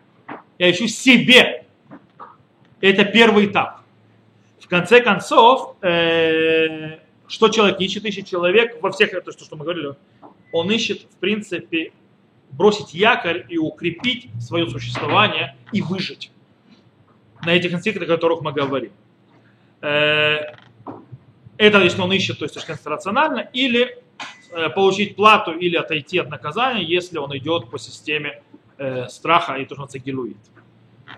я 0.60 0.72
ищу 0.72 0.88
себе. 0.88 1.66
Это 2.80 3.06
первый 3.06 3.48
этап. 3.48 3.82
В 4.60 4.68
конце 4.68 5.02
концов, 5.02 5.76
э, 5.82 7.00
что 7.28 7.50
человек 7.50 7.80
ищет? 7.80 8.06
Ищет 8.06 8.28
человек 8.28 8.82
во 8.82 8.92
всех, 8.92 9.14
это 9.14 9.32
что 9.32 9.56
мы 9.56 9.64
говорили, 9.64 9.94
он 10.52 10.70
ищет, 10.72 11.04
в 11.04 11.16
принципе, 11.18 11.92
бросить 12.52 12.94
якорь 12.94 13.46
и 13.50 13.58
укрепить 13.58 14.30
свое 14.40 14.70
существование 14.70 15.56
и 15.72 15.82
выжить 15.82 16.32
на 17.46 17.54
этих 17.54 17.74
инстинктах, 17.74 18.10
о 18.10 18.14
которых 18.14 18.42
мы 18.42 18.52
говорим. 18.52 18.92
Э, 19.82 20.54
это 21.58 21.82
если 21.82 22.02
он 22.02 22.12
ищет, 22.12 22.40
то 22.40 22.46
есть 22.46 22.56
точно 22.56 22.78
рационально, 22.92 23.50
или 23.54 23.98
э, 24.52 24.70
получить 24.70 25.16
плату, 25.16 25.52
или 25.52 25.76
отойти 25.76 26.20
от 26.20 26.30
наказания, 26.30 26.84
если 26.84 27.18
он 27.18 27.36
идет 27.38 27.70
по 27.70 27.80
системе 27.80 28.42
э, 28.78 29.08
страха 29.10 29.56
и 29.56 29.66
то, 29.66 29.76
что 29.76 29.84
называется 29.84 30.00
гилуит. 30.00 30.38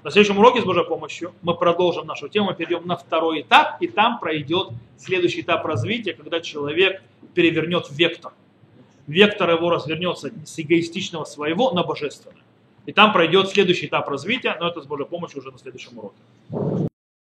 На 0.04 0.12
следующем 0.12 0.38
уроке 0.38 0.62
с 0.62 0.66
Божьей 0.66 0.86
помощью 0.86 1.34
мы 1.42 1.56
продолжим 1.56 2.06
нашу 2.06 2.30
тему, 2.30 2.54
перейдем 2.54 2.88
на 2.88 2.96
второй 2.96 3.42
этап, 3.42 3.82
и 3.82 3.88
там 3.88 4.20
пройдет 4.20 4.70
следующий 4.98 5.42
этап 5.42 5.66
развития, 5.66 6.14
когда 6.14 6.40
человек 6.40 7.02
перевернет 7.34 7.88
вектор. 7.90 8.34
Вектор 9.08 9.50
его 9.50 9.72
развернется 9.72 10.32
с 10.46 10.60
эгоистичного 10.60 11.26
своего 11.26 11.72
на 11.72 11.84
божественное. 11.84 12.38
И 12.86 12.92
там 12.92 13.12
пройдет 13.12 13.50
следующий 13.50 13.88
этап 13.88 14.08
развития, 14.08 14.56
но 14.60 14.68
это 14.68 14.82
с 14.82 14.86
Божьей 14.86 15.06
помощью 15.06 15.40
уже 15.40 15.52
на 15.52 15.58
следующем 15.58 15.98
уроке. 15.98 16.89